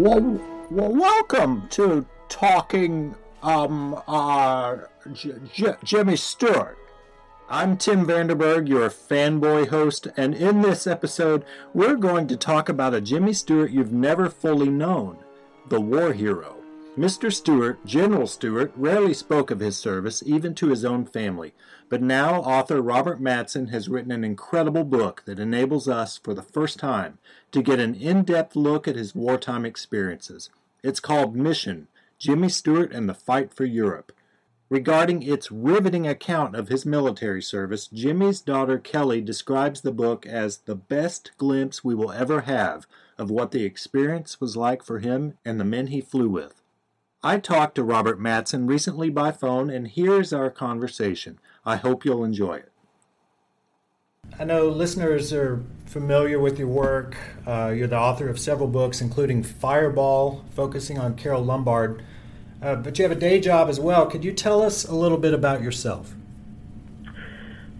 well, 0.00 0.40
well, 0.70 0.94
welcome 0.94 1.68
to 1.68 2.06
talking 2.30 3.14
um 3.42 4.00
uh 4.08 4.78
J- 5.12 5.34
J- 5.52 5.74
Jimmy 5.84 6.16
Stewart. 6.16 6.78
I'm 7.50 7.76
Tim 7.76 8.06
Vanderberg, 8.06 8.66
your 8.66 8.88
fanboy 8.88 9.68
host, 9.68 10.06
and 10.16 10.34
in 10.34 10.62
this 10.62 10.86
episode, 10.86 11.44
we're 11.74 11.96
going 11.96 12.28
to 12.28 12.36
talk 12.38 12.70
about 12.70 12.94
a 12.94 13.02
Jimmy 13.02 13.34
Stewart 13.34 13.72
you've 13.72 13.92
never 13.92 14.30
fully 14.30 14.70
known, 14.70 15.18
the 15.68 15.82
war 15.82 16.14
hero. 16.14 16.59
Mr. 16.98 17.32
Stewart, 17.32 17.84
General 17.86 18.26
Stewart, 18.26 18.72
rarely 18.74 19.14
spoke 19.14 19.52
of 19.52 19.60
his 19.60 19.76
service, 19.76 20.24
even 20.26 20.56
to 20.56 20.70
his 20.70 20.84
own 20.84 21.04
family, 21.04 21.54
but 21.88 22.02
now 22.02 22.40
author 22.40 22.82
Robert 22.82 23.20
Matzen 23.20 23.70
has 23.70 23.88
written 23.88 24.10
an 24.10 24.24
incredible 24.24 24.82
book 24.82 25.22
that 25.24 25.38
enables 25.38 25.88
us, 25.88 26.18
for 26.18 26.34
the 26.34 26.42
first 26.42 26.80
time, 26.80 27.18
to 27.52 27.62
get 27.62 27.78
an 27.78 27.94
in 27.94 28.24
depth 28.24 28.56
look 28.56 28.88
at 28.88 28.96
his 28.96 29.14
wartime 29.14 29.64
experiences. 29.64 30.50
It's 30.82 30.98
called 30.98 31.36
Mission 31.36 31.86
Jimmy 32.18 32.48
Stewart 32.48 32.92
and 32.92 33.08
the 33.08 33.14
Fight 33.14 33.54
for 33.54 33.64
Europe. 33.64 34.12
Regarding 34.68 35.22
its 35.22 35.50
riveting 35.52 36.08
account 36.08 36.56
of 36.56 36.68
his 36.68 36.84
military 36.84 37.42
service, 37.42 37.86
Jimmy's 37.86 38.40
daughter 38.40 38.78
Kelly 38.78 39.20
describes 39.20 39.80
the 39.80 39.92
book 39.92 40.26
as 40.26 40.58
the 40.58 40.74
best 40.74 41.30
glimpse 41.38 41.84
we 41.84 41.94
will 41.94 42.10
ever 42.10 42.42
have 42.42 42.86
of 43.16 43.30
what 43.30 43.52
the 43.52 43.64
experience 43.64 44.40
was 44.40 44.56
like 44.56 44.82
for 44.82 44.98
him 44.98 45.34
and 45.44 45.60
the 45.60 45.64
men 45.64 45.86
he 45.86 46.00
flew 46.00 46.28
with. 46.28 46.59
I 47.22 47.38
talked 47.38 47.74
to 47.74 47.82
Robert 47.82 48.18
Matzen 48.18 48.66
recently 48.66 49.10
by 49.10 49.30
phone, 49.30 49.68
and 49.68 49.86
here's 49.86 50.32
our 50.32 50.48
conversation. 50.48 51.38
I 51.66 51.76
hope 51.76 52.02
you'll 52.02 52.24
enjoy 52.24 52.54
it. 52.54 52.72
I 54.38 54.44
know 54.44 54.68
listeners 54.68 55.30
are 55.30 55.62
familiar 55.84 56.38
with 56.38 56.58
your 56.58 56.68
work. 56.68 57.18
Uh, 57.46 57.74
you're 57.76 57.88
the 57.88 57.98
author 57.98 58.28
of 58.30 58.38
several 58.38 58.68
books, 58.68 59.02
including 59.02 59.42
Fireball, 59.42 60.46
focusing 60.56 60.98
on 60.98 61.14
Carole 61.14 61.44
Lombard. 61.44 62.02
Uh, 62.62 62.76
but 62.76 62.98
you 62.98 63.02
have 63.02 63.12
a 63.12 63.20
day 63.20 63.38
job 63.38 63.68
as 63.68 63.78
well. 63.78 64.06
Could 64.06 64.24
you 64.24 64.32
tell 64.32 64.62
us 64.62 64.86
a 64.86 64.94
little 64.94 65.18
bit 65.18 65.34
about 65.34 65.60
yourself? 65.60 66.14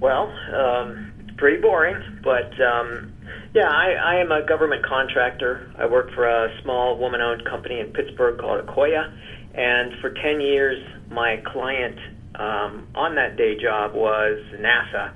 Well, 0.00 0.30
um, 0.54 1.12
it's 1.20 1.34
pretty 1.38 1.62
boring, 1.62 2.20
but 2.22 2.60
um, 2.60 3.10
yeah, 3.54 3.68
I, 3.68 4.16
I 4.16 4.20
am 4.20 4.30
a 4.32 4.46
government 4.46 4.84
contractor. 4.84 5.72
I 5.78 5.86
work 5.86 6.10
for 6.14 6.28
a 6.28 6.48
small 6.62 6.98
woman 6.98 7.20
owned 7.20 7.44
company 7.44 7.80
in 7.80 7.92
Pittsburgh 7.92 8.38
called 8.38 8.64
Akoya. 8.66 9.12
And 9.54 10.00
for 10.00 10.10
10 10.10 10.40
years, 10.40 10.78
my 11.10 11.42
client 11.46 11.98
um, 12.36 12.86
on 12.94 13.16
that 13.16 13.36
day 13.36 13.60
job 13.60 13.94
was 13.94 14.38
NASA, 14.58 15.12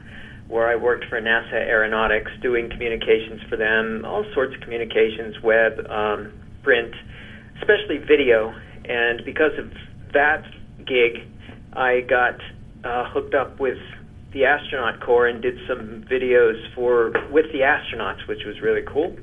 where 0.49 0.69
I 0.69 0.77
worked 0.77 1.05
for 1.09 1.21
NASA 1.21 1.55
Aeronautics 1.55 2.31
doing 2.43 2.69
communications 2.71 3.41
for 3.49 3.57
them, 3.57 4.05
all 4.05 4.25
sorts 4.35 4.55
of 4.55 4.61
communications, 4.63 5.37
web, 5.43 5.79
um, 5.89 6.33
print, 6.63 6.93
especially 7.61 7.99
video 7.99 8.53
and 8.85 9.25
because 9.25 9.53
of 9.59 9.73
that 10.13 10.45
gig, 10.87 11.27
I 11.73 12.01
got 12.03 12.39
uh, 12.85 13.11
hooked 13.11 13.35
up 13.35 13.59
with 13.59 13.79
the 14.35 14.45
astronaut 14.45 15.01
corps 15.01 15.29
and 15.29 15.41
did 15.41 15.57
some 15.67 16.05
videos 16.11 16.61
for 16.75 17.13
with 17.31 17.47
the 17.53 17.61
astronauts, 17.61 18.27
which 18.29 18.45
was 18.45 18.61
really 18.61 18.83
cool. 18.83 19.17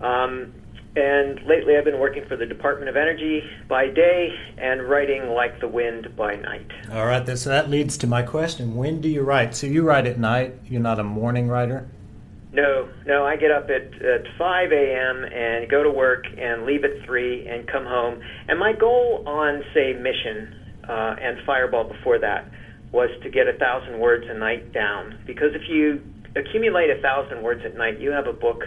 Um, 0.00 0.52
and 0.94 1.40
lately, 1.46 1.76
I've 1.76 1.84
been 1.84 1.98
working 1.98 2.24
for 2.26 2.36
the 2.36 2.46
Department 2.46 2.88
of 2.88 2.96
Energy 2.96 3.42
by 3.68 3.88
day 3.88 4.28
and 4.56 4.88
writing 4.88 5.28
like 5.30 5.60
the 5.60 5.68
wind 5.68 6.14
by 6.16 6.36
night. 6.36 6.70
All 6.90 7.06
right, 7.06 7.26
so 7.38 7.50
that 7.50 7.68
leads 7.68 7.98
to 7.98 8.06
my 8.06 8.22
question: 8.22 8.76
When 8.76 9.00
do 9.00 9.08
you 9.08 9.22
write? 9.22 9.54
So 9.56 9.66
you 9.66 9.82
write 9.82 10.06
at 10.06 10.18
night? 10.18 10.54
You're 10.66 10.80
not 10.80 11.00
a 11.00 11.04
morning 11.04 11.48
writer? 11.48 11.88
No, 12.52 12.88
no. 13.04 13.26
I 13.26 13.36
get 13.36 13.50
up 13.50 13.68
at, 13.68 14.02
at 14.02 14.24
5 14.38 14.72
a.m. 14.72 15.24
and 15.24 15.68
go 15.68 15.82
to 15.82 15.90
work 15.90 16.24
and 16.38 16.64
leave 16.64 16.84
at 16.84 17.04
3 17.04 17.46
and 17.48 17.66
come 17.68 17.84
home. 17.84 18.22
And 18.48 18.58
my 18.58 18.72
goal 18.72 19.24
on, 19.26 19.62
say, 19.74 19.92
Mission 19.92 20.54
uh, 20.88 21.16
and 21.20 21.38
Fireball 21.44 21.84
before 21.84 22.18
that 22.20 22.50
was 22.96 23.10
to 23.22 23.30
get 23.30 23.46
a 23.46 23.52
thousand 23.52 24.00
words 24.00 24.26
a 24.28 24.34
night 24.34 24.72
down. 24.72 25.18
Because 25.26 25.54
if 25.54 25.68
you 25.68 26.02
accumulate 26.34 26.90
a 26.90 27.00
thousand 27.00 27.42
words 27.42 27.64
at 27.64 27.76
night, 27.76 28.00
you 28.00 28.10
have 28.10 28.26
a 28.26 28.32
book 28.32 28.64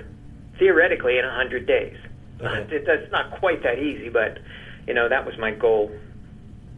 theoretically 0.58 1.18
in 1.18 1.26
a 1.26 1.34
hundred 1.34 1.66
days. 1.66 1.98
Okay. 2.42 2.84
That's 2.86 3.12
not 3.12 3.32
quite 3.40 3.64
that 3.64 3.80
easy, 3.80 4.08
but 4.08 4.40
you 4.88 4.94
know 4.94 5.10
that 5.10 5.26
was 5.26 5.38
my 5.38 5.52
goal. 5.52 5.92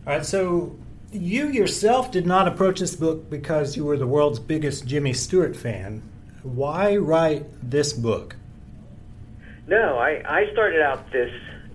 All 0.07 0.13
right, 0.13 0.25
so 0.25 0.75
you 1.12 1.50
yourself 1.50 2.09
did 2.09 2.25
not 2.25 2.47
approach 2.47 2.79
this 2.79 2.95
book 2.95 3.29
because 3.29 3.78
you 3.78 3.85
were 3.85 3.97
the 3.97 4.07
world's 4.07 4.39
biggest 4.39 4.88
Jimmy 4.88 5.13
Stewart 5.13 5.56
fan 5.56 6.01
why 6.44 6.95
write 6.95 7.45
this 7.69 7.94
book? 7.94 8.35
No, 9.68 9.97
I, 9.97 10.22
I 10.25 10.51
started 10.51 10.81
out 10.81 11.12
this 11.12 11.31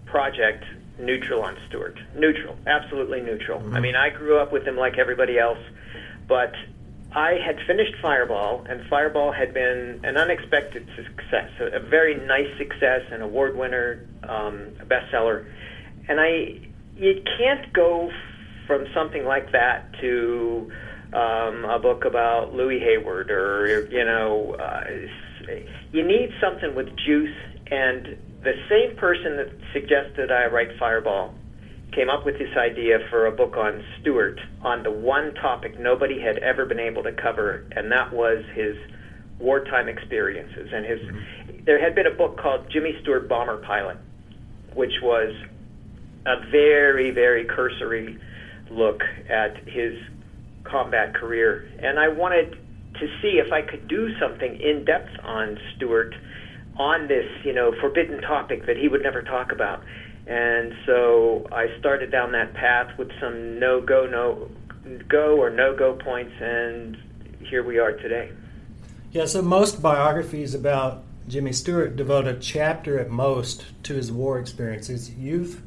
project 0.07 0.65
neutral 0.99 1.43
on 1.43 1.57
Stewart. 1.69 1.99
Neutral, 2.17 2.57
absolutely 2.67 3.21
neutral. 3.21 3.61
Mm-hmm. 3.61 3.77
I 3.77 3.81
mean, 3.81 3.97
I 3.97 4.11
grew 4.11 4.39
up 4.39 4.53
with 4.53 4.67
him 4.67 4.77
like 4.77 4.99
everybody 4.99 5.39
else, 5.39 5.59
but 6.29 6.53
I 7.13 7.39
had 7.45 7.57
finished 7.67 7.95
Fireball, 8.03 8.67
and 8.69 8.87
Fireball 8.89 9.33
had 9.33 9.55
been 9.55 10.01
an 10.05 10.17
unexpected 10.17 10.87
success, 10.97 11.51
a, 11.61 11.77
a 11.77 11.81
very 11.81 12.15
nice 12.27 12.57
success, 12.59 13.03
an 13.11 13.23
award 13.23 13.57
winner, 13.57 14.07
um, 14.23 14.69
a 14.81 14.85
bestseller. 14.85 15.47
And 16.09 16.21
I, 16.21 16.61
you 16.97 17.23
can't 17.39 17.73
go 17.73 18.11
from 18.67 18.87
something 18.93 19.25
like 19.25 19.53
that 19.53 19.93
to 20.01 20.71
um, 21.13 21.65
a 21.65 21.79
book 21.81 22.05
about 22.05 22.55
Louis 22.55 22.81
Hayward, 22.81 23.31
or 23.31 23.87
you 23.91 24.05
know, 24.05 24.57
uh, 24.59 24.85
you 25.93 26.07
need 26.07 26.31
something 26.41 26.75
with 26.75 26.89
juice. 26.97 27.35
And 27.69 28.17
the 28.47 28.55
same 28.69 28.97
person 28.97 29.37
that 29.39 29.51
suggested 29.73 30.31
I 30.31 30.47
write 30.47 30.79
Fireball 30.79 31.35
came 31.93 32.09
up 32.09 32.25
with 32.25 32.39
this 32.39 32.57
idea 32.57 32.99
for 33.11 33.27
a 33.27 33.33
book 33.33 33.57
on 33.57 33.83
Stewart 34.01 34.39
on 34.63 34.85
the 34.85 34.91
one 34.91 35.35
topic 35.35 35.81
nobody 35.81 36.21
had 36.21 36.39
ever 36.39 36.65
been 36.65 36.79
able 36.79 37.03
to 37.03 37.13
cover, 37.13 37.67
and 37.73 37.91
that 37.91 38.13
was 38.13 38.45
his 38.55 38.77
wartime 39.41 39.89
experiences. 39.89 40.71
And 40.73 40.87
his, 40.87 41.01
mm-hmm. 41.01 41.65
there 41.65 41.83
had 41.83 41.97
been 41.97 42.07
a 42.07 42.15
book 42.15 42.39
called 42.39 42.71
Jimmy 42.71 42.97
Stewart 43.03 43.29
Bomber 43.29 43.57
Pilot, 43.59 43.97
which 44.75 44.95
was 45.03 45.35
a 46.25 46.49
very, 46.49 47.11
very 47.11 47.47
cursory 47.47 48.17
look 48.71 49.03
at 49.29 49.57
his 49.69 49.99
combat 50.63 51.15
career, 51.15 51.69
and 51.83 51.99
I 51.99 52.09
wanted 52.09 52.53
to 53.01 53.07
see 53.21 53.41
if 53.45 53.53
I 53.53 53.63
could 53.63 53.89
do 53.89 54.17
something 54.21 54.61
in 54.61 54.85
depth 54.85 55.11
on 55.25 55.59
Stewart 55.75 56.15
on 56.79 57.09
this, 57.09 57.27
you 57.45 57.53
know, 57.53 57.73
forbidden 57.81 58.21
topic 58.21 58.67
that 58.67 58.77
he 58.77 58.89
would 58.89 59.03
never 59.03 59.23
talk 59.23 59.53
about. 59.53 59.83
And 60.27 60.75
so 60.85 61.47
I 61.53 61.69
started 61.79 62.11
down 62.11 62.33
that 62.33 62.55
path 62.55 62.97
with 62.99 63.11
some 63.21 63.59
no 63.59 63.81
go, 63.81 64.07
no 64.07 64.51
go 65.09 65.37
or 65.37 65.51
no 65.51 65.77
go 65.77 65.95
points, 65.95 66.35
and 66.41 66.97
here 67.41 67.63
we 67.63 67.79
are 67.79 67.93
today. 67.93 68.31
Yeah, 69.13 69.27
so 69.27 69.41
most 69.41 69.81
biographies 69.81 70.55
about 70.55 71.05
Jimmy 71.29 71.53
Stewart 71.53 71.97
devote 71.97 72.27
a 72.27 72.35
chapter 72.35 72.99
at 72.99 73.11
most 73.11 73.67
to 73.85 73.95
his 73.95 74.13
war 74.13 74.39
experiences. 74.39 75.11
You've 75.11 75.63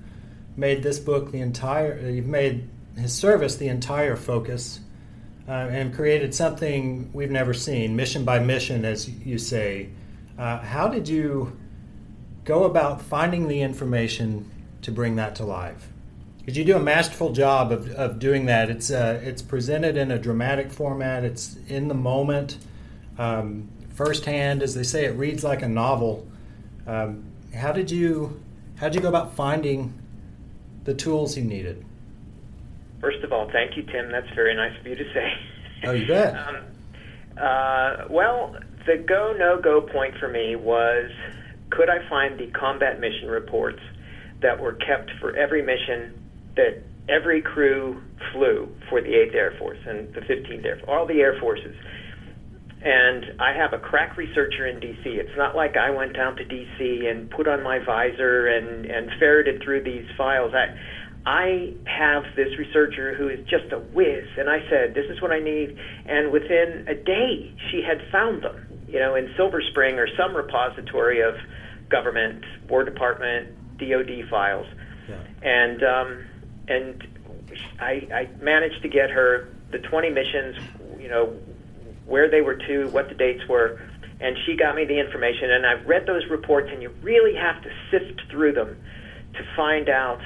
made 0.55 0.83
this 0.83 0.99
book 0.99 1.31
the 1.31 1.41
entire, 1.41 1.99
you've 2.09 2.27
made 2.27 2.69
his 2.97 3.13
service 3.13 3.55
the 3.55 3.67
entire 3.67 4.15
focus 4.15 4.81
uh, 5.47 5.51
and 5.51 5.93
created 5.95 6.35
something 6.35 7.09
we've 7.13 7.31
never 7.31 7.53
seen, 7.53 7.95
mission 7.95 8.25
by 8.25 8.39
mission, 8.39 8.85
as 8.85 9.09
you 9.09 9.37
say. 9.37 9.89
Uh, 10.39 10.57
how 10.59 10.87
did 10.87 11.09
you 11.09 11.51
go 12.45 12.63
about 12.63 13.01
finding 13.01 13.49
the 13.49 13.61
information 13.61 14.49
to 14.81 14.89
bring 14.89 15.17
that 15.17 15.35
to 15.35 15.43
life? 15.43 15.89
Because 16.37 16.57
you 16.57 16.63
do 16.63 16.77
a 16.77 16.79
masterful 16.79 17.33
job 17.33 17.73
of, 17.73 17.91
of 17.91 18.19
doing 18.19 18.45
that. 18.45 18.69
It's 18.69 18.89
uh, 18.89 19.19
it's 19.21 19.41
presented 19.41 19.97
in 19.97 20.11
a 20.11 20.17
dramatic 20.17 20.71
format. 20.71 21.25
It's 21.25 21.57
in 21.67 21.89
the 21.89 21.93
moment, 21.93 22.57
um, 23.17 23.67
firsthand, 23.93 24.63
as 24.63 24.73
they 24.73 24.83
say. 24.83 25.03
It 25.03 25.17
reads 25.17 25.43
like 25.43 25.61
a 25.61 25.67
novel. 25.67 26.25
Um, 26.87 27.25
how 27.53 27.73
did 27.73 27.91
you 27.91 28.41
how 28.77 28.87
did 28.87 28.95
you 28.95 29.01
go 29.01 29.09
about 29.09 29.35
finding 29.35 29.93
the 30.85 30.93
tools 30.93 31.37
you 31.37 31.43
needed? 31.43 31.85
First 33.01 33.23
of 33.25 33.33
all, 33.33 33.51
thank 33.51 33.75
you, 33.75 33.83
Tim. 33.83 34.09
That's 34.09 34.29
very 34.35 34.55
nice 34.55 34.79
of 34.79 34.87
you 34.87 34.95
to 34.95 35.13
say. 35.13 35.33
Oh, 35.83 35.91
you 35.91 36.07
bet. 36.07 36.35
um, 36.47 36.63
uh, 37.37 38.05
well, 38.09 38.55
the 38.85 38.97
go 39.07 39.33
no 39.37 39.61
go 39.61 39.81
point 39.81 40.15
for 40.19 40.27
me 40.27 40.55
was 40.55 41.11
could 41.69 41.89
I 41.89 42.07
find 42.09 42.39
the 42.39 42.47
combat 42.47 42.99
mission 42.99 43.27
reports 43.27 43.79
that 44.41 44.59
were 44.59 44.73
kept 44.73 45.11
for 45.19 45.35
every 45.35 45.61
mission 45.61 46.13
that 46.55 46.83
every 47.07 47.41
crew 47.41 48.01
flew 48.31 48.69
for 48.89 49.01
the 49.01 49.09
8th 49.09 49.35
Air 49.35 49.55
Force 49.59 49.77
and 49.85 50.13
the 50.13 50.21
15th 50.21 50.65
Air 50.65 50.75
Force, 50.77 50.89
all 50.89 51.05
the 51.05 51.19
Air 51.19 51.39
Forces. 51.39 51.75
And 52.81 53.41
I 53.41 53.53
have 53.53 53.73
a 53.73 53.79
crack 53.79 54.15
researcher 54.15 54.65
in 54.65 54.79
D.C. 54.79 55.09
It's 55.09 55.35
not 55.35 55.55
like 55.55 55.75
I 55.75 55.89
went 55.89 56.13
down 56.13 56.37
to 56.37 56.45
D.C. 56.45 57.07
and 57.07 57.29
put 57.29 57.47
on 57.47 57.61
my 57.61 57.79
visor 57.79 58.47
and, 58.47 58.85
and 58.85 59.09
ferreted 59.19 59.61
through 59.61 59.83
these 59.83 60.05
files. 60.17 60.53
I, 60.55 60.77
I 61.25 61.73
have 61.85 62.23
this 62.37 62.57
researcher 62.57 63.13
who 63.15 63.27
is 63.27 63.39
just 63.49 63.73
a 63.73 63.79
whiz, 63.79 64.23
and 64.37 64.49
I 64.49 64.59
said, 64.69 64.93
"This 64.95 65.05
is 65.11 65.21
what 65.21 65.31
I 65.31 65.39
need." 65.39 65.75
And 66.05 66.31
within 66.31 66.85
a 66.87 66.95
day, 66.95 67.53
she 67.69 67.83
had 67.83 67.99
found 68.13 68.43
them, 68.43 68.65
you 68.91 68.99
know, 68.99 69.15
in 69.15 69.31
Silver 69.37 69.61
Spring 69.61 69.99
or 69.99 70.07
some 70.17 70.35
repository 70.35 71.21
of 71.21 71.35
government, 71.89 72.43
War 72.67 72.83
Department, 72.83 73.49
DoD 73.77 74.27
files, 74.29 74.67
yeah. 75.07 75.15
and 75.41 75.83
um, 75.83 76.25
and 76.67 77.07
I, 77.79 78.07
I 78.13 78.29
managed 78.41 78.81
to 78.83 78.89
get 78.89 79.09
her 79.09 79.49
the 79.71 79.79
20 79.79 80.09
missions, 80.09 80.55
you 80.99 81.09
know, 81.09 81.33
where 82.05 82.29
they 82.29 82.41
were 82.41 82.55
to, 82.55 82.87
what 82.89 83.09
the 83.09 83.15
dates 83.15 83.47
were, 83.47 83.81
and 84.19 84.35
she 84.45 84.55
got 84.55 84.75
me 84.75 84.85
the 84.85 84.99
information. 84.99 85.51
And 85.51 85.65
I've 85.65 85.85
read 85.85 86.05
those 86.05 86.25
reports, 86.29 86.69
and 86.71 86.81
you 86.81 86.89
really 87.01 87.35
have 87.35 87.61
to 87.63 87.69
sift 87.91 88.21
through 88.29 88.53
them 88.53 88.77
to 89.33 89.43
find 89.55 89.89
out 89.89 90.21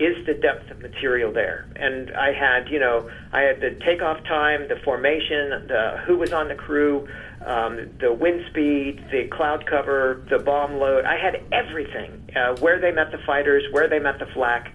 is 0.00 0.24
the 0.26 0.34
depth 0.34 0.70
of 0.70 0.80
material 0.80 1.32
there? 1.32 1.68
And 1.76 2.10
I 2.16 2.32
had, 2.32 2.68
you 2.68 2.78
know, 2.78 3.10
I 3.32 3.42
had 3.42 3.60
the 3.60 3.70
takeoff 3.84 4.22
time, 4.24 4.68
the 4.68 4.76
formation, 4.84 5.66
the 5.66 6.02
who 6.06 6.16
was 6.16 6.32
on 6.32 6.48
the 6.48 6.54
crew, 6.54 7.08
um, 7.44 7.90
the 8.00 8.12
wind 8.12 8.44
speed, 8.50 9.04
the 9.10 9.28
cloud 9.28 9.66
cover, 9.66 10.24
the 10.30 10.38
bomb 10.38 10.78
load. 10.78 11.04
I 11.04 11.16
had 11.16 11.42
everything. 11.52 12.30
Uh, 12.34 12.56
where 12.60 12.80
they 12.80 12.92
met 12.92 13.10
the 13.10 13.18
fighters, 13.26 13.64
where 13.72 13.88
they 13.88 13.98
met 13.98 14.18
the 14.18 14.26
flak, 14.34 14.72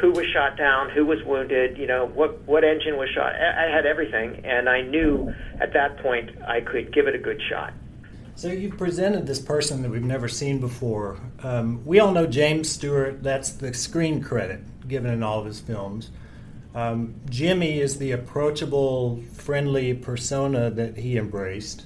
who 0.00 0.10
was 0.10 0.26
shot 0.32 0.56
down, 0.56 0.90
who 0.90 1.04
was 1.04 1.18
wounded, 1.24 1.76
you 1.76 1.86
know, 1.86 2.06
what 2.06 2.42
what 2.42 2.64
engine 2.64 2.96
was 2.96 3.08
shot. 3.14 3.34
I, 3.34 3.66
I 3.66 3.70
had 3.70 3.86
everything, 3.86 4.44
and 4.44 4.68
I 4.68 4.82
knew 4.82 5.32
at 5.60 5.72
that 5.74 5.98
point 5.98 6.30
I 6.46 6.60
could 6.60 6.92
give 6.92 7.06
it 7.06 7.14
a 7.14 7.18
good 7.18 7.40
shot. 7.50 7.72
So 8.34 8.48
you've 8.48 8.78
presented 8.78 9.26
this 9.26 9.38
person 9.38 9.82
that 9.82 9.90
we've 9.90 10.02
never 10.02 10.26
seen 10.26 10.58
before. 10.58 11.18
Um, 11.42 11.84
we 11.84 12.00
all 12.00 12.12
know 12.12 12.26
James 12.26 12.68
Stewart. 12.68 13.22
That's 13.22 13.52
the 13.52 13.74
screen 13.74 14.22
credit 14.22 14.88
given 14.88 15.10
in 15.12 15.22
all 15.22 15.38
of 15.38 15.46
his 15.46 15.60
films. 15.60 16.10
Um, 16.74 17.14
Jimmy 17.28 17.78
is 17.78 17.98
the 17.98 18.12
approachable, 18.12 19.22
friendly 19.34 19.92
persona 19.92 20.70
that 20.70 20.96
he 20.96 21.18
embraced. 21.18 21.84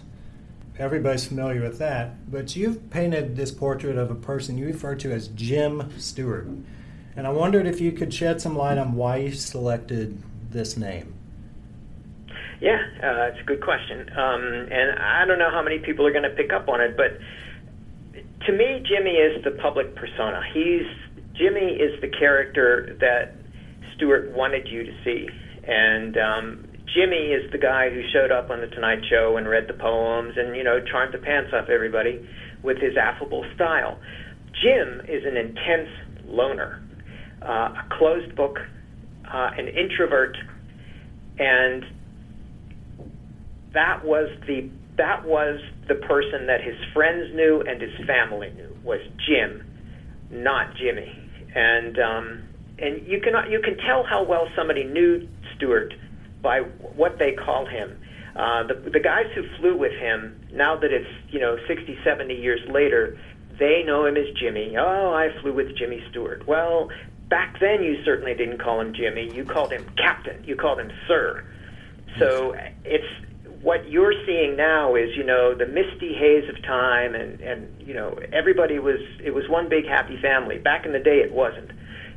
Everybody's 0.79 1.27
familiar 1.27 1.63
with 1.63 1.79
that. 1.79 2.31
But 2.31 2.55
you've 2.55 2.91
painted 2.91 3.35
this 3.35 3.51
portrait 3.51 3.99
of 3.99 4.11
a 4.11 4.15
person 4.15 4.57
you 4.57 4.67
refer 4.67 4.95
to 4.97 5.13
as 5.13 5.29
Jim 5.29 5.93
Stewart. 5.99 6.47
And 7.17 7.27
I 7.27 7.31
wondered 7.31 7.67
if 7.67 7.81
you 7.81 7.93
could 7.93 8.15
shed 8.15 8.41
some 8.41 8.57
light 8.57 8.79
on 8.79 8.95
why 8.95 9.17
you 9.17 9.33
selected 9.33 10.23
this 10.51 10.77
name. 10.77 11.16
Yeah, 12.61 12.79
uh, 13.03 13.31
it's 13.33 13.41
a 13.41 13.45
good 13.45 13.63
question. 13.63 14.09
Um, 14.17 14.69
and 14.71 14.99
I 14.99 15.25
don't 15.27 15.39
know 15.39 15.51
how 15.51 15.63
many 15.63 15.79
people 15.79 16.07
are 16.07 16.13
going 16.13 16.25
to 16.25 16.37
pick 16.37 16.53
up 16.53 16.69
on 16.69 16.81
it, 16.81 16.97
but 16.97 17.19
to 18.47 18.53
me, 18.53 18.83
Jimmy 18.89 19.13
is 19.13 19.43
the 19.45 19.51
public 19.63 19.95
persona. 19.95 20.41
He's 20.55 20.87
Jimmy 21.35 21.77
is 21.77 22.01
the 22.01 22.09
character 22.09 22.97
that 23.01 23.35
Stewart 23.95 24.33
wanted 24.35 24.69
you 24.69 24.85
to 24.85 24.93
see, 25.05 25.29
and 25.67 26.17
um, 26.17 26.67
Jimmy 26.95 27.33
is 27.33 27.51
the 27.53 27.59
guy 27.59 27.91
who 27.91 28.03
showed 28.13 28.31
up 28.31 28.49
on 28.49 28.61
the 28.61 28.69
Tonight 28.69 29.01
Show 29.11 29.37
and 29.37 29.47
read 29.47 29.69
the 29.69 29.75
poems 29.75 30.35
and 30.37 30.57
you 30.57 30.65
know 30.65 30.81
charmed 30.81 31.13
the 31.13 31.19
pants 31.19 31.51
off 31.53 31.69
everybody 31.69 32.27
with 32.63 32.79
his 32.79 32.97
affable 32.97 33.45
style. 33.55 33.99
Jim 34.63 35.03
is 35.09 35.25
an 35.27 35.37
intense 35.37 35.91
loner, 36.25 36.83
uh, 37.43 37.75
a 37.77 37.85
closed 37.99 38.35
book, 38.35 38.59
uh, 39.31 39.51
an 39.59 39.69
introvert, 39.69 40.39
and 41.39 41.85
that 43.77 44.05
was 44.05 44.31
the 44.47 44.69
that 44.97 45.27
was 45.27 45.61
the 45.87 45.95
person 45.95 46.47
that 46.47 46.63
his 46.63 46.77
friends 46.95 47.35
knew 47.35 47.61
and 47.61 47.81
his 47.81 47.93
family 48.07 48.51
knew 48.57 48.75
was 48.83 49.01
Jim, 49.29 49.63
not 50.31 50.75
Jimmy. 50.77 51.13
And 51.55 51.99
um, 51.99 52.43
and 52.79 53.07
you 53.07 53.21
can 53.21 53.35
you 53.51 53.61
can 53.61 53.77
tell 53.77 54.03
how 54.03 54.25
well 54.25 54.49
somebody 54.57 54.85
knew 54.85 55.29
Stewart 55.55 55.93
by 56.43 56.61
what 56.61 57.19
they 57.19 57.33
call 57.33 57.67
him. 57.67 58.01
Uh, 58.35 58.67
the 58.67 58.75
the 58.91 59.01
guys 59.01 59.27
who 59.35 59.43
flew 59.59 59.77
with 59.77 59.93
him, 59.93 60.41
now 60.53 60.77
that 60.77 60.91
it's 60.91 61.09
you 61.29 61.39
know 61.39 61.59
60, 61.69 61.99
70 62.03 62.35
years 62.35 62.61
later, 62.71 63.19
they 63.59 63.83
know 63.85 64.07
him 64.07 64.17
as 64.17 64.27
Jimmy. 64.41 64.75
Oh, 64.79 65.13
I 65.13 65.39
flew 65.43 65.53
with 65.53 65.77
Jimmy 65.77 66.03
Stewart. 66.11 66.47
Well, 66.47 66.89
back 67.29 67.61
then 67.61 67.83
you 67.83 68.03
certainly 68.05 68.35
didn't 68.35 68.59
call 68.59 68.81
him 68.81 68.95
Jimmy. 68.95 69.31
You 69.35 69.45
called 69.45 69.71
him 69.71 69.85
Captain. 69.99 70.43
You 70.45 70.57
called 70.57 70.81
him 70.81 70.91
Sir. 71.07 71.45
So 72.19 72.55
it's 72.85 73.27
what 73.63 73.89
you're 73.89 74.15
seeing 74.27 74.57
now 74.57 74.95
is, 74.95 75.11
you 75.17 75.25
know, 75.25 75.55
the 75.55 75.67
misty 75.67 76.15
haze 76.15 76.49
of 76.49 76.63
time, 76.63 77.15
and 77.15 77.41
and 77.41 77.69
you 77.81 77.95
know, 77.95 78.19
everybody 78.33 78.79
was 78.79 79.01
it 79.23 79.35
was 79.35 79.45
one 79.49 79.69
big 79.69 79.87
happy 79.87 80.19
family. 80.21 80.59
Back 80.59 80.87
in 80.87 80.93
the 80.93 80.99
day, 80.99 81.19
it 81.19 81.33
wasn't. 81.33 81.71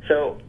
So, 0.07 0.39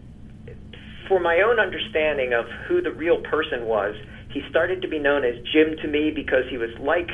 for 1.08 1.20
my 1.20 1.40
own 1.40 1.58
understanding 1.58 2.32
of 2.32 2.46
who 2.66 2.80
the 2.80 2.92
real 2.92 3.20
person 3.22 3.66
was, 3.66 3.94
he 4.32 4.42
started 4.48 4.82
to 4.82 4.88
be 4.88 4.98
known 4.98 5.24
as 5.24 5.34
Jim 5.52 5.76
to 5.82 5.88
me 5.88 6.10
because 6.10 6.44
he 6.50 6.56
was 6.56 6.70
like 6.78 7.10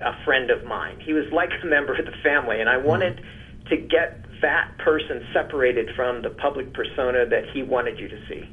a 0.00 0.12
friend 0.24 0.50
of 0.50 0.64
mine. 0.64 0.98
He 1.04 1.12
was 1.12 1.24
like 1.32 1.50
a 1.62 1.66
member 1.66 1.94
of 1.94 2.04
the 2.04 2.16
family, 2.22 2.60
and 2.60 2.68
I 2.68 2.80
hmm. 2.80 2.86
wanted 2.86 3.20
to 3.68 3.76
get 3.76 4.24
that 4.42 4.78
person 4.78 5.22
separated 5.32 5.90
from 5.94 6.22
the 6.22 6.30
public 6.30 6.72
persona 6.72 7.26
that 7.26 7.44
he 7.52 7.62
wanted 7.62 7.98
you 7.98 8.08
to 8.08 8.16
see. 8.28 8.48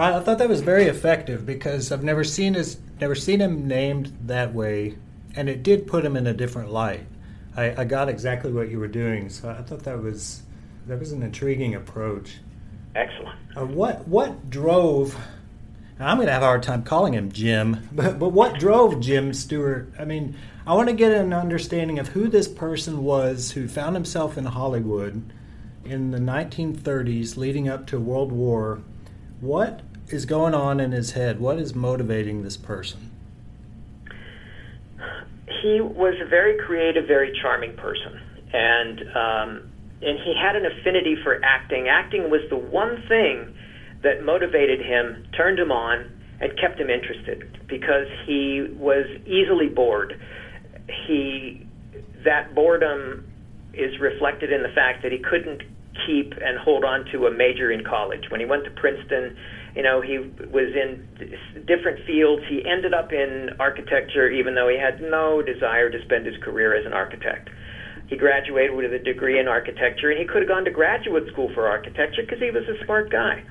I 0.00 0.20
thought 0.20 0.38
that 0.38 0.48
was 0.48 0.62
very 0.62 0.86
effective 0.86 1.44
because 1.44 1.92
I've 1.92 2.04
never 2.04 2.24
seen 2.24 2.54
his 2.54 2.78
never 3.00 3.14
seen 3.14 3.40
him 3.40 3.66
named 3.66 4.16
that 4.26 4.54
way, 4.54 4.96
and 5.36 5.48
it 5.48 5.62
did 5.62 5.86
put 5.86 6.04
him 6.04 6.16
in 6.16 6.26
a 6.26 6.34
different 6.34 6.70
light. 6.70 7.06
I, 7.56 7.82
I 7.82 7.84
got 7.84 8.08
exactly 8.08 8.52
what 8.52 8.70
you 8.70 8.78
were 8.78 8.88
doing, 8.88 9.28
so 9.28 9.50
I 9.50 9.62
thought 9.62 9.84
that 9.84 10.00
was 10.00 10.42
that 10.86 10.98
was 10.98 11.12
an 11.12 11.22
intriguing 11.22 11.74
approach. 11.74 12.38
Excellent. 12.94 13.38
Uh, 13.56 13.66
what 13.66 14.06
what 14.08 14.50
drove? 14.50 15.16
I'm 15.98 16.16
going 16.16 16.28
to 16.28 16.32
have 16.32 16.42
a 16.42 16.46
hard 16.46 16.62
time 16.62 16.82
calling 16.82 17.12
him 17.12 17.30
Jim, 17.30 17.88
but 17.92 18.18
but 18.18 18.30
what 18.30 18.58
drove 18.58 19.00
Jim 19.00 19.34
Stewart? 19.34 19.92
I 19.98 20.04
mean, 20.04 20.36
I 20.66 20.74
want 20.74 20.88
to 20.88 20.94
get 20.94 21.12
an 21.12 21.32
understanding 21.32 21.98
of 21.98 22.08
who 22.08 22.28
this 22.28 22.48
person 22.48 23.04
was 23.04 23.52
who 23.52 23.68
found 23.68 23.96
himself 23.96 24.38
in 24.38 24.46
Hollywood 24.46 25.30
in 25.84 26.10
the 26.10 26.18
1930s, 26.18 27.36
leading 27.36 27.68
up 27.68 27.86
to 27.88 27.98
World 27.98 28.32
War. 28.32 28.80
What 29.40 29.80
is 30.12 30.26
going 30.26 30.54
on 30.54 30.80
in 30.80 30.92
his 30.92 31.12
head? 31.12 31.40
What 31.40 31.58
is 31.58 31.74
motivating 31.74 32.42
this 32.42 32.56
person? 32.56 33.10
He 35.62 35.80
was 35.80 36.14
a 36.20 36.28
very 36.28 36.56
creative, 36.64 37.06
very 37.06 37.36
charming 37.40 37.76
person, 37.76 38.20
and 38.52 39.00
um, 39.16 39.70
and 40.02 40.18
he 40.18 40.34
had 40.40 40.56
an 40.56 40.64
affinity 40.64 41.16
for 41.22 41.44
acting. 41.44 41.88
Acting 41.88 42.30
was 42.30 42.40
the 42.48 42.56
one 42.56 43.02
thing 43.08 43.54
that 44.02 44.24
motivated 44.24 44.80
him, 44.80 45.26
turned 45.36 45.58
him 45.58 45.70
on, 45.70 46.10
and 46.40 46.58
kept 46.58 46.80
him 46.80 46.88
interested 46.88 47.58
because 47.68 48.06
he 48.26 48.66
was 48.76 49.04
easily 49.26 49.68
bored. 49.68 50.18
He 51.06 51.66
that 52.24 52.54
boredom 52.54 53.26
is 53.74 53.98
reflected 54.00 54.52
in 54.52 54.62
the 54.62 54.70
fact 54.74 55.02
that 55.02 55.12
he 55.12 55.18
couldn't 55.18 55.62
keep 56.06 56.32
and 56.32 56.58
hold 56.58 56.84
on 56.84 57.04
to 57.12 57.26
a 57.26 57.30
major 57.30 57.70
in 57.70 57.84
college. 57.84 58.24
When 58.30 58.40
he 58.40 58.46
went 58.46 58.64
to 58.64 58.70
Princeton, 58.70 59.36
you 59.74 59.82
know, 59.82 60.00
he 60.00 60.18
was 60.18 60.74
in 60.74 61.06
different 61.66 62.04
fields. 62.06 62.42
He 62.48 62.64
ended 62.66 62.92
up 62.94 63.12
in 63.12 63.50
architecture, 63.58 64.28
even 64.28 64.54
though 64.54 64.68
he 64.68 64.78
had 64.78 65.00
no 65.00 65.42
desire 65.42 65.90
to 65.90 66.02
spend 66.04 66.26
his 66.26 66.36
career 66.42 66.74
as 66.74 66.86
an 66.86 66.92
architect. 66.92 67.50
He 68.08 68.16
graduated 68.16 68.74
with 68.74 68.92
a 68.92 68.98
degree 68.98 69.38
in 69.38 69.46
architecture, 69.46 70.10
and 70.10 70.18
he 70.18 70.26
could 70.26 70.42
have 70.42 70.48
gone 70.48 70.64
to 70.64 70.70
graduate 70.72 71.30
school 71.32 71.50
for 71.54 71.68
architecture 71.68 72.22
because 72.22 72.40
he 72.40 72.50
was 72.50 72.64
a 72.68 72.84
smart 72.84 73.10
guy. 73.10 73.44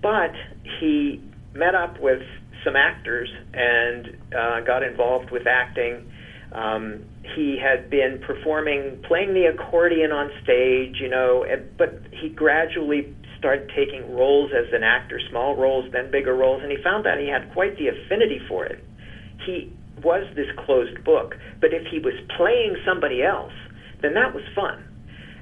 But 0.00 0.32
he 0.80 1.22
met 1.54 1.74
up 1.74 2.00
with 2.00 2.22
some 2.64 2.74
actors 2.76 3.28
and 3.52 4.16
uh, 4.34 4.60
got 4.60 4.82
involved 4.82 5.30
with 5.30 5.46
acting. 5.46 6.10
Um, 6.52 7.04
he 7.34 7.58
had 7.62 7.90
been 7.90 8.20
performing, 8.26 9.02
playing 9.06 9.34
the 9.34 9.46
accordion 9.46 10.12
on 10.12 10.30
stage, 10.42 10.96
you 11.00 11.08
know, 11.08 11.44
but 11.78 12.02
he 12.12 12.28
gradually 12.28 13.14
started 13.42 13.68
taking 13.74 14.14
roles 14.14 14.52
as 14.54 14.72
an 14.72 14.84
actor, 14.84 15.18
small 15.28 15.56
roles, 15.56 15.90
then 15.90 16.12
bigger 16.12 16.32
roles, 16.32 16.62
and 16.62 16.70
he 16.70 16.78
found 16.80 17.04
that 17.04 17.18
he 17.18 17.26
had 17.26 17.52
quite 17.52 17.76
the 17.76 17.88
affinity 17.88 18.40
for 18.48 18.64
it. 18.64 18.78
He 19.44 19.72
was 20.00 20.24
this 20.36 20.46
closed 20.64 21.02
book, 21.02 21.34
but 21.60 21.74
if 21.74 21.82
he 21.90 21.98
was 21.98 22.14
playing 22.36 22.76
somebody 22.86 23.24
else, 23.24 23.52
then 24.00 24.14
that 24.14 24.32
was 24.32 24.44
fun. 24.54 24.84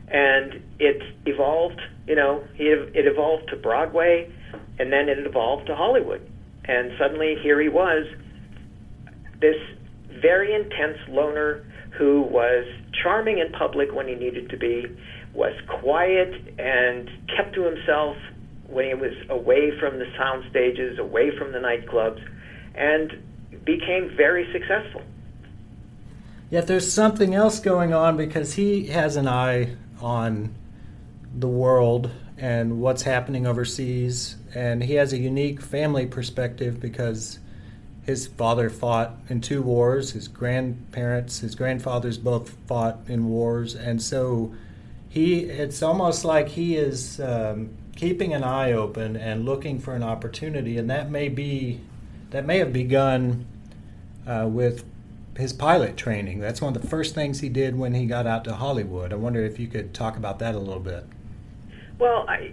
And 0.08 0.62
it 0.78 1.02
evolved, 1.26 1.80
you 2.06 2.14
know, 2.14 2.42
it 2.56 3.06
evolved 3.06 3.50
to 3.50 3.56
Broadway, 3.56 4.32
and 4.78 4.90
then 4.90 5.10
it 5.10 5.18
evolved 5.18 5.66
to 5.66 5.76
Hollywood. 5.76 6.26
And 6.64 6.92
suddenly 6.98 7.36
here 7.42 7.60
he 7.60 7.68
was, 7.68 8.06
this 9.42 9.56
very 10.22 10.54
intense 10.54 10.96
loner 11.10 11.66
who 11.98 12.22
was 12.22 12.64
charming 13.02 13.38
in 13.38 13.52
public 13.52 13.92
when 13.92 14.08
he 14.08 14.14
needed 14.14 14.48
to 14.48 14.56
be, 14.56 14.86
was 15.34 15.54
quiet 15.68 16.58
and 16.58 17.10
kept 17.36 17.54
to 17.54 17.62
himself 17.62 18.16
when 18.66 18.86
he 18.86 18.94
was 18.94 19.12
away 19.28 19.78
from 19.78 19.98
the 19.98 20.06
sound 20.16 20.44
stages, 20.50 20.98
away 20.98 21.36
from 21.36 21.52
the 21.52 21.58
nightclubs, 21.58 22.22
and 22.74 23.22
became 23.64 24.10
very 24.16 24.50
successful. 24.52 25.02
Yet 26.50 26.66
there's 26.66 26.92
something 26.92 27.34
else 27.34 27.60
going 27.60 27.92
on 27.92 28.16
because 28.16 28.54
he 28.54 28.86
has 28.86 29.16
an 29.16 29.28
eye 29.28 29.76
on 30.00 30.54
the 31.36 31.48
world 31.48 32.10
and 32.36 32.80
what's 32.80 33.02
happening 33.02 33.46
overseas, 33.46 34.36
and 34.54 34.82
he 34.82 34.94
has 34.94 35.12
a 35.12 35.18
unique 35.18 35.60
family 35.60 36.06
perspective 36.06 36.80
because 36.80 37.38
his 38.04 38.26
father 38.26 38.70
fought 38.70 39.14
in 39.28 39.40
two 39.40 39.62
wars. 39.62 40.12
His 40.12 40.26
grandparents, 40.26 41.40
his 41.40 41.54
grandfathers 41.54 42.18
both 42.18 42.50
fought 42.66 42.98
in 43.06 43.28
wars, 43.28 43.74
and 43.74 44.02
so 44.02 44.54
he. 45.10 45.40
It's 45.40 45.82
almost 45.82 46.24
like 46.24 46.48
he 46.48 46.76
is 46.76 47.20
um, 47.20 47.70
keeping 47.96 48.32
an 48.32 48.42
eye 48.42 48.72
open 48.72 49.16
and 49.16 49.44
looking 49.44 49.78
for 49.78 49.94
an 49.94 50.02
opportunity, 50.02 50.78
and 50.78 50.88
that 50.88 51.10
may 51.10 51.28
be 51.28 51.80
that 52.30 52.46
may 52.46 52.58
have 52.58 52.72
begun 52.72 53.44
uh, 54.26 54.46
with 54.48 54.84
his 55.36 55.52
pilot 55.52 55.96
training. 55.96 56.40
That's 56.40 56.60
one 56.60 56.74
of 56.74 56.82
the 56.82 56.88
first 56.88 57.14
things 57.14 57.40
he 57.40 57.48
did 57.48 57.76
when 57.76 57.94
he 57.94 58.06
got 58.06 58.26
out 58.26 58.44
to 58.44 58.54
Hollywood. 58.54 59.12
I 59.12 59.16
wonder 59.16 59.42
if 59.44 59.58
you 59.58 59.66
could 59.66 59.92
talk 59.92 60.16
about 60.16 60.38
that 60.38 60.54
a 60.54 60.58
little 60.58 60.80
bit. 60.80 61.04
Well, 61.98 62.24
I, 62.28 62.52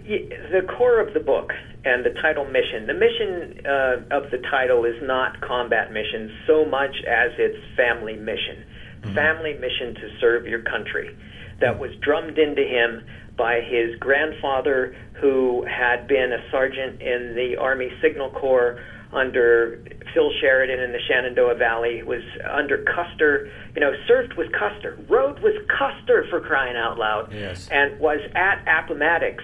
the 0.52 0.66
core 0.76 1.00
of 1.00 1.14
the 1.14 1.20
book 1.20 1.52
and 1.84 2.04
the 2.04 2.10
title 2.20 2.44
mission, 2.44 2.86
the 2.86 2.94
mission 2.94 3.64
uh, 3.64 3.96
of 4.10 4.30
the 4.30 4.38
title 4.50 4.84
is 4.84 5.00
not 5.02 5.40
combat 5.40 5.90
mission 5.90 6.30
so 6.46 6.66
much 6.66 6.94
as 7.08 7.32
it's 7.38 7.56
family 7.74 8.16
mission. 8.16 8.64
Mm-hmm. 9.00 9.14
Family 9.14 9.54
mission 9.54 9.94
to 9.94 10.18
serve 10.20 10.46
your 10.46 10.60
country. 10.60 11.16
That 11.60 11.78
was 11.78 11.90
drummed 12.00 12.38
into 12.38 12.62
him 12.62 13.04
by 13.36 13.60
his 13.60 13.94
grandfather, 13.98 14.94
who 15.14 15.64
had 15.64 16.06
been 16.06 16.32
a 16.32 16.50
sergeant 16.50 17.00
in 17.00 17.34
the 17.34 17.56
Army 17.56 17.90
Signal 18.02 18.30
Corps 18.30 18.82
under 19.12 19.82
Phil 20.12 20.30
Sheridan 20.40 20.80
in 20.80 20.92
the 20.92 20.98
Shenandoah 21.08 21.54
Valley, 21.54 22.02
was 22.02 22.22
under 22.50 22.84
Custer, 22.84 23.50
you 23.74 23.80
know, 23.80 23.92
served 24.06 24.34
with 24.34 24.52
Custer, 24.52 24.98
rode 25.08 25.40
with 25.40 25.56
Custer 25.68 26.26
for 26.28 26.40
crying 26.40 26.76
out 26.76 26.98
loud, 26.98 27.32
yes. 27.32 27.68
and 27.70 27.98
was 27.98 28.20
at 28.34 28.62
Appomattox 28.66 29.42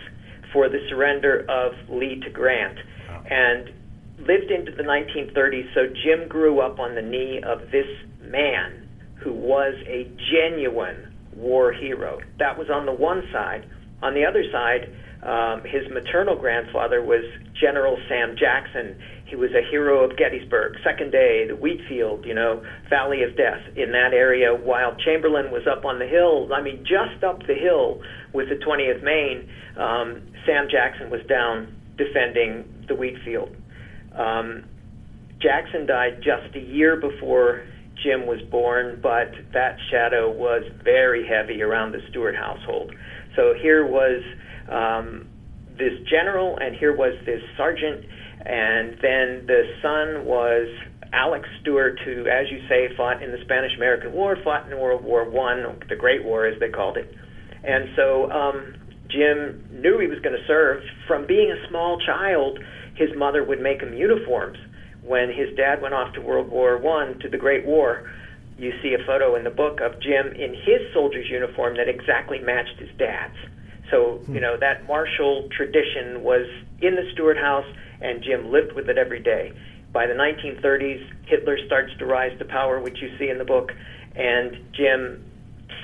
for 0.52 0.68
the 0.68 0.78
surrender 0.88 1.46
of 1.48 1.72
Lee 1.88 2.20
to 2.20 2.30
Grant, 2.30 2.78
wow. 3.08 3.24
and 3.30 3.70
lived 4.18 4.50
into 4.50 4.72
the 4.72 4.82
1930s. 4.82 5.72
So 5.72 5.86
Jim 6.04 6.28
grew 6.28 6.60
up 6.60 6.78
on 6.78 6.94
the 6.94 7.02
knee 7.02 7.40
of 7.42 7.70
this 7.70 7.88
man 8.22 8.88
who 9.16 9.32
was 9.32 9.74
a 9.86 10.10
genuine 10.30 11.13
war 11.36 11.72
hero. 11.72 12.20
That 12.38 12.58
was 12.58 12.68
on 12.70 12.86
the 12.86 12.92
one 12.92 13.22
side. 13.32 13.68
On 14.02 14.14
the 14.14 14.24
other 14.24 14.44
side, 14.52 14.90
um, 15.24 15.62
his 15.64 15.88
maternal 15.90 16.36
grandfather 16.36 17.02
was 17.02 17.24
General 17.58 17.96
Sam 18.08 18.36
Jackson. 18.36 19.00
He 19.24 19.36
was 19.36 19.50
a 19.52 19.62
hero 19.70 20.04
of 20.04 20.16
Gettysburg, 20.18 20.76
Second 20.84 21.12
Day, 21.12 21.46
the 21.48 21.56
wheat 21.56 21.80
field, 21.88 22.26
you 22.26 22.34
know, 22.34 22.62
Valley 22.90 23.22
of 23.22 23.36
Death 23.36 23.62
in 23.74 23.92
that 23.92 24.12
area, 24.12 24.54
while 24.54 24.94
Chamberlain 24.96 25.50
was 25.50 25.66
up 25.66 25.84
on 25.86 25.98
the 25.98 26.06
hill. 26.06 26.52
I 26.52 26.60
mean, 26.60 26.84
just 26.84 27.24
up 27.24 27.40
the 27.46 27.54
hill 27.54 28.02
with 28.34 28.50
the 28.50 28.56
20th 28.56 29.02
Maine, 29.02 29.48
um, 29.78 30.22
Sam 30.44 30.68
Jackson 30.70 31.08
was 31.08 31.22
down 31.26 31.74
defending 31.96 32.84
the 32.86 32.94
wheat 32.94 33.16
field. 33.24 33.56
Um, 34.12 34.64
Jackson 35.40 35.86
died 35.86 36.22
just 36.22 36.54
a 36.54 36.60
year 36.60 36.96
before 36.96 37.64
Jim 38.04 38.26
was 38.26 38.40
born, 38.50 39.00
but 39.02 39.32
that 39.52 39.76
shadow 39.90 40.30
was 40.30 40.62
very 40.84 41.26
heavy 41.26 41.62
around 41.62 41.92
the 41.92 42.00
Stewart 42.10 42.36
household. 42.36 42.92
So 43.34 43.54
here 43.60 43.86
was 43.86 44.22
um, 44.70 45.26
this 45.78 45.94
general, 46.08 46.58
and 46.60 46.76
here 46.76 46.94
was 46.94 47.14
this 47.24 47.42
sergeant, 47.56 48.04
and 48.44 48.90
then 49.00 49.46
the 49.46 49.62
son 49.82 50.26
was 50.26 50.68
Alex 51.12 51.48
Stewart, 51.62 51.98
who, 52.04 52.26
as 52.26 52.50
you 52.50 52.60
say, 52.68 52.94
fought 52.96 53.22
in 53.22 53.30
the 53.32 53.38
Spanish-American 53.44 54.12
War, 54.12 54.36
fought 54.44 54.70
in 54.70 54.78
World 54.78 55.02
War 55.02 55.28
One, 55.28 55.80
the 55.88 55.96
Great 55.96 56.24
War, 56.24 56.46
as 56.46 56.58
they 56.60 56.68
called 56.68 56.96
it. 56.96 57.08
And 57.64 57.88
so 57.96 58.30
um, 58.30 58.74
Jim 59.08 59.64
knew 59.80 59.98
he 59.98 60.06
was 60.06 60.18
going 60.20 60.36
to 60.36 60.46
serve. 60.46 60.82
From 61.08 61.26
being 61.26 61.50
a 61.50 61.68
small 61.68 61.98
child, 62.04 62.58
his 62.96 63.08
mother 63.16 63.42
would 63.42 63.60
make 63.60 63.80
him 63.80 63.94
uniforms. 63.94 64.58
When 65.04 65.30
his 65.30 65.54
dad 65.56 65.82
went 65.82 65.94
off 65.94 66.14
to 66.14 66.20
World 66.20 66.50
War 66.50 66.78
One 66.78 67.18
to 67.20 67.28
the 67.28 67.36
Great 67.36 67.66
War, 67.66 68.10
you 68.58 68.72
see 68.82 68.94
a 68.94 69.04
photo 69.04 69.34
in 69.36 69.44
the 69.44 69.50
book 69.50 69.80
of 69.80 70.00
Jim 70.00 70.28
in 70.28 70.54
his 70.54 70.92
soldier's 70.92 71.28
uniform 71.28 71.76
that 71.76 71.88
exactly 71.88 72.38
matched 72.38 72.78
his 72.78 72.88
dad's. 72.96 73.36
So, 73.90 74.20
you 74.28 74.40
know, 74.40 74.56
that 74.56 74.86
martial 74.86 75.48
tradition 75.50 76.22
was 76.22 76.46
in 76.80 76.94
the 76.94 77.08
Stewart 77.12 77.36
house, 77.36 77.66
and 78.00 78.22
Jim 78.22 78.50
lived 78.50 78.72
with 78.72 78.88
it 78.88 78.96
every 78.96 79.20
day. 79.20 79.52
By 79.92 80.06
the 80.06 80.14
1930s, 80.14 81.06
Hitler 81.26 81.58
starts 81.66 81.92
to 81.98 82.06
rise 82.06 82.36
to 82.38 82.44
power, 82.44 82.80
which 82.80 83.00
you 83.02 83.16
see 83.18 83.28
in 83.28 83.38
the 83.38 83.44
book, 83.44 83.72
and 84.16 84.56
Jim 84.72 85.24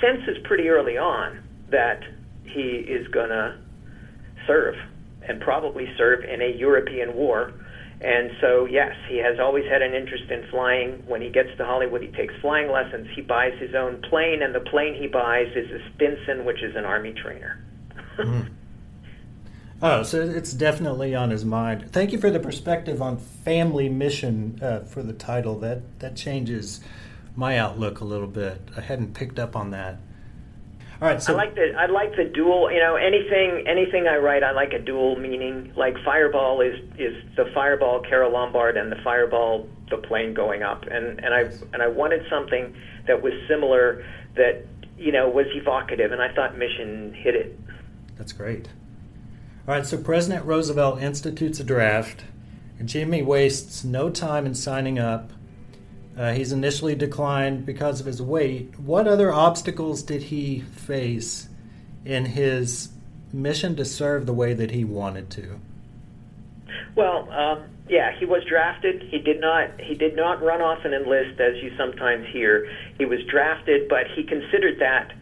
senses 0.01 0.39
pretty 0.45 0.69
early 0.69 0.97
on 0.97 1.43
that 1.69 2.03
he 2.45 2.79
is 2.79 3.07
going 3.09 3.29
to 3.29 3.59
serve, 4.47 4.77
and 5.29 5.41
probably 5.41 5.93
serve 5.97 6.25
in 6.25 6.41
a 6.41 6.49
European 6.57 7.15
war. 7.15 7.53
And 8.01 8.31
so, 8.41 8.65
yes, 8.65 8.97
he 9.09 9.19
has 9.19 9.39
always 9.39 9.67
had 9.67 9.83
an 9.83 9.93
interest 9.93 10.31
in 10.31 10.47
flying. 10.51 11.03
When 11.07 11.21
he 11.21 11.29
gets 11.29 11.51
to 11.59 11.67
Hollywood, 11.67 12.01
he 12.03 12.09
takes 12.09 12.33
flying 12.41 12.71
lessons. 12.71 13.09
He 13.15 13.21
buys 13.21 13.53
his 13.59 13.75
own 13.75 14.01
plane, 14.09 14.43
and 14.43 14.55
the 14.55 14.61
plane 14.61 14.95
he 14.95 15.07
buys 15.07 15.49
is 15.55 15.71
a 15.71 15.81
Stinson, 15.95 16.47
which 16.47 16.63
is 16.63 16.75
an 16.77 16.87
Army 16.87 17.13
trainer 17.13 17.63
mm. 18.19 18.49
Oh, 19.83 20.03
so 20.03 20.21
it's 20.21 20.53
definitely 20.53 21.15
on 21.15 21.31
his 21.31 21.43
mind. 21.43 21.91
Thank 21.91 22.13
you 22.13 22.19
for 22.19 22.29
the 22.29 22.39
perspective 22.39 23.01
on 23.01 23.17
family 23.17 23.89
mission 23.89 24.59
uh, 24.61 24.81
for 24.81 25.03
the 25.03 25.15
title. 25.15 25.59
That 25.59 26.01
that 26.01 26.17
changes 26.17 26.81
my 27.35 27.57
outlook 27.57 28.01
a 28.01 28.05
little 28.05 28.27
bit. 28.27 28.61
I 28.77 28.83
hadn't 28.83 29.15
picked 29.15 29.39
up 29.39 29.57
on 29.57 29.71
that. 29.71 29.97
All 31.01 31.09
right, 31.09 31.23
so 31.23 31.33
I 31.33 31.37
like 31.37 31.55
the 31.55 31.73
I 31.79 31.87
like 31.87 32.15
the 32.15 32.25
dual. 32.25 32.71
You 32.71 32.79
know, 32.79 32.97
anything 32.97 33.65
anything 33.67 34.07
I 34.07 34.17
write, 34.19 34.43
I 34.43 34.51
like 34.53 34.75
a 34.75 34.79
dual 34.79 35.17
meaning. 35.17 35.73
Like 35.75 35.97
Fireball 36.05 36.61
is 36.61 36.79
is 36.99 37.17
the 37.37 37.47
Fireball 37.55 38.03
Carole 38.03 38.33
Lombard 38.33 38.77
and 38.77 38.93
the 38.93 39.01
Fireball 39.03 39.67
the 39.89 39.97
plane 39.97 40.35
going 40.35 40.63
up, 40.63 40.85
and 40.85 41.19
and 41.25 41.33
I 41.33 41.41
and 41.73 41.83
I 41.83 41.89
wanted 41.89 42.27
something 42.29 42.75
that 43.07 43.23
was 43.23 43.33
similar 43.49 44.05
that 44.37 44.67
you 44.99 45.11
know 45.11 45.29
was 45.31 45.47
evocative, 45.55 46.13
and 46.13 46.21
I 46.21 46.35
thought 46.35 46.59
Mission 46.59 47.15
hit 47.15 47.35
it. 47.35 47.59
That's 48.19 48.33
great. 48.33 48.69
All 49.67 49.75
right, 49.75 49.87
so 49.87 49.97
President 49.97 50.45
Roosevelt 50.45 51.01
institutes 51.01 51.61
a 51.61 51.65
draft, 51.65 52.25
and 52.79 52.89
Jimmy 52.89 53.23
wastes 53.23 53.85
no 53.85 54.11
time 54.11 54.45
in 54.45 54.55
signing 54.55 54.99
up. 54.99 55.33
Uh, 56.21 56.35
he's 56.35 56.53
initially 56.53 56.95
declined 56.95 57.65
because 57.65 57.99
of 57.99 58.05
his 58.05 58.21
weight. 58.21 58.79
What 58.79 59.09
other 59.09 59.33
obstacles 59.33 60.03
did 60.03 60.25
he 60.25 60.61
face 60.61 61.49
in 62.05 62.27
his 62.27 62.91
mission 63.33 63.75
to 63.77 63.87
serve 63.87 64.27
the 64.27 64.35
way 64.35 64.53
that 64.53 64.71
he 64.71 64.85
wanted 64.85 65.31
to? 65.31 65.59
Well, 66.95 67.27
um, 67.33 67.63
yeah, 67.89 68.13
he 68.19 68.27
was 68.27 68.45
drafted. 68.47 69.03
He 69.05 69.19
did 69.19 69.41
not. 69.41 69.81
He 69.81 69.95
did 69.95 70.15
not 70.15 70.43
run 70.43 70.61
off 70.61 70.85
and 70.85 70.93
enlist, 70.93 71.41
as 71.41 71.57
you 71.63 71.73
sometimes 71.79 72.27
hear. 72.31 72.71
He 72.99 73.07
was 73.07 73.21
drafted, 73.31 73.89
but 73.89 74.05
he 74.15 74.23
considered 74.23 74.79
that 74.81 75.15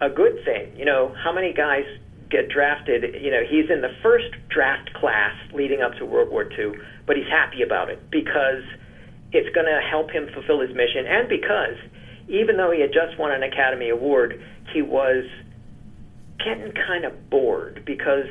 a 0.00 0.08
good 0.08 0.44
thing. 0.44 0.70
You 0.76 0.84
know, 0.84 1.12
how 1.20 1.32
many 1.32 1.52
guys 1.52 1.84
get 2.30 2.48
drafted, 2.48 3.20
you 3.20 3.32
know, 3.32 3.42
he's 3.42 3.68
in 3.70 3.80
the 3.80 3.94
first 4.04 4.26
draft 4.48 4.94
class 4.94 5.34
leading 5.52 5.82
up 5.82 5.94
to 5.96 6.06
World 6.06 6.30
War 6.30 6.48
II, 6.50 6.74
but 7.06 7.16
he's 7.16 7.28
happy 7.28 7.62
about 7.62 7.90
it 7.90 8.08
because 8.08 8.62
it's 9.32 9.52
going 9.54 9.66
to 9.66 9.80
help 9.88 10.10
him 10.10 10.28
fulfill 10.32 10.60
his 10.60 10.70
mission, 10.70 11.06
and 11.06 11.28
because 11.28 11.76
even 12.28 12.56
though 12.56 12.70
he 12.70 12.80
had 12.80 12.92
just 12.92 13.18
won 13.18 13.32
an 13.32 13.42
Academy 13.42 13.88
Award, 13.88 14.40
he 14.72 14.82
was 14.82 15.24
getting 16.38 16.72
kind 16.72 17.04
of 17.04 17.30
bored 17.30 17.82
because 17.84 18.26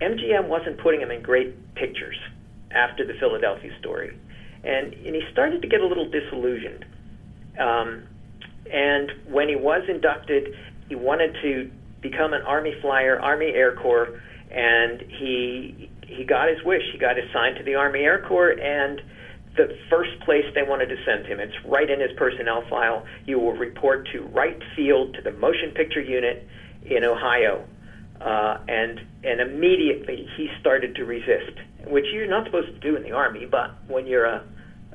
MGM 0.00 0.48
wasn't 0.48 0.78
putting 0.78 1.00
him 1.00 1.10
in 1.10 1.22
great 1.22 1.74
pictures 1.74 2.16
after 2.70 3.06
the 3.06 3.14
Philadelphia 3.14 3.70
story, 3.78 4.16
and 4.64 4.92
and 4.94 5.14
he 5.14 5.22
started 5.32 5.62
to 5.62 5.68
get 5.68 5.80
a 5.80 5.86
little 5.86 6.08
disillusioned. 6.08 6.84
Um, 7.58 8.02
and 8.72 9.10
when 9.28 9.48
he 9.48 9.56
was 9.56 9.82
inducted, 9.88 10.54
he 10.88 10.94
wanted 10.94 11.36
to 11.42 11.70
become 12.00 12.32
an 12.32 12.42
Army 12.42 12.74
flyer, 12.80 13.18
Army 13.18 13.52
Air 13.54 13.74
Corps, 13.76 14.20
and 14.50 15.00
he 15.00 15.90
he 16.06 16.24
got 16.24 16.48
his 16.48 16.62
wish. 16.64 16.82
He 16.92 16.98
got 16.98 17.16
assigned 17.18 17.56
to 17.56 17.64
the 17.64 17.74
Army 17.74 18.00
Air 18.00 18.24
Corps, 18.26 18.52
and 18.52 19.00
the 19.56 19.76
first 19.88 20.18
place 20.24 20.44
they 20.54 20.62
wanted 20.62 20.86
to 20.86 20.96
send 21.04 21.26
him. 21.26 21.40
It's 21.40 21.54
right 21.64 21.90
in 21.90 22.00
his 22.00 22.10
personnel 22.16 22.62
file. 22.68 23.04
You 23.26 23.38
will 23.38 23.52
report 23.52 24.08
to 24.12 24.22
Wright 24.22 24.58
Field 24.76 25.14
to 25.14 25.22
the 25.22 25.32
motion 25.32 25.72
picture 25.74 26.00
unit 26.00 26.46
in 26.84 27.04
Ohio, 27.04 27.64
uh, 28.20 28.58
and 28.68 29.00
and 29.24 29.40
immediately 29.40 30.26
he 30.36 30.48
started 30.60 30.94
to 30.96 31.04
resist, 31.04 31.58
which 31.86 32.06
you're 32.12 32.28
not 32.28 32.46
supposed 32.46 32.68
to 32.68 32.78
do 32.78 32.96
in 32.96 33.02
the 33.02 33.12
Army. 33.12 33.46
But 33.46 33.72
when 33.88 34.06
you're 34.06 34.26
a 34.26 34.44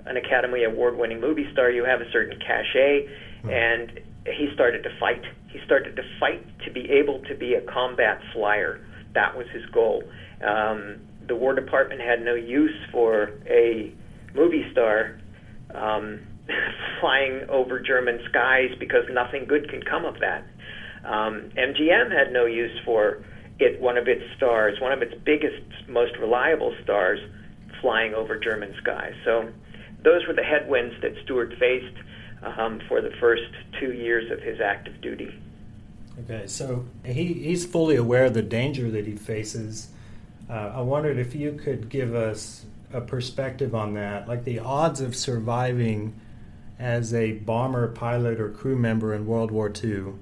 an 0.05 0.17
Academy 0.17 0.63
Award-winning 0.63 1.19
movie 1.19 1.47
star, 1.51 1.71
you 1.71 1.83
have 1.83 1.99
a 1.99 2.09
certain 2.11 2.39
cachet, 2.39 3.07
hmm. 3.41 3.49
and 3.49 3.99
he 4.25 4.49
started 4.53 4.83
to 4.83 4.89
fight. 4.99 5.23
He 5.49 5.59
started 5.65 5.95
to 5.95 6.03
fight 6.19 6.45
to 6.65 6.71
be 6.71 6.89
able 6.91 7.19
to 7.23 7.35
be 7.35 7.55
a 7.55 7.61
combat 7.61 8.21
flyer. 8.33 8.85
That 9.13 9.35
was 9.37 9.47
his 9.53 9.65
goal. 9.67 10.03
Um, 10.45 10.97
the 11.27 11.35
War 11.35 11.55
Department 11.55 12.01
had 12.01 12.21
no 12.21 12.35
use 12.35 12.75
for 12.91 13.31
a 13.47 13.93
movie 14.35 14.69
star 14.71 15.19
um, 15.73 16.19
flying 16.99 17.49
over 17.49 17.79
German 17.79 18.19
skies 18.29 18.71
because 18.79 19.03
nothing 19.11 19.45
good 19.45 19.69
can 19.69 19.81
come 19.81 20.05
of 20.05 20.19
that. 20.19 20.43
Um, 21.03 21.51
MGM 21.57 22.11
had 22.11 22.33
no 22.33 22.45
use 22.45 22.77
for 22.83 23.23
it, 23.59 23.79
one 23.79 23.97
of 23.97 24.07
its 24.07 24.23
stars, 24.35 24.79
one 24.81 24.91
of 24.91 25.01
its 25.01 25.13
biggest, 25.23 25.63
most 25.87 26.17
reliable 26.17 26.75
stars, 26.83 27.19
flying 27.81 28.13
over 28.13 28.37
German 28.39 28.73
skies. 28.81 29.13
So 29.23 29.51
those 30.03 30.25
were 30.27 30.33
the 30.33 30.43
headwinds 30.43 30.95
that 31.01 31.13
Stewart 31.23 31.53
faced 31.59 31.97
um, 32.43 32.81
for 32.87 33.01
the 33.01 33.11
first 33.19 33.43
two 33.79 33.93
years 33.93 34.31
of 34.31 34.39
his 34.39 34.59
active 34.59 34.99
duty. 35.01 35.33
Okay, 36.23 36.47
so 36.47 36.85
he, 37.03 37.33
he's 37.33 37.65
fully 37.65 37.95
aware 37.95 38.25
of 38.25 38.33
the 38.33 38.41
danger 38.41 38.89
that 38.91 39.05
he 39.05 39.15
faces. 39.15 39.89
Uh, 40.49 40.71
I 40.75 40.81
wondered 40.81 41.17
if 41.17 41.35
you 41.35 41.53
could 41.53 41.89
give 41.89 42.15
us 42.15 42.65
a 42.95 43.01
perspective 43.01 43.75
on 43.75 43.93
that, 43.95 44.27
like 44.27 44.45
the 44.45 44.59
odds 44.59 45.01
of 45.01 45.15
surviving 45.15 46.19
as 46.79 47.13
a 47.13 47.33
bomber 47.33 47.89
pilot 47.89 48.39
or 48.39 48.49
crew 48.49 48.77
member 48.77 49.13
in 49.13 49.25
World 49.25 49.51
War 49.51 49.71
II. 49.83 50.13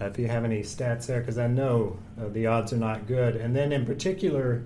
Uh, 0.00 0.04
if 0.06 0.18
you 0.18 0.28
have 0.28 0.44
any 0.44 0.60
stats 0.60 1.06
there, 1.06 1.20
because 1.20 1.38
I 1.38 1.48
know 1.48 1.98
uh, 2.20 2.28
the 2.28 2.46
odds 2.46 2.72
are 2.72 2.78
not 2.78 3.06
good. 3.06 3.36
And 3.36 3.54
then, 3.54 3.72
in 3.72 3.84
particular, 3.84 4.62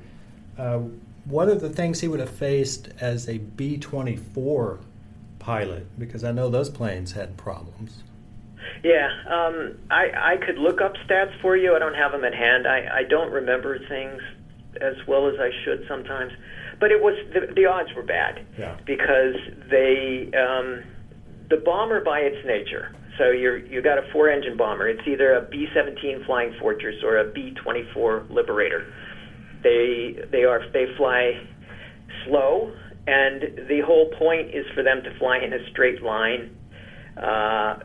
uh, 0.59 0.81
what 1.25 1.49
are 1.49 1.55
the 1.55 1.71
things 1.71 2.01
he 2.01 2.09
would 2.09 2.21
have 2.21 2.31
faced 2.31 2.89
as 3.01 3.29
a 3.29 3.39
B 3.39 3.79
24 3.79 4.79
pilot? 5.39 5.99
Because 5.99 6.25
I 6.25 6.33
know 6.33 6.49
those 6.49 6.71
planes 6.71 7.13
had 7.13 7.37
problems. 7.37 8.03
Yeah, 8.83 9.09
um, 9.29 9.79
I, 9.91 10.35
I 10.35 10.37
could 10.37 10.59
look 10.59 10.81
up 10.81 10.95
stats 11.09 11.41
for 11.41 11.57
you. 11.57 11.75
I 11.75 11.79
don't 11.79 11.95
have 11.95 12.13
them 12.13 12.25
at 12.25 12.35
hand. 12.35 12.67
I, 12.67 12.99
I 12.99 13.03
don't 13.05 13.33
remember 13.33 13.79
things 13.89 14.21
as 14.83 14.95
well 15.07 15.29
as 15.29 15.35
I 15.41 15.51
should 15.65 15.85
sometimes. 15.89 16.33
But 16.79 16.91
it 16.91 17.01
was 17.01 17.15
the, 17.33 17.53
the 17.55 17.67
odds 17.67 17.89
were 17.97 18.03
bad 18.03 18.45
yeah. 18.59 18.77
because 18.87 19.37
they 19.71 20.31
um, 20.37 20.85
the 21.49 21.57
bomber 21.65 22.03
by 22.05 22.21
its 22.21 22.45
nature. 22.47 22.95
So 23.19 23.31
you're 23.31 23.59
you 23.59 23.83
got 23.83 23.99
a 23.99 24.03
four 24.13 24.29
engine 24.29 24.57
bomber. 24.57 24.89
It's 24.89 25.07
either 25.07 25.35
a 25.37 25.49
B 25.49 25.67
seventeen 25.75 26.25
Flying 26.27 26.55
Fortress 26.61 26.97
or 27.03 27.19
a 27.19 27.33
B 27.33 27.55
twenty 27.63 27.85
four 27.95 28.27
Liberator. 28.31 28.93
They 29.63 30.17
they 30.31 30.45
are 30.45 30.61
they 30.73 30.87
fly 30.97 31.33
slow, 32.27 32.73
and 33.07 33.69
the 33.69 33.81
whole 33.87 34.11
point 34.19 34.49
is 34.55 34.67
for 34.75 34.83
them 34.83 35.03
to 35.03 35.19
fly 35.19 35.39
in 35.39 35.53
a 35.53 35.71
straight 35.71 36.03
line. 36.03 36.57
Uh, 37.17 37.79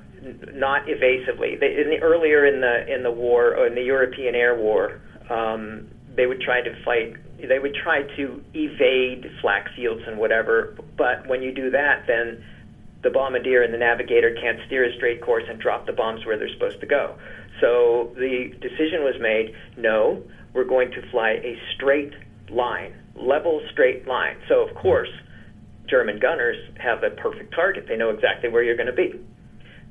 not 0.54 0.82
evasively. 0.88 1.56
They, 1.60 1.82
in 1.82 1.90
the, 1.90 2.00
earlier 2.02 2.46
in 2.46 2.62
the 2.62 2.94
in 2.94 3.04
the 3.04 3.12
war, 3.12 3.56
or 3.56 3.68
in 3.68 3.76
the 3.76 3.82
European 3.82 4.36
Air 4.36 4.58
War, 4.58 5.02
um, 5.30 5.88
they 6.16 6.26
would 6.26 6.42
try 6.42 6.62
to 6.62 6.84
fight. 6.84 7.16
They 7.38 7.60
would 7.60 7.76
try 7.76 8.04
to 8.04 8.44
evade 8.54 9.32
flak 9.42 9.70
fields 9.76 10.04
and 10.08 10.18
whatever. 10.18 10.78
But 10.98 11.28
when 11.28 11.42
you 11.42 11.54
do 11.54 11.72
that, 11.72 12.06
then 12.08 12.44
the 13.04 13.10
bombardier 13.10 13.64
and 13.64 13.74
the 13.74 13.78
navigator 13.78 14.36
can't 14.40 14.60
steer 14.68 14.86
a 14.86 14.96
straight 14.96 15.22
course 15.22 15.44
and 15.50 15.60
drop 15.60 15.86
the 15.86 15.94
bombs 15.94 16.26
where 16.26 16.38
they're 16.38 16.54
supposed 16.54 16.80
to 16.82 16.86
go. 16.86 17.16
So 17.60 18.12
the 18.16 18.54
decision 18.62 19.04
was 19.04 19.16
made: 19.20 19.56
no, 19.78 20.24
we're 20.54 20.66
going 20.66 20.92
to 20.92 21.10
fly 21.12 21.32
a 21.44 21.58
straight 21.76 22.14
line, 22.50 22.94
level 23.16 23.62
straight 23.72 24.08
line. 24.08 24.38
So 24.48 24.68
of 24.68 24.76
course. 24.76 25.10
German 25.90 26.20
gunners 26.20 26.56
have 26.80 27.04
a 27.04 27.10
perfect 27.10 27.54
target. 27.54 27.86
They 27.86 27.98
know 27.98 28.12
exactly 28.12 28.50
where 28.50 28.64
you're 28.64 28.78
going 28.78 28.88
to 28.88 28.94
be. 28.94 29.20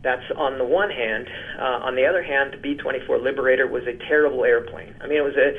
That's 0.02 0.24
on 0.34 0.56
the 0.56 0.64
one 0.64 0.90
hand. 0.90 1.28
Uh, 1.58 1.84
on 1.84 1.94
the 1.94 2.06
other 2.06 2.22
hand, 2.22 2.54
the 2.54 2.56
B 2.56 2.74
24 2.74 3.18
Liberator 3.18 3.66
was 3.66 3.82
a 3.86 3.96
terrible 4.08 4.44
airplane. 4.44 4.94
I 5.00 5.06
mean, 5.06 5.18
it 5.18 5.24
was 5.24 5.36
a. 5.36 5.52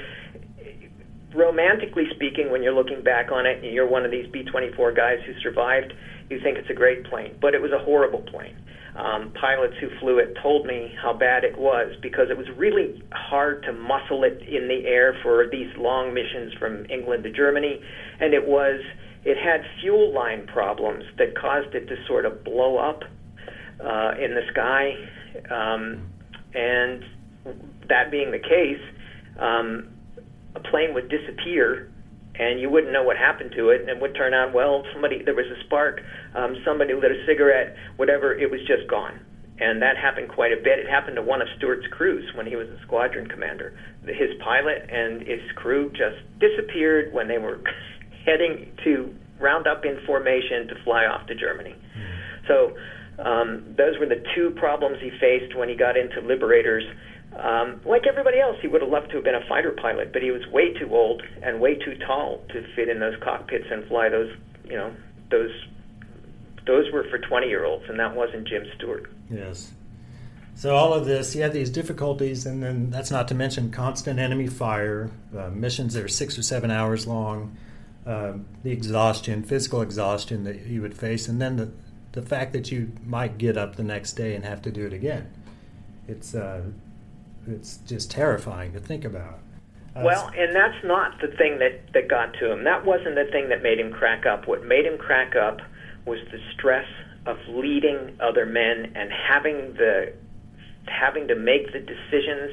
Romantically 1.34 2.06
speaking, 2.14 2.52
when 2.52 2.62
you're 2.62 2.74
looking 2.74 3.04
back 3.04 3.32
on 3.32 3.46
it 3.46 3.64
and 3.64 3.74
you're 3.74 3.88
one 3.88 4.04
of 4.04 4.12
these 4.12 4.28
B 4.32 4.44
24 4.44 4.92
guys 4.92 5.20
who 5.26 5.34
survived, 5.42 5.94
you 6.30 6.40
think 6.42 6.58
it's 6.58 6.70
a 6.70 6.74
great 6.74 7.06
plane. 7.06 7.38
But 7.40 7.54
it 7.54 7.62
was 7.62 7.72
a 7.72 7.80
horrible 7.80 8.22
plane. 8.22 8.58
Um, 8.96 9.32
pilots 9.40 9.76
who 9.80 9.88
flew 10.02 10.20
it 10.20 10.36
told 10.44 10.66
me 10.66 10.94
how 11.02 11.14
bad 11.14 11.46
it 11.46 11.58
was 11.58 11.96
because 12.02 12.28
it 12.30 12.38
was 12.38 12.48
really 12.58 13.02
hard 13.14 13.64
to 13.64 13.72
muscle 13.72 14.26
it 14.26 14.42
in 14.42 14.68
the 14.68 14.86
air 14.86 15.16
for 15.24 15.48
these 15.50 15.70
long 15.78 16.14
missions 16.14 16.54
from 16.60 16.86
England 16.90 17.24
to 17.24 17.32
Germany. 17.32 17.82
And 18.20 18.34
it 18.34 18.46
was. 18.46 18.82
It 19.24 19.38
had 19.38 19.62
fuel 19.80 20.12
line 20.12 20.48
problems 20.48 21.04
that 21.20 21.38
caused 21.38 21.76
it 21.76 21.88
to 21.88 21.96
sort 22.08 22.26
of 22.26 22.44
blow 22.44 22.78
up 22.78 23.04
uh, 23.80 24.14
in 24.20 24.34
the 24.34 24.42
sky, 24.52 24.94
um, 25.50 26.10
and 26.56 27.04
that 27.88 28.10
being 28.10 28.32
the 28.32 28.40
case, 28.40 28.82
um, 29.40 29.90
a 30.56 30.60
plane 30.60 30.94
would 30.94 31.10
disappear 31.10 31.92
and 32.36 32.60
you 32.60 32.70
wouldn't 32.70 32.94
know 32.94 33.04
what 33.04 33.18
happened 33.18 33.52
to 33.56 33.70
it, 33.70 33.82
and 33.82 33.90
it 33.90 34.00
would 34.00 34.16
turn 34.16 34.34
out 34.34 34.54
well. 34.54 34.84
Somebody 34.94 35.22
there 35.24 35.36
was 35.36 35.46
a 35.46 35.60
spark, 35.66 36.02
um, 36.34 36.56
somebody 36.66 36.94
lit 36.94 37.12
a 37.12 37.26
cigarette, 37.28 37.76
whatever. 37.98 38.34
It 38.34 38.50
was 38.50 38.62
just 38.62 38.90
gone, 38.90 39.20
and 39.60 39.82
that 39.82 39.98
happened 39.98 40.30
quite 40.30 40.54
a 40.54 40.58
bit. 40.58 40.80
It 40.80 40.90
happened 40.90 41.18
to 41.18 41.22
one 41.22 41.42
of 41.42 41.48
Stewart's 41.58 41.88
crews 41.92 42.26
when 42.36 42.48
he 42.48 42.56
was 42.56 42.68
a 42.70 42.82
squadron 42.84 43.28
commander. 43.28 43.78
His 44.06 44.32
pilot 44.44 44.90
and 44.90 45.22
his 45.22 45.42
crew 45.56 45.92
just 45.92 46.24
disappeared 46.40 47.14
when 47.14 47.28
they 47.28 47.38
were 47.38 47.62
heading 48.26 48.72
to 48.86 49.14
round 49.40 49.68
up 49.68 49.84
in 49.84 50.00
formation 50.06 50.68
to 50.70 50.76
fly 50.84 51.06
off 51.06 51.28
to 51.28 51.36
Germany. 51.36 51.76
So 52.48 52.74
um, 53.20 53.76
those 53.78 54.00
were 54.00 54.08
the 54.08 54.24
two 54.36 54.52
problems 54.58 54.98
he 55.02 55.12
faced 55.20 55.56
when 55.56 55.68
he 55.68 55.76
got 55.76 55.98
into 55.98 56.22
Liberators. 56.22 56.84
Um, 57.36 57.82
like 57.86 58.08
everybody 58.08 58.40
else, 58.40 58.58
he 58.62 58.68
would 58.68 58.82
have 58.82 58.92
loved 58.92 59.10
to 59.12 59.16
have 59.16 59.24
been 59.24 59.36
a 59.36 59.48
fighter 59.48 59.72
pilot, 59.72 60.12
but 60.12 60.22
he 60.22 60.32
was 60.32 60.46
way 60.48 60.74
too 60.74 60.94
old 60.94 61.24
and 61.42 61.62
way 61.62 61.76
too 61.76 61.98
tall 62.06 62.44
to 62.50 62.66
fit 62.76 62.90
in 62.90 63.00
those 63.00 63.16
cockpits 63.22 63.66
and 63.72 63.88
fly 63.88 64.10
those. 64.10 64.36
You 64.66 64.76
know, 64.76 64.96
those 65.30 65.52
those 66.66 66.92
were 66.92 67.06
for 67.10 67.20
twenty-year-olds, 67.20 67.86
and 67.90 68.00
that 68.00 68.16
wasn't 68.16 68.48
Jim 68.48 68.66
Stewart. 68.76 69.12
Yes. 69.30 69.72
So 70.56 70.76
all 70.76 70.94
of 70.94 71.06
this, 71.06 71.34
you 71.34 71.42
have 71.42 71.54
these 71.54 71.70
difficulties, 71.70 72.46
and 72.46 72.62
then 72.62 72.90
that's 72.90 73.10
not 73.10 73.28
to 73.30 73.34
mention 73.34 73.72
constant 73.72 74.20
enemy 74.20 74.48
fire, 74.48 75.10
uh, 75.36 75.50
missions 75.50 75.94
that 75.94 76.04
are 76.04 76.10
six 76.10 76.38
or 76.38 76.44
seven 76.44 76.70
hours 76.70 77.08
long, 77.08 77.58
uh, 78.06 78.34
the 78.62 78.72
exhaustion, 78.72 79.42
physical 79.44 79.82
exhaustion 79.82 80.44
that 80.44 80.66
you 80.68 80.82
would 80.82 80.94
face, 80.94 81.28
and 81.28 81.42
then 81.42 81.56
the 81.56 81.72
the 82.12 82.22
fact 82.22 82.52
that 82.52 82.72
you 82.72 82.92
might 83.06 83.38
get 83.38 83.58
up 83.58 83.78
the 83.78 83.84
next 83.84 84.14
day 84.14 84.36
and 84.36 84.44
have 84.44 84.62
to 84.62 84.72
do 84.72 84.86
it 84.86 84.92
again. 84.92 85.32
It's 86.10 86.36
uh, 86.36 86.64
it's 87.48 87.78
just 87.78 88.12
terrifying 88.12 88.74
to 88.74 88.80
think 88.80 89.06
about. 89.06 89.40
Uh, 89.96 90.04
well, 90.06 90.32
and 90.38 90.56
that's 90.56 90.84
not 90.86 91.20
the 91.20 91.28
thing 91.28 91.60
that, 91.60 91.92
that 91.94 92.08
got 92.08 92.34
to 92.40 92.52
him. 92.52 92.64
That 92.64 92.86
wasn't 92.86 93.16
the 93.16 93.26
thing 93.32 93.50
that 93.50 93.62
made 93.62 93.80
him 93.80 93.92
crack 93.92 94.26
up. 94.26 94.48
What 94.48 94.66
made 94.66 94.86
him 94.86 94.98
crack 94.98 95.36
up 95.36 95.60
was 96.06 96.20
the 96.32 96.40
stress 96.54 96.88
of 97.26 97.38
leading 97.50 98.18
other 98.20 98.46
men 98.46 98.94
and 98.96 99.12
having 99.12 99.74
the 99.74 100.14
having 100.88 101.28
to 101.28 101.36
make 101.36 101.72
the 101.74 101.80
decisions 101.80 102.52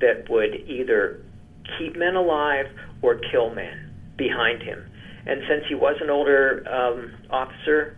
that 0.00 0.28
would 0.28 0.54
either 0.68 1.22
keep 1.78 1.96
men 1.96 2.16
alive 2.16 2.66
or 3.02 3.20
kill 3.30 3.54
men 3.54 3.92
behind 4.16 4.62
him. 4.62 4.84
And 5.26 5.42
since 5.48 5.64
he 5.68 5.74
was 5.74 5.96
an 6.00 6.10
older 6.10 6.66
um, 6.68 7.14
officer, 7.30 7.96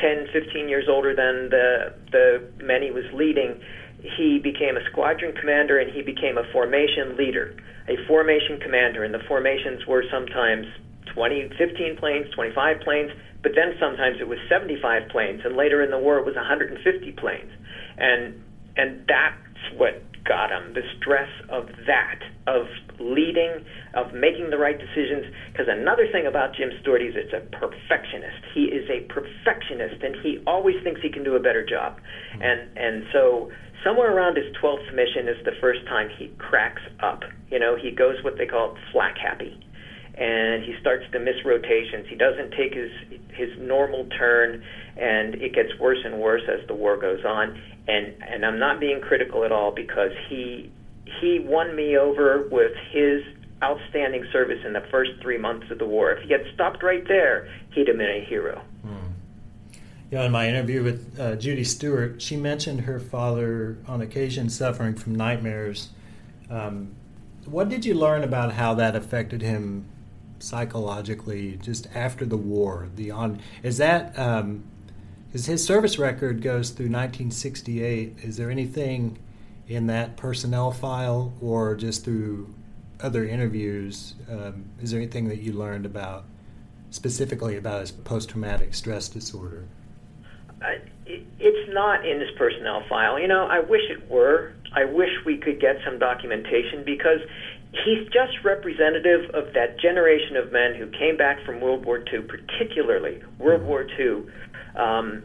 10, 0.00 0.28
15 0.32 0.68
years 0.68 0.86
older 0.88 1.14
than 1.14 1.50
the 1.50 1.94
the 2.10 2.64
men 2.64 2.82
he 2.82 2.90
was 2.90 3.04
leading, 3.14 3.60
he 4.02 4.38
became 4.38 4.76
a 4.76 4.84
squadron 4.90 5.34
commander 5.34 5.78
and 5.78 5.90
he 5.90 6.02
became 6.02 6.38
a 6.38 6.44
formation 6.52 7.16
leader, 7.16 7.54
a 7.88 7.96
formation 8.06 8.58
commander. 8.60 9.04
And 9.04 9.14
the 9.14 9.22
formations 9.28 9.86
were 9.86 10.04
sometimes 10.10 10.66
20, 11.14 11.50
15 11.58 11.96
planes, 11.96 12.26
25 12.34 12.80
planes, 12.80 13.10
but 13.42 13.52
then 13.54 13.74
sometimes 13.78 14.18
it 14.20 14.28
was 14.28 14.38
75 14.48 15.08
planes, 15.10 15.42
and 15.44 15.56
later 15.56 15.82
in 15.82 15.90
the 15.90 15.98
war 15.98 16.18
it 16.18 16.24
was 16.24 16.36
150 16.36 16.78
planes. 17.12 17.50
And 17.98 18.42
and 18.76 19.04
that's 19.06 19.76
what 19.76 20.02
got 20.24 20.50
him 20.50 20.72
the 20.74 20.82
stress 20.96 21.28
of 21.50 21.68
that, 21.86 22.20
of 22.46 22.66
leading, 22.98 23.64
of 23.94 24.14
making 24.14 24.50
the 24.50 24.56
right 24.56 24.78
decisions. 24.78 25.26
Because 25.50 25.66
another 25.68 26.06
thing 26.10 26.26
about 26.26 26.54
Jim 26.54 26.70
Stewart 26.80 27.02
is 27.02 27.14
it's 27.16 27.34
a 27.34 27.42
perfectionist. 27.50 28.40
He 28.54 28.70
is 28.70 28.88
a 28.88 29.02
perfectionist, 29.12 30.02
and 30.02 30.16
he 30.22 30.40
always 30.46 30.76
thinks 30.82 31.02
he 31.02 31.10
can 31.10 31.24
do 31.24 31.34
a 31.34 31.40
better 31.40 31.66
job. 31.66 31.98
Mm-hmm. 31.98 32.42
And 32.42 32.78
and 32.78 33.04
so 33.12 33.50
somewhere 33.84 34.14
around 34.14 34.36
his 34.36 34.54
12th 34.62 34.94
mission 34.94 35.28
is 35.28 35.44
the 35.44 35.52
first 35.60 35.84
time 35.86 36.08
he 36.18 36.28
cracks 36.38 36.82
up. 37.00 37.22
You 37.50 37.58
know, 37.58 37.76
he 37.76 37.90
goes 37.90 38.22
what 38.22 38.38
they 38.38 38.46
call 38.46 38.76
flak 38.92 39.16
happy. 39.18 39.58
And 40.14 40.62
he 40.62 40.74
starts 40.80 41.04
to 41.12 41.18
miss 41.18 41.36
rotations. 41.44 42.06
He 42.08 42.16
doesn't 42.16 42.52
take 42.52 42.74
his 42.74 42.90
his 43.32 43.48
normal 43.58 44.06
turn, 44.18 44.62
and 44.98 45.34
it 45.36 45.54
gets 45.54 45.70
worse 45.80 45.98
and 46.04 46.20
worse 46.20 46.42
as 46.46 46.66
the 46.68 46.74
war 46.74 46.98
goes 46.98 47.24
on 47.24 47.58
and 47.88 48.14
and 48.22 48.44
I'm 48.44 48.58
not 48.58 48.80
being 48.80 49.00
critical 49.00 49.44
at 49.44 49.52
all 49.52 49.72
because 49.72 50.12
he 50.28 50.70
he 51.20 51.40
won 51.40 51.74
me 51.74 51.96
over 51.96 52.48
with 52.50 52.72
his 52.90 53.22
outstanding 53.62 54.24
service 54.32 54.58
in 54.64 54.72
the 54.72 54.82
first 54.90 55.10
three 55.20 55.38
months 55.38 55.66
of 55.70 55.78
the 55.78 55.86
war. 55.86 56.12
If 56.12 56.24
he 56.26 56.32
had 56.32 56.42
stopped 56.54 56.82
right 56.82 57.06
there, 57.06 57.48
he'd 57.72 57.88
have 57.88 57.96
been 57.96 58.10
a 58.10 58.24
hero. 58.24 58.60
Hmm. 58.82 59.01
Hmm. 60.12 60.16
Yeah, 60.16 60.24
in 60.26 60.32
my 60.32 60.46
interview 60.46 60.82
with 60.82 61.18
uh, 61.18 61.36
Judy 61.36 61.64
Stewart, 61.64 62.20
she 62.20 62.36
mentioned 62.36 62.82
her 62.82 63.00
father 63.00 63.78
on 63.88 64.02
occasion 64.02 64.50
suffering 64.50 64.94
from 64.94 65.14
nightmares. 65.14 65.88
Um, 66.50 66.94
what 67.46 67.70
did 67.70 67.86
you 67.86 67.94
learn 67.94 68.22
about 68.22 68.52
how 68.52 68.74
that 68.74 68.94
affected 68.94 69.40
him 69.40 69.86
psychologically 70.38 71.58
just 71.62 71.88
after 71.94 72.26
the 72.26 72.36
war? 72.36 72.88
The 72.94 73.10
on 73.10 73.40
is 73.62 73.78
that 73.78 74.16
um, 74.18 74.64
his, 75.32 75.46
his 75.46 75.64
service 75.64 75.98
record 75.98 76.42
goes 76.42 76.70
through 76.70 76.90
1968. 76.90 78.18
Is 78.22 78.36
there 78.36 78.50
anything 78.50 79.18
in 79.66 79.86
that 79.86 80.18
personnel 80.18 80.72
file 80.72 81.32
or 81.40 81.74
just 81.74 82.04
through 82.04 82.54
other 83.00 83.26
interviews? 83.26 84.14
Um, 84.30 84.66
is 84.78 84.90
there 84.90 85.00
anything 85.00 85.28
that 85.28 85.38
you 85.38 85.54
learned 85.54 85.86
about 85.86 86.26
specifically 86.90 87.56
about 87.56 87.80
his 87.80 87.90
post 87.90 88.28
traumatic 88.28 88.74
stress 88.74 89.08
disorder? 89.08 89.64
It's 91.06 91.72
not 91.72 92.06
in 92.06 92.20
his 92.20 92.30
personnel 92.38 92.84
file. 92.88 93.18
You 93.18 93.28
know, 93.28 93.46
I 93.46 93.60
wish 93.60 93.82
it 93.90 94.10
were. 94.10 94.52
I 94.74 94.84
wish 94.84 95.10
we 95.26 95.36
could 95.36 95.60
get 95.60 95.76
some 95.84 95.98
documentation 95.98 96.84
because 96.84 97.20
he's 97.84 98.06
just 98.08 98.44
representative 98.44 99.30
of 99.34 99.52
that 99.54 99.78
generation 99.80 100.36
of 100.36 100.52
men 100.52 100.74
who 100.74 100.86
came 100.86 101.16
back 101.16 101.44
from 101.44 101.60
World 101.60 101.84
War 101.84 101.98
II, 101.98 102.22
particularly 102.22 103.22
World 103.38 103.62
War 103.62 103.84
II. 103.98 104.24
Um, 104.76 105.22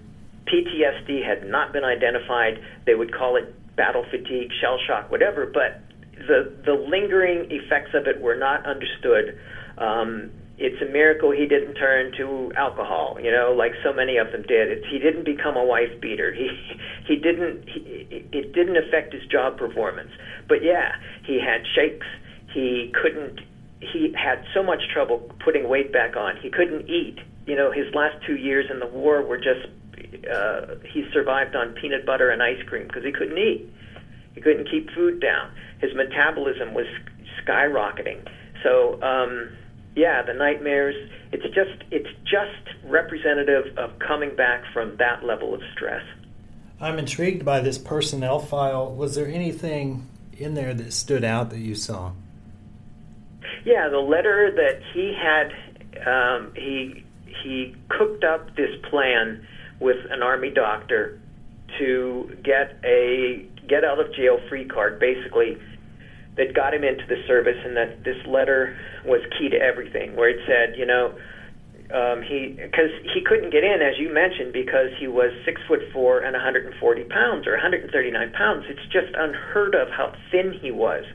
PTSD 0.48 1.26
had 1.26 1.48
not 1.48 1.74
been 1.74 1.84
identified. 1.84 2.60
They 2.86 2.96
would 2.96 3.14
call 3.14 3.36
it 3.36 3.54
battle 3.76 4.06
fatigue, 4.10 4.52
shell 4.60 4.80
shock, 4.88 5.12
whatever, 5.12 5.46
but 5.46 5.82
the 6.28 6.52
the 6.66 6.74
lingering 6.74 7.52
effects 7.52 7.92
of 7.94 8.08
it 8.08 8.20
were 8.22 8.36
not 8.36 8.66
understood. 8.66 9.40
Um, 9.78 10.32
it's 10.60 10.82
a 10.82 10.92
miracle 10.92 11.32
he 11.32 11.46
didn't 11.46 11.76
turn 11.76 12.12
to 12.18 12.52
alcohol, 12.58 13.18
you 13.22 13.32
know, 13.32 13.54
like 13.56 13.74
so 13.84 13.94
many 13.94 14.18
of 14.18 14.32
them 14.32 14.42
did. 14.42 14.84
He 14.90 14.98
didn't 14.98 15.24
become 15.24 15.56
a 15.56 15.64
wife 15.64 16.02
beater. 16.02 16.34
He 16.34 16.50
he 17.08 17.16
didn't. 17.16 17.70
He, 17.70 17.80
it 18.10 18.54
didn't 18.54 18.78
affect 18.78 19.14
his 19.14 19.26
job 19.28 19.58
performance. 19.58 20.10
But 20.48 20.64
yeah, 20.64 20.96
he 21.26 21.40
had 21.40 21.62
shakes. 21.76 22.08
He 22.54 22.92
couldn't. 23.00 23.40
He 23.80 24.14
had 24.18 24.44
so 24.54 24.64
much 24.64 24.82
trouble 24.92 25.32
putting 25.46 25.70
weight 25.70 25.94
back 25.94 26.18
on. 26.18 26.38
He 26.38 26.50
couldn't 26.50 26.90
eat. 26.90 27.20
You 27.46 27.56
know, 27.56 27.72
his 27.72 27.94
last 27.94 28.16
two 28.26 28.36
years 28.36 28.66
in 28.72 28.80
the 28.80 28.88
war 28.88 29.22
were 29.22 29.38
just. 29.38 29.68
Uh, 30.28 30.76
he 30.92 31.06
survived 31.14 31.56
on 31.56 31.74
peanut 31.74 32.06
butter 32.06 32.32
and 32.32 32.42
ice 32.42 32.62
cream 32.68 32.88
because 32.88 33.04
he 33.04 33.12
couldn't 33.12 33.38
eat. 33.38 33.70
He 34.34 34.42
couldn't 34.42 34.70
keep 34.70 34.90
food 34.92 35.22
down. 35.22 35.52
His 35.82 35.94
metabolism 35.94 36.74
was 36.74 36.88
skyrocketing. 37.46 38.28
So. 38.64 39.00
um 39.04 39.52
yeah, 39.98 40.22
the 40.22 40.34
nightmares. 40.34 40.96
It's 41.32 41.44
just 41.56 41.84
it's 41.90 42.08
just 42.24 42.86
representative 42.86 43.76
of 43.78 43.98
coming 43.98 44.36
back 44.36 44.64
from 44.72 44.96
that 44.98 45.26
level 45.26 45.56
of 45.56 45.62
stress. 45.74 46.04
I'm 46.80 47.00
intrigued 47.00 47.44
by 47.44 47.62
this 47.62 47.80
personnel 47.80 48.38
file. 48.38 48.94
Was 48.94 49.16
there 49.16 49.28
anything 49.28 50.08
in 50.38 50.54
there 50.54 50.76
that 50.76 50.94
stood 50.94 51.24
out 51.24 51.50
that 51.50 51.58
you 51.58 51.74
saw? 51.74 52.12
Yeah, 53.66 53.90
the 53.90 53.98
letter 53.98 54.52
that 54.56 54.82
he 54.94 55.18
had, 55.20 55.52
um, 56.08 56.54
he 56.56 57.04
he 57.44 57.76
cooked 57.90 58.24
up 58.24 58.56
this 58.56 58.70
plan 58.92 59.48
with 59.80 59.98
an 60.12 60.22
army 60.22 60.52
doctor 60.52 61.20
to 61.80 62.38
get 62.44 62.78
a 62.84 63.48
get 63.68 63.84
out 63.84 64.00
of 64.00 64.14
jail 64.14 64.40
free 64.48 64.66
card, 64.66 65.00
basically 65.00 65.58
that 66.38 66.54
got 66.54 66.74
him 66.74 66.84
into 66.84 67.06
the 67.08 67.18
service, 67.28 67.58
and 67.66 67.76
that 67.76 68.04
this 68.04 68.18
letter 68.26 68.78
was 69.06 69.22
key 69.38 69.50
to 69.50 69.58
everything. 69.58 70.16
Where 70.16 70.30
it 70.30 70.40
said, 70.46 70.78
you 70.78 70.86
know, 70.86 71.18
um, 71.94 72.22
he 72.22 72.58
because 72.58 72.92
he 73.14 73.22
couldn't 73.24 73.52
get 73.52 73.64
in, 73.64 73.82
as 73.82 73.98
you 73.98 74.14
mentioned, 74.14 74.54
because 74.54 74.92
he 75.00 75.08
was 75.08 75.32
six 75.46 75.62
foot 75.68 75.80
four 75.94 76.20
and 76.20 76.34
140 76.34 76.76
pounds 77.06 77.48
or 77.48 77.54
139 77.54 78.32
pounds. 78.34 78.66
It's 78.70 78.86
just 78.92 79.14
unheard 79.16 79.76
of 79.76 79.90
how 79.90 80.14
thin 80.32 80.54
he 80.62 80.72
was, 80.72 81.06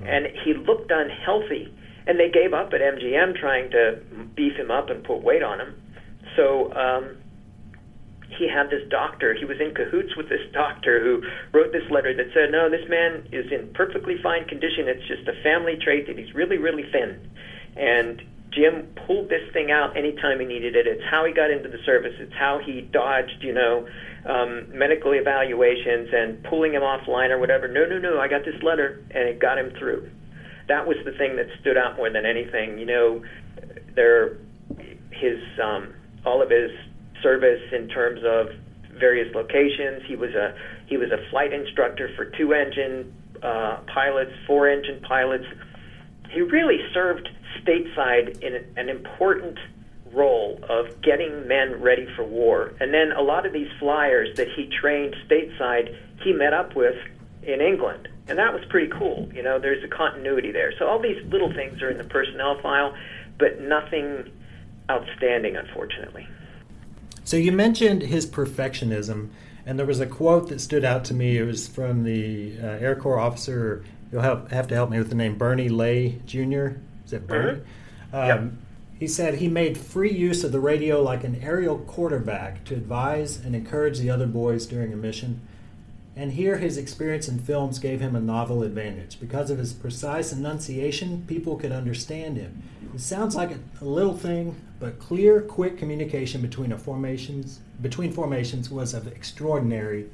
and 0.00 0.26
he 0.44 0.54
looked 0.54 0.90
unhealthy. 0.90 1.72
And 2.08 2.18
they 2.18 2.30
gave 2.30 2.54
up 2.54 2.72
at 2.72 2.80
MGM 2.80 3.36
trying 3.36 3.70
to 3.70 4.00
beef 4.34 4.56
him 4.56 4.70
up 4.70 4.88
and 4.88 5.04
put 5.04 5.22
weight 5.22 5.42
on 5.42 5.60
him. 5.60 5.74
So 6.36 6.72
um, 6.72 7.18
he 8.28 8.48
had 8.48 8.70
this 8.70 8.86
doctor. 8.88 9.34
He 9.34 9.44
was 9.44 9.60
in 9.60 9.74
cahoots 9.74 10.16
with 10.16 10.28
this 10.28 10.42
doctor 10.52 11.00
who 11.00 11.22
wrote 11.52 11.72
this 11.72 11.88
letter 11.90 12.14
that 12.14 12.32
said, 12.34 12.50
"No, 12.50 12.68
this 12.68 12.88
man 12.88 13.26
is 13.32 13.50
in 13.50 13.72
perfectly 13.72 14.18
fine 14.22 14.44
condition. 14.44 14.88
It's 14.88 15.06
just 15.06 15.26
a 15.28 15.34
family 15.42 15.76
trait 15.76 16.06
that 16.06 16.18
he's 16.18 16.34
really, 16.34 16.58
really 16.58 16.84
thin." 16.84 17.18
And 17.76 18.22
Jim 18.50 18.88
pulled 19.06 19.28
this 19.28 19.50
thing 19.52 19.70
out 19.70 19.96
anytime 19.96 20.40
he 20.40 20.46
needed 20.46 20.74
it. 20.76 20.86
It's 20.86 21.04
how 21.04 21.24
he 21.24 21.32
got 21.32 21.50
into 21.50 21.68
the 21.68 21.78
service. 21.84 22.14
It's 22.18 22.32
how 22.34 22.58
he 22.58 22.80
dodged, 22.80 23.42
you 23.42 23.52
know, 23.52 23.86
um, 24.24 24.66
medical 24.76 25.12
evaluations 25.12 26.08
and 26.12 26.42
pulling 26.44 26.74
him 26.74 26.82
offline 26.82 27.30
or 27.30 27.38
whatever. 27.38 27.68
No, 27.68 27.86
no, 27.86 27.98
no. 27.98 28.20
I 28.20 28.28
got 28.28 28.44
this 28.44 28.60
letter, 28.62 29.02
and 29.10 29.28
it 29.28 29.38
got 29.38 29.58
him 29.58 29.72
through. 29.78 30.10
That 30.66 30.86
was 30.86 30.96
the 31.04 31.12
thing 31.12 31.36
that 31.36 31.46
stood 31.60 31.76
out 31.76 31.96
more 31.96 32.10
than 32.10 32.26
anything. 32.26 32.78
You 32.78 32.86
know, 32.86 33.24
there, 33.94 34.38
his 35.10 35.40
um, 35.62 35.94
all 36.24 36.42
of 36.42 36.50
his 36.50 36.70
service 37.22 37.62
in 37.72 37.88
terms 37.88 38.20
of 38.24 38.48
various 38.98 39.32
locations. 39.34 40.02
He 40.06 40.16
was 40.16 40.34
a 40.34 40.54
he 40.86 40.96
was 40.96 41.10
a 41.10 41.18
flight 41.30 41.52
instructor 41.52 42.10
for 42.16 42.24
two 42.24 42.52
engine 42.52 43.12
uh, 43.42 43.78
pilots, 43.92 44.32
four 44.46 44.68
engine 44.68 45.00
pilots. 45.02 45.44
He 46.30 46.40
really 46.40 46.78
served 46.92 47.28
stateside 47.62 48.42
in 48.42 48.64
an 48.76 48.88
important 48.88 49.58
role 50.12 50.58
of 50.68 51.00
getting 51.02 51.46
men 51.46 51.80
ready 51.80 52.06
for 52.16 52.24
war. 52.24 52.72
And 52.80 52.92
then 52.92 53.12
a 53.12 53.22
lot 53.22 53.46
of 53.46 53.52
these 53.52 53.68
flyers 53.78 54.36
that 54.36 54.48
he 54.56 54.70
trained 54.80 55.14
stateside, 55.28 55.96
he 56.22 56.32
met 56.32 56.52
up 56.52 56.74
with 56.74 56.96
in 57.42 57.60
England. 57.60 58.08
And 58.26 58.38
that 58.38 58.52
was 58.52 58.62
pretty 58.68 58.90
cool. 58.98 59.28
You 59.32 59.42
know, 59.42 59.58
there's 59.58 59.82
a 59.84 59.88
continuity 59.88 60.52
there. 60.52 60.72
So 60.78 60.86
all 60.86 61.00
these 61.00 61.22
little 61.26 61.52
things 61.52 61.80
are 61.82 61.90
in 61.90 61.98
the 61.98 62.04
personnel 62.04 62.60
file, 62.60 62.94
but 63.38 63.60
nothing 63.60 64.30
outstanding, 64.90 65.56
unfortunately. 65.56 66.26
So 67.28 67.36
you 67.36 67.52
mentioned 67.52 68.04
his 68.04 68.24
perfectionism, 68.24 69.28
and 69.66 69.78
there 69.78 69.84
was 69.84 70.00
a 70.00 70.06
quote 70.06 70.48
that 70.48 70.62
stood 70.62 70.82
out 70.82 71.04
to 71.04 71.14
me. 71.14 71.36
It 71.36 71.42
was 71.42 71.68
from 71.68 72.04
the 72.04 72.58
uh, 72.58 72.66
Air 72.66 72.96
Corps 72.96 73.18
officer. 73.18 73.84
You'll 74.10 74.22
have, 74.22 74.50
have 74.50 74.66
to 74.68 74.74
help 74.74 74.88
me 74.88 74.96
with 74.96 75.10
the 75.10 75.14
name 75.14 75.38
Beirne 75.38 75.70
Lay 75.70 76.22
Jr. 76.24 76.78
Is 77.04 77.12
it 77.12 77.26
Beirne? 77.26 77.60
Mm-hmm. 77.60 78.16
Um, 78.16 78.26
yep. 78.26 78.52
He 78.98 79.06
said 79.06 79.34
he 79.34 79.46
made 79.46 79.76
free 79.76 80.10
use 80.10 80.42
of 80.42 80.52
the 80.52 80.58
radio 80.58 81.02
like 81.02 81.22
an 81.22 81.38
aerial 81.42 81.76
quarterback 81.80 82.64
to 82.64 82.74
advise 82.74 83.36
and 83.36 83.54
encourage 83.54 83.98
the 83.98 84.08
other 84.08 84.26
boys 84.26 84.64
during 84.64 84.94
a 84.94 84.96
mission. 84.96 85.42
And 86.16 86.32
here 86.32 86.56
his 86.56 86.78
experience 86.78 87.28
in 87.28 87.40
films 87.40 87.78
gave 87.78 88.00
him 88.00 88.16
a 88.16 88.20
novel 88.20 88.62
advantage. 88.62 89.20
Because 89.20 89.50
of 89.50 89.58
his 89.58 89.74
precise 89.74 90.32
enunciation, 90.32 91.24
people 91.26 91.56
could 91.56 91.72
understand 91.72 92.38
him. 92.38 92.62
It 92.94 93.00
sounds 93.00 93.36
like 93.36 93.50
a, 93.52 93.84
little 93.84 94.16
thing, 94.16 94.56
but 94.80 94.98
clear, 94.98 95.40
quick 95.40 95.78
communication 95.78 96.40
between 96.40 96.76
formations 96.76 97.60
between 97.80 98.12
formations 98.12 98.70
was 98.70 98.92
of 98.94 99.06
extraordinary 99.06 100.06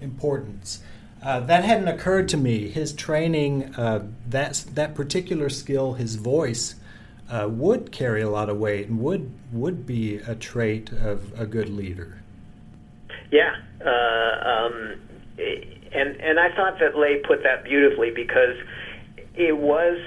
importance. 0.00 0.82
Uh, 1.22 1.40
that 1.40 1.64
hadn't 1.64 1.88
occurred 1.88 2.28
to 2.28 2.36
me. 2.36 2.68
His 2.68 2.92
training, 2.92 3.74
uh, 3.76 4.06
that 4.28 4.64
that 4.74 4.94
particular 4.94 5.48
skill, 5.48 5.94
his 5.94 6.16
voice, 6.16 6.74
uh, 7.30 7.48
would 7.50 7.90
carry 7.90 8.22
a 8.22 8.28
lot 8.28 8.48
of 8.48 8.58
weight 8.58 8.88
and 8.88 9.00
would 9.00 9.32
would 9.52 9.86
be 9.86 10.16
a 10.16 10.34
trait 10.34 10.92
of 10.92 11.32
a 11.38 11.46
good 11.46 11.68
leader. 11.68 12.20
Yeah, 13.30 13.56
uh, 13.84 14.48
um, 14.48 15.00
and 15.92 16.20
and 16.20 16.38
I 16.38 16.54
thought 16.54 16.78
that 16.80 16.96
Lay 16.96 17.20
put 17.26 17.42
that 17.42 17.64
beautifully 17.64 18.10
because 18.10 18.56
it 19.34 19.56
was 19.56 19.98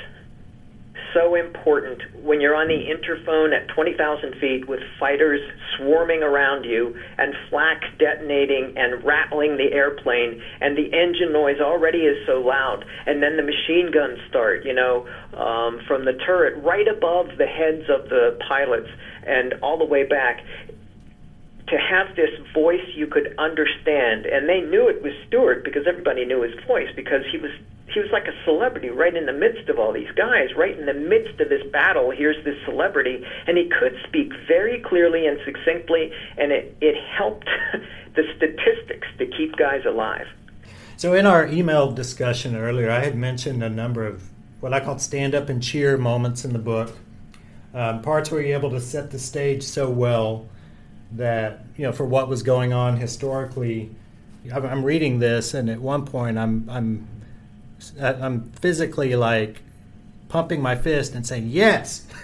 so 1.13 1.35
important 1.35 2.01
when 2.23 2.41
you're 2.41 2.55
on 2.55 2.67
the 2.67 2.87
interphone 2.87 3.53
at 3.53 3.67
20,000 3.69 4.35
feet 4.39 4.67
with 4.67 4.79
fighters 4.99 5.41
swarming 5.77 6.23
around 6.23 6.63
you 6.63 6.95
and 7.17 7.33
flak 7.49 7.81
detonating 7.97 8.73
and 8.75 9.03
rattling 9.03 9.57
the 9.57 9.73
airplane, 9.73 10.41
and 10.61 10.77
the 10.77 10.91
engine 10.93 11.31
noise 11.33 11.59
already 11.59 11.99
is 11.99 12.17
so 12.25 12.41
loud, 12.41 12.85
and 13.05 13.21
then 13.23 13.37
the 13.37 13.43
machine 13.43 13.91
guns 13.91 14.19
start, 14.29 14.65
you 14.65 14.73
know, 14.73 15.07
um, 15.37 15.79
from 15.87 16.05
the 16.05 16.13
turret 16.25 16.61
right 16.63 16.87
above 16.87 17.37
the 17.37 17.45
heads 17.45 17.89
of 17.89 18.09
the 18.09 18.37
pilots 18.47 18.89
and 19.25 19.53
all 19.61 19.77
the 19.77 19.85
way 19.85 20.03
back 20.03 20.41
to 21.69 21.77
have 21.77 22.15
this 22.15 22.29
voice 22.53 22.85
you 22.95 23.07
could 23.07 23.35
understand, 23.37 24.25
and 24.25 24.49
they 24.49 24.61
knew 24.61 24.87
it 24.87 25.01
was 25.01 25.13
Stewart 25.27 25.63
because 25.63 25.83
everybody 25.87 26.25
knew 26.25 26.41
his 26.41 26.53
voice 26.65 26.89
because 26.95 27.21
he 27.31 27.37
was 27.37 27.51
he 27.93 27.99
was 27.99 28.09
like 28.11 28.27
a 28.27 28.43
celebrity 28.45 28.89
right 28.89 29.15
in 29.15 29.25
the 29.25 29.33
midst 29.33 29.67
of 29.67 29.79
all 29.79 29.91
these 29.91 30.11
guys, 30.15 30.49
right 30.55 30.77
in 30.77 30.85
the 30.85 30.93
midst 30.93 31.39
of 31.39 31.49
this 31.49 31.63
battle. 31.71 32.11
Here's 32.11 32.43
this 32.45 32.55
celebrity, 32.65 33.25
and 33.47 33.57
he 33.57 33.67
could 33.67 33.95
speak 34.07 34.31
very 34.47 34.79
clearly 34.79 35.25
and 35.25 35.39
succinctly, 35.45 36.11
and 36.37 36.51
it 36.51 36.75
it 36.81 36.95
helped 37.17 37.49
the 38.15 38.23
statistics 38.35 39.07
to 39.17 39.25
keep 39.25 39.55
guys 39.57 39.85
alive. 39.85 40.27
So 40.97 41.13
in 41.13 41.25
our 41.25 41.47
email 41.47 41.91
discussion 41.91 42.55
earlier, 42.55 42.91
I 42.91 42.99
had 42.99 43.15
mentioned 43.15 43.63
a 43.63 43.69
number 43.69 44.05
of 44.05 44.29
what 44.59 44.73
I 44.73 44.79
called 44.79 45.01
stand 45.01 45.33
up 45.33 45.49
and 45.49 45.63
cheer 45.63 45.97
moments 45.97 46.43
in 46.43 46.51
the 46.51 46.59
book, 46.59 46.97
um, 47.73 48.01
parts 48.01 48.29
where 48.29 48.41
you're 48.41 48.57
able 48.57 48.71
to 48.71 48.81
set 48.81 49.11
the 49.11 49.19
stage 49.19 49.63
so 49.63 49.89
well 49.89 50.47
that 51.13 51.65
you 51.77 51.83
know 51.83 51.91
for 51.91 52.05
what 52.05 52.27
was 52.27 52.43
going 52.43 52.73
on 52.73 52.97
historically. 52.97 53.91
I'm 54.51 54.85
reading 54.85 55.19
this, 55.19 55.53
and 55.53 55.69
at 55.69 55.81
one 55.81 56.05
point, 56.05 56.37
I'm 56.37 56.67
I'm 56.69 57.07
I'm 58.01 58.51
physically 58.51 59.15
like 59.15 59.61
pumping 60.29 60.61
my 60.61 60.75
fist 60.75 61.13
and 61.13 61.25
saying 61.25 61.47
yes. 61.49 62.05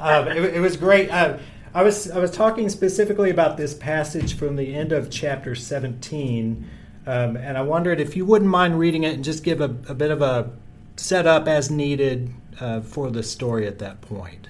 um, 0.00 0.28
it, 0.28 0.56
it, 0.56 0.60
was 0.60 0.76
great. 0.76 1.10
Uh, 1.10 1.38
I 1.72 1.82
was 1.82 2.10
I 2.10 2.18
was 2.18 2.30
talking 2.30 2.68
specifically 2.68 3.30
about 3.30 3.56
this 3.56 3.72
passage 3.72 4.36
from 4.36 4.56
the 4.56 4.74
end 4.74 4.92
of 4.92 5.10
chapter 5.10 5.54
17, 5.54 6.68
um, 7.06 7.36
and 7.36 7.56
I 7.56 7.62
wondered 7.62 8.00
if 8.00 8.16
you 8.16 8.26
wouldn't 8.26 8.50
mind 8.50 8.78
reading 8.78 9.04
it 9.04 9.14
and 9.14 9.24
just 9.24 9.44
give 9.44 9.60
a, 9.60 9.76
a 9.88 9.94
bit 9.94 10.10
of 10.10 10.20
a 10.20 10.50
setup 10.96 11.48
as 11.48 11.70
needed 11.70 12.34
uh, 12.60 12.80
for 12.80 13.10
the 13.10 13.22
story 13.22 13.66
at 13.66 13.78
that 13.78 14.00
point. 14.00 14.48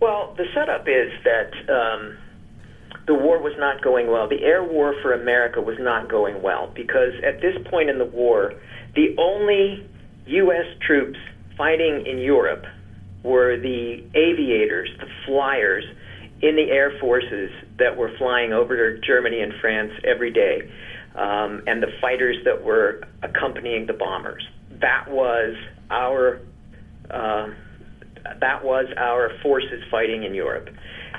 Well, 0.00 0.34
the 0.36 0.44
setup 0.54 0.86
is 0.86 1.10
that 1.24 1.52
um, 1.68 2.18
the 3.06 3.14
war 3.14 3.42
was 3.42 3.54
not 3.58 3.82
going 3.82 4.08
well. 4.08 4.28
The 4.28 4.42
air 4.44 4.62
war 4.62 4.94
for 5.02 5.12
America 5.12 5.60
was 5.60 5.76
not 5.80 6.08
going 6.08 6.40
well 6.42 6.70
because 6.74 7.14
at 7.26 7.40
this 7.40 7.56
point 7.70 7.90
in 7.90 7.98
the 7.98 8.04
war, 8.04 8.54
the 8.94 9.16
only 9.18 9.88
U.S. 10.26 10.66
troops 10.86 11.18
fighting 11.56 12.04
in 12.06 12.18
Europe 12.18 12.64
were 13.24 13.56
the 13.56 14.04
aviators, 14.14 14.90
the 15.00 15.08
flyers 15.26 15.84
in 16.42 16.54
the 16.54 16.70
air 16.70 16.92
forces 17.00 17.50
that 17.78 17.96
were 17.96 18.12
flying 18.18 18.52
over 18.52 18.96
Germany 18.98 19.40
and 19.40 19.52
France 19.60 19.92
every 20.04 20.30
day, 20.30 20.70
um, 21.16 21.62
and 21.66 21.82
the 21.82 21.90
fighters 22.00 22.36
that 22.44 22.62
were 22.62 23.02
accompanying 23.22 23.86
the 23.86 23.92
bombers. 23.92 24.46
That 24.80 25.10
was 25.10 25.56
our 25.90 26.40
uh, 27.10 27.48
that 28.40 28.64
was 28.64 28.86
our 28.96 29.30
forces 29.42 29.82
fighting 29.90 30.24
in 30.24 30.34
Europe, 30.34 30.68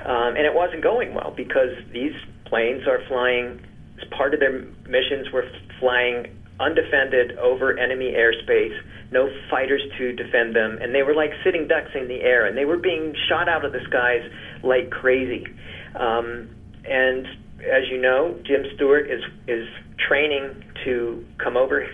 um, 0.04 0.36
and 0.36 0.46
it 0.46 0.54
wasn't 0.54 0.82
going 0.82 1.14
well 1.14 1.32
because 1.36 1.70
these 1.92 2.12
planes 2.46 2.86
are 2.86 3.00
flying. 3.08 3.60
As 4.00 4.08
part 4.16 4.32
of 4.32 4.40
their 4.40 4.62
missions, 4.88 5.30
were 5.30 5.44
flying 5.78 6.34
undefended 6.58 7.38
over 7.38 7.78
enemy 7.78 8.14
airspace, 8.16 8.76
no 9.10 9.28
fighters 9.50 9.82
to 9.98 10.12
defend 10.12 10.54
them, 10.54 10.78
and 10.80 10.94
they 10.94 11.02
were 11.02 11.14
like 11.14 11.30
sitting 11.44 11.66
ducks 11.66 11.90
in 11.94 12.08
the 12.08 12.20
air, 12.20 12.46
and 12.46 12.56
they 12.56 12.64
were 12.64 12.76
being 12.76 13.14
shot 13.28 13.48
out 13.48 13.64
of 13.64 13.72
the 13.72 13.80
skies 13.88 14.22
like 14.62 14.90
crazy. 14.90 15.46
Um, 15.94 16.48
and 16.84 17.26
as 17.60 17.88
you 17.90 18.00
know, 18.00 18.38
Jim 18.46 18.64
Stewart 18.74 19.10
is 19.10 19.22
is 19.48 19.68
training 20.08 20.64
to 20.84 21.24
come 21.42 21.56
over 21.56 21.86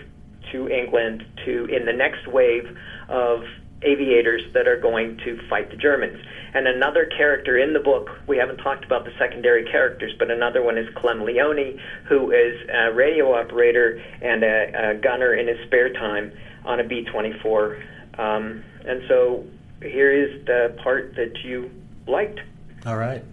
to 0.51 0.69
England 0.69 1.23
to 1.45 1.65
in 1.65 1.85
the 1.85 1.93
next 1.93 2.27
wave 2.27 2.63
of 3.09 3.41
aviators 3.83 4.41
that 4.53 4.67
are 4.67 4.79
going 4.79 5.17
to 5.17 5.39
fight 5.49 5.69
the 5.69 5.77
Germans. 5.77 6.17
And 6.53 6.67
another 6.67 7.05
character 7.05 7.57
in 7.57 7.73
the 7.73 7.79
book, 7.79 8.09
we 8.27 8.37
haven't 8.37 8.57
talked 8.57 8.83
about 8.83 9.05
the 9.05 9.11
secondary 9.19 9.69
characters, 9.69 10.13
but 10.17 10.31
another 10.31 10.63
one 10.63 10.77
is 10.77 10.87
Clem 10.95 11.23
Leone, 11.23 11.79
who 12.07 12.31
is 12.31 12.55
a 12.69 12.93
radio 12.93 13.33
operator 13.33 14.01
and 14.21 14.43
a, 14.43 14.91
a 14.91 14.95
gunner 14.95 15.33
in 15.33 15.47
his 15.47 15.57
spare 15.67 15.93
time 15.93 16.31
on 16.65 16.79
a 16.79 16.83
B 16.83 17.03
24. 17.03 17.83
Um, 18.17 18.63
and 18.85 19.03
so 19.07 19.45
here 19.81 20.11
is 20.11 20.45
the 20.45 20.75
part 20.81 21.15
that 21.15 21.33
you 21.43 21.69
liked. 22.07 22.39
All 22.85 22.97
right. 22.97 23.23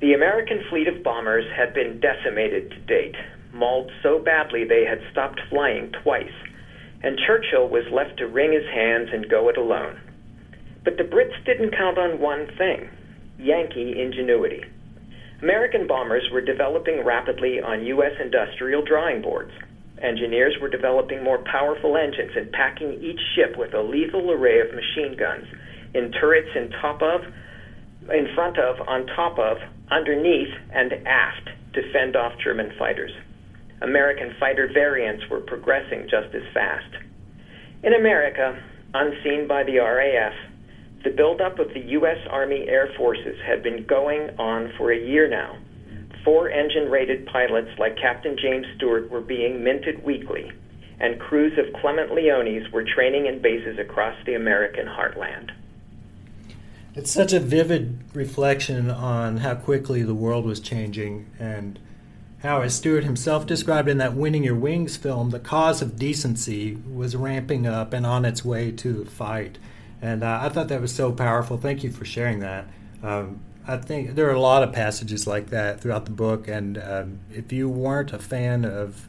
The 0.00 0.12
American 0.12 0.62
fleet 0.68 0.86
of 0.86 1.02
bombers 1.02 1.44
had 1.56 1.74
been 1.74 2.00
decimated 2.00 2.70
to 2.70 2.78
date, 2.80 3.16
mauled 3.52 3.90
so 4.02 4.18
badly 4.18 4.64
they 4.64 4.84
had 4.84 5.00
stopped 5.10 5.40
flying 5.48 5.92
twice 6.02 6.30
and 7.02 7.18
Churchill 7.26 7.68
was 7.68 7.84
left 7.92 8.18
to 8.18 8.26
wring 8.26 8.52
his 8.52 8.66
hands 8.72 9.08
and 9.12 9.28
go 9.28 9.48
it 9.48 9.56
alone. 9.56 10.00
But 10.84 10.96
the 10.96 11.04
Brits 11.04 11.44
didn't 11.44 11.76
count 11.76 11.98
on 11.98 12.20
one 12.20 12.48
thing 12.56 12.88
Yankee 13.38 14.00
ingenuity. 14.00 14.64
American 15.42 15.86
bombers 15.86 16.28
were 16.32 16.40
developing 16.40 17.04
rapidly 17.04 17.60
on 17.60 17.84
U.S. 17.86 18.12
industrial 18.20 18.82
drawing 18.82 19.22
boards. 19.22 19.52
Engineers 20.02 20.56
were 20.60 20.68
developing 20.68 21.22
more 21.22 21.38
powerful 21.38 21.96
engines 21.96 22.32
and 22.36 22.50
packing 22.52 22.94
each 23.02 23.20
ship 23.34 23.56
with 23.56 23.74
a 23.74 23.82
lethal 23.82 24.30
array 24.32 24.60
of 24.60 24.74
machine 24.74 25.16
guns 25.16 25.46
in 25.94 26.10
turrets 26.12 26.50
in 26.56 26.70
top 26.82 27.02
of, 27.02 27.22
in 28.10 28.28
front 28.34 28.58
of, 28.58 28.76
on 28.88 29.06
top 29.06 29.38
of, 29.38 29.58
underneath, 29.90 30.52
and 30.72 30.92
aft 31.06 31.50
to 31.74 31.92
fend 31.92 32.16
off 32.16 32.32
German 32.42 32.72
fighters. 32.78 33.12
American 33.80 34.34
fighter 34.40 34.68
variants 34.72 35.24
were 35.30 35.40
progressing 35.40 36.08
just 36.10 36.34
as 36.34 36.42
fast. 36.52 36.94
In 37.82 37.94
America, 37.94 38.60
unseen 38.94 39.46
by 39.46 39.62
the 39.62 39.78
RAF, 39.78 40.34
the 41.04 41.10
buildup 41.10 41.58
of 41.58 41.72
the 41.74 41.80
U.S. 41.80 42.18
Army 42.28 42.66
Air 42.68 42.90
Forces 42.96 43.38
had 43.46 43.62
been 43.62 43.84
going 43.84 44.30
on 44.38 44.72
for 44.76 44.90
a 44.90 44.98
year 44.98 45.28
now. 45.28 45.56
Four 46.24 46.50
engine 46.50 46.90
rated 46.90 47.26
pilots 47.26 47.70
like 47.78 47.96
Captain 47.96 48.36
James 48.36 48.66
Stewart 48.76 49.08
were 49.10 49.20
being 49.20 49.62
minted 49.62 50.02
weekly, 50.04 50.50
and 50.98 51.20
crews 51.20 51.56
of 51.56 51.72
Clement 51.80 52.12
Leone's 52.12 52.70
were 52.72 52.84
training 52.84 53.26
in 53.26 53.40
bases 53.40 53.78
across 53.78 54.16
the 54.26 54.34
American 54.34 54.86
heartland. 54.86 55.52
It's 56.96 57.12
such 57.12 57.32
a 57.32 57.38
vivid 57.38 58.00
reflection 58.12 58.90
on 58.90 59.36
how 59.36 59.54
quickly 59.54 60.02
the 60.02 60.16
world 60.16 60.44
was 60.44 60.58
changing 60.58 61.26
and 61.38 61.78
how, 62.40 62.60
as 62.60 62.74
Stewart 62.74 63.04
himself 63.04 63.46
described 63.46 63.88
in 63.88 63.98
that 63.98 64.14
Winning 64.14 64.44
Your 64.44 64.54
Wings 64.54 64.96
film, 64.96 65.30
the 65.30 65.40
cause 65.40 65.82
of 65.82 65.96
decency 65.96 66.76
was 66.92 67.16
ramping 67.16 67.66
up 67.66 67.92
and 67.92 68.06
on 68.06 68.24
its 68.24 68.44
way 68.44 68.70
to 68.72 69.04
the 69.04 69.10
fight. 69.10 69.58
And 70.00 70.22
uh, 70.22 70.38
I 70.42 70.48
thought 70.48 70.68
that 70.68 70.80
was 70.80 70.94
so 70.94 71.10
powerful. 71.10 71.56
Thank 71.56 71.82
you 71.82 71.90
for 71.90 72.04
sharing 72.04 72.38
that. 72.40 72.66
Um, 73.02 73.40
I 73.66 73.76
think 73.76 74.14
there 74.14 74.28
are 74.28 74.34
a 74.34 74.40
lot 74.40 74.62
of 74.62 74.72
passages 74.72 75.26
like 75.26 75.50
that 75.50 75.80
throughout 75.80 76.04
the 76.04 76.12
book. 76.12 76.46
And 76.46 76.78
um, 76.78 77.18
if 77.34 77.52
you 77.52 77.68
weren't 77.68 78.12
a 78.12 78.18
fan 78.18 78.64
of 78.64 79.08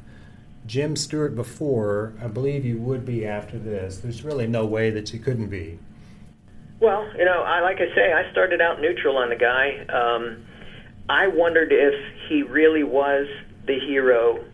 Jim 0.66 0.96
Stewart 0.96 1.36
before, 1.36 2.14
I 2.22 2.28
believe 2.28 2.66
you 2.66 2.78
would 2.80 3.06
be 3.06 3.28
after 3.28 3.60
this. 3.60 4.00
There's 4.00 4.24
really 4.24 4.48
no 4.48 4.66
way 4.66 4.90
that 4.90 5.14
you 5.14 5.20
couldn't 5.20 5.50
be. 5.50 5.78
Well, 6.80 7.08
you 7.16 7.26
know, 7.26 7.44
I 7.44 7.62
like 7.62 7.78
I 7.78 7.94
say, 7.94 8.12
I 8.12 8.30
started 8.32 8.60
out 8.60 8.82
neutral 8.82 9.18
on 9.18 9.30
the 9.30 9.36
guy. 9.36 9.86
Um, 9.88 10.46
I 11.10 11.28
wondered 11.28 11.72
if 11.72 11.94
he 12.30 12.44
really 12.44 12.84
was 12.84 13.28
the 13.66 13.80
hero 13.80 14.46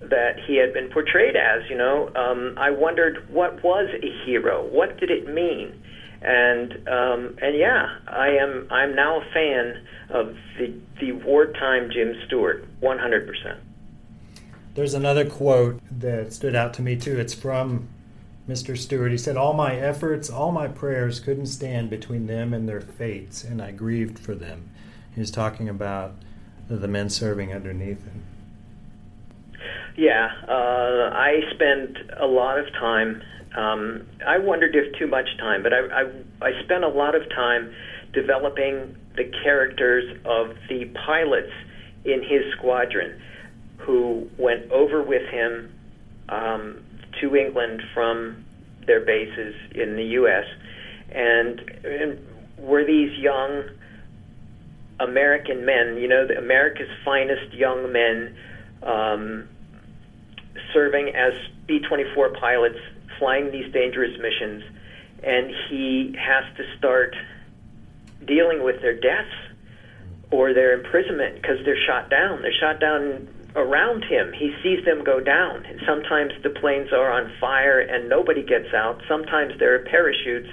that 0.00 0.40
he 0.46 0.56
had 0.56 0.74
been 0.74 0.90
portrayed 0.90 1.36
as. 1.36 1.62
You 1.70 1.78
know, 1.78 2.10
um, 2.14 2.54
I 2.58 2.70
wondered 2.70 3.28
what 3.30 3.62
was 3.62 3.88
a 4.02 4.26
hero. 4.26 4.66
What 4.66 4.98
did 4.98 5.10
it 5.10 5.32
mean? 5.32 5.82
And 6.20 6.72
um, 6.88 7.36
and 7.40 7.56
yeah, 7.56 7.96
I 8.08 8.28
am. 8.28 8.66
I'm 8.70 8.94
now 8.94 9.20
a 9.20 9.24
fan 9.32 9.86
of 10.10 10.36
the 10.58 10.74
the 11.00 11.12
wartime 11.12 11.90
Jim 11.90 12.14
Stewart, 12.26 12.66
100 12.80 13.26
percent. 13.26 13.60
There's 14.74 14.94
another 14.94 15.28
quote 15.28 15.80
that 15.90 16.32
stood 16.32 16.54
out 16.54 16.74
to 16.74 16.82
me 16.82 16.96
too. 16.96 17.18
It's 17.18 17.34
from 17.34 17.88
Mr. 18.48 18.76
Stewart. 18.76 19.12
He 19.12 19.18
said, 19.18 19.36
All 19.36 19.52
my 19.52 19.76
efforts, 19.76 20.28
all 20.28 20.52
my 20.52 20.68
prayers 20.68 21.20
couldn't 21.20 21.46
stand 21.46 21.88
between 21.88 22.26
them 22.26 22.52
and 22.52 22.68
their 22.68 22.80
fates, 22.80 23.44
and 23.44 23.62
I 23.62 23.70
grieved 23.70 24.18
for 24.18 24.34
them. 24.34 24.70
He 25.14 25.20
was 25.20 25.30
talking 25.30 25.68
about 25.68 26.14
the 26.76 26.88
men 26.88 27.10
serving 27.10 27.52
underneath 27.52 28.04
him. 28.04 28.22
Yeah, 29.96 30.28
uh, 30.48 31.10
I 31.12 31.40
spent 31.54 31.98
a 32.18 32.26
lot 32.26 32.58
of 32.58 32.72
time. 32.72 33.22
Um, 33.56 34.06
I 34.26 34.38
wondered 34.38 34.74
if 34.74 34.96
too 34.98 35.06
much 35.06 35.26
time, 35.38 35.62
but 35.62 35.72
I, 35.72 35.78
I, 35.78 36.10
I 36.40 36.62
spent 36.62 36.84
a 36.84 36.88
lot 36.88 37.14
of 37.14 37.28
time 37.30 37.74
developing 38.12 38.96
the 39.16 39.30
characters 39.42 40.18
of 40.24 40.56
the 40.68 40.86
pilots 41.06 41.52
in 42.04 42.22
his 42.22 42.42
squadron 42.56 43.20
who 43.78 44.28
went 44.38 44.70
over 44.70 45.02
with 45.02 45.28
him 45.28 45.72
um, 46.28 46.82
to 47.20 47.36
England 47.36 47.82
from 47.92 48.44
their 48.86 49.00
bases 49.00 49.54
in 49.74 49.96
the 49.96 50.04
U.S. 50.04 50.44
and, 51.10 51.60
and 51.84 52.26
were 52.58 52.84
these 52.84 53.16
young 53.18 53.64
American 55.00 55.64
men, 55.64 55.96
you 55.96 56.08
know, 56.08 56.26
America's 56.38 56.88
finest 57.04 57.52
young 57.52 57.92
men, 57.92 58.36
um, 58.82 59.48
serving 60.72 61.14
as 61.14 61.32
B 61.66 61.80
24 61.80 62.30
pilots, 62.40 62.78
flying 63.18 63.50
these 63.50 63.72
dangerous 63.72 64.16
missions, 64.20 64.62
and 65.22 65.50
he 65.68 66.14
has 66.18 66.44
to 66.56 66.64
start 66.78 67.14
dealing 68.26 68.62
with 68.62 68.80
their 68.80 68.98
deaths 68.98 69.34
or 70.30 70.54
their 70.54 70.72
imprisonment 70.74 71.40
because 71.40 71.58
they're 71.64 71.82
shot 71.86 72.10
down. 72.10 72.42
They're 72.42 72.60
shot 72.60 72.80
down 72.80 73.28
around 73.56 74.04
him. 74.04 74.32
He 74.32 74.54
sees 74.62 74.84
them 74.84 75.02
go 75.04 75.20
down. 75.20 75.64
And 75.66 75.80
sometimes 75.86 76.32
the 76.42 76.50
planes 76.50 76.92
are 76.92 77.10
on 77.10 77.32
fire 77.40 77.80
and 77.80 78.08
nobody 78.08 78.42
gets 78.42 78.72
out. 78.74 79.02
Sometimes 79.08 79.58
there 79.58 79.74
are 79.74 79.80
parachutes 79.80 80.48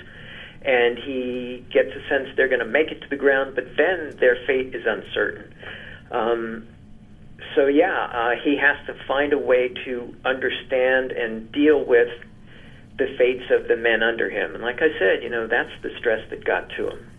and 0.64 0.98
he 0.98 1.66
gets 1.72 1.90
a 1.90 2.10
sense 2.10 2.30
they're 2.36 2.48
going 2.48 2.60
to 2.60 2.66
make 2.66 2.92
it 2.92 3.02
to 3.02 3.10
the 3.10 3.16
ground, 3.16 3.56
but 3.56 3.66
then 3.78 4.16
their 4.20 4.38
fate 4.46 4.74
is 4.74 4.86
uncertain. 4.86 5.54
Um, 6.12 6.68
so 7.56 7.68
yeah, 7.68 8.10
uh, 8.14 8.32
he 8.44 8.58
has 8.58 8.78
to 8.88 9.06
find 9.08 9.34
a 9.34 9.38
way 9.38 9.70
to 9.86 10.16
understand 10.26 11.12
and 11.12 11.52
deal 11.52 11.84
with 11.84 12.10
the 12.98 13.16
fates 13.18 13.52
of 13.52 13.68
the 13.68 13.76
men 13.76 14.02
under 14.02 14.30
him. 14.30 14.56
And 14.56 14.64
like 14.64 14.82
I 14.82 14.98
said, 15.00 15.24
you 15.24 15.30
know, 15.30 15.48
that's 15.48 15.72
the 15.84 15.90
stress 15.98 16.28
that 16.30 16.44
got 16.44 16.70
to 16.78 16.90
him. 16.90 17.12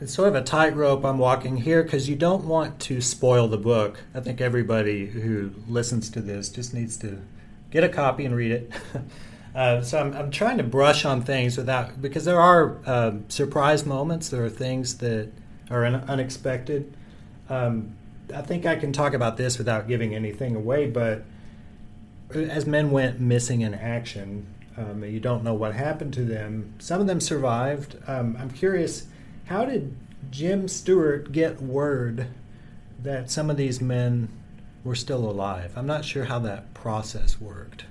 It's 0.00 0.12
sort 0.12 0.28
of 0.28 0.34
a 0.34 0.42
tightrope 0.42 1.04
I'm 1.04 1.18
walking 1.18 1.56
here 1.56 1.82
because 1.82 2.08
you 2.08 2.16
don't 2.16 2.44
want 2.44 2.80
to 2.80 3.00
spoil 3.00 3.48
the 3.48 3.56
book. 3.56 4.02
I 4.14 4.20
think 4.20 4.42
everybody 4.42 5.06
who 5.06 5.52
listens 5.68 6.10
to 6.10 6.20
this 6.20 6.50
just 6.50 6.74
needs 6.74 6.98
to 6.98 7.22
get 7.70 7.82
a 7.82 7.88
copy 7.88 8.26
and 8.26 8.34
read 8.34 8.52
it. 8.52 8.72
Uh, 9.56 9.80
so 9.80 9.98
I'm, 9.98 10.12
I'm 10.12 10.30
trying 10.30 10.58
to 10.58 10.62
brush 10.64 11.04
on 11.04 11.22
things 11.22 11.56
without 11.56 12.00
because 12.02 12.24
there 12.26 12.40
are 12.40 12.76
uh, 12.86 13.12
surprise 13.28 13.86
moments. 13.86 14.28
There 14.28 14.44
are 14.44 14.50
things 14.50 14.98
that 14.98 15.32
are 15.70 15.84
un- 15.84 16.04
unexpected. 16.06 16.94
Um, 17.48 17.96
I 18.34 18.42
think 18.42 18.66
I 18.66 18.76
can 18.76 18.92
talk 18.92 19.14
about 19.14 19.36
this 19.38 19.56
without 19.56 19.88
giving 19.88 20.14
anything 20.14 20.54
away. 20.54 20.90
But 20.90 21.24
as 22.34 22.66
men 22.66 22.90
went 22.90 23.18
missing 23.18 23.62
in 23.62 23.74
action, 23.74 24.46
Um, 24.78 25.02
you 25.04 25.20
don't 25.20 25.42
know 25.42 25.54
what 25.54 25.72
happened 25.74 26.12
to 26.14 26.24
them. 26.24 26.74
Some 26.78 27.00
of 27.00 27.06
them 27.06 27.20
survived. 27.20 27.96
Um, 28.06 28.36
I'm 28.38 28.50
curious, 28.50 29.06
how 29.46 29.64
did 29.64 29.96
Jim 30.30 30.68
Stewart 30.68 31.32
get 31.32 31.62
word 31.62 32.26
that 33.02 33.30
some 33.30 33.48
of 33.48 33.56
these 33.56 33.80
men 33.80 34.28
were 34.84 34.94
still 34.94 35.24
alive? 35.30 35.72
I'm 35.76 35.86
not 35.86 36.04
sure 36.04 36.24
how 36.24 36.40
that 36.40 36.74
process 36.74 37.40
worked. 37.40 37.86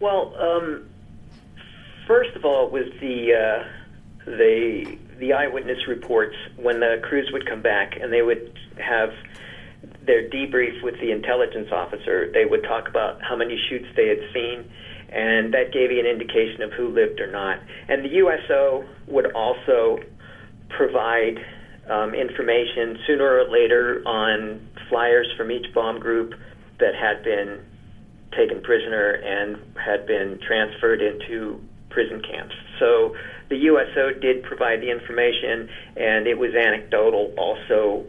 Well, 0.00 0.34
um, 0.38 0.88
first 2.06 2.36
of 2.36 2.44
all, 2.44 2.68
was 2.70 2.86
the 3.00 3.34
uh, 3.34 3.68
the 4.26 4.98
the 5.18 5.32
eyewitness 5.32 5.88
reports 5.88 6.36
when 6.56 6.80
the 6.80 7.00
crews 7.02 7.30
would 7.32 7.48
come 7.48 7.62
back 7.62 7.96
and 8.00 8.12
they 8.12 8.22
would 8.22 8.58
have 8.78 9.10
their 10.02 10.28
debrief 10.28 10.82
with 10.82 11.00
the 11.00 11.10
intelligence 11.10 11.68
officer. 11.72 12.30
They 12.32 12.44
would 12.44 12.62
talk 12.64 12.88
about 12.88 13.22
how 13.22 13.36
many 13.36 13.58
chutes 13.68 13.86
they 13.96 14.08
had 14.08 14.20
seen 14.34 14.70
and 15.08 15.54
that 15.54 15.72
gave 15.72 15.90
you 15.90 16.00
an 16.00 16.06
indication 16.06 16.62
of 16.62 16.72
who 16.72 16.88
lived 16.88 17.20
or 17.20 17.30
not. 17.30 17.60
And 17.88 18.04
the 18.04 18.08
USO 18.08 18.84
would 19.06 19.32
also 19.32 20.00
provide 20.68 21.38
um, 21.88 22.14
information 22.14 22.98
sooner 23.06 23.24
or 23.24 23.48
later 23.48 24.02
on 24.06 24.66
flyers 24.88 25.28
from 25.36 25.50
each 25.50 25.72
bomb 25.72 26.00
group 26.00 26.34
that 26.80 26.94
had 26.94 27.22
been 27.22 27.64
taken 28.36 28.62
prisoner 28.62 29.12
and 29.12 29.56
had 29.76 30.06
been 30.06 30.38
transferred 30.46 31.00
into 31.02 31.60
prison 31.90 32.22
camps. 32.22 32.54
So 32.78 33.16
the 33.48 33.56
USO 33.56 34.12
did 34.12 34.42
provide 34.42 34.80
the 34.80 34.90
information, 34.90 35.68
and 35.96 36.26
it 36.26 36.38
was 36.38 36.54
anecdotal 36.54 37.32
also, 37.38 38.04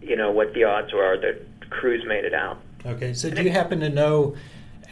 you 0.00 0.16
know, 0.16 0.30
what 0.30 0.54
the 0.54 0.64
odds 0.64 0.92
were 0.92 1.18
that 1.20 1.70
crews 1.70 2.04
made 2.06 2.24
it 2.24 2.34
out. 2.34 2.58
Okay, 2.86 3.12
so 3.12 3.30
do 3.30 3.42
you 3.42 3.50
happen 3.50 3.80
to 3.80 3.88
know 3.88 4.36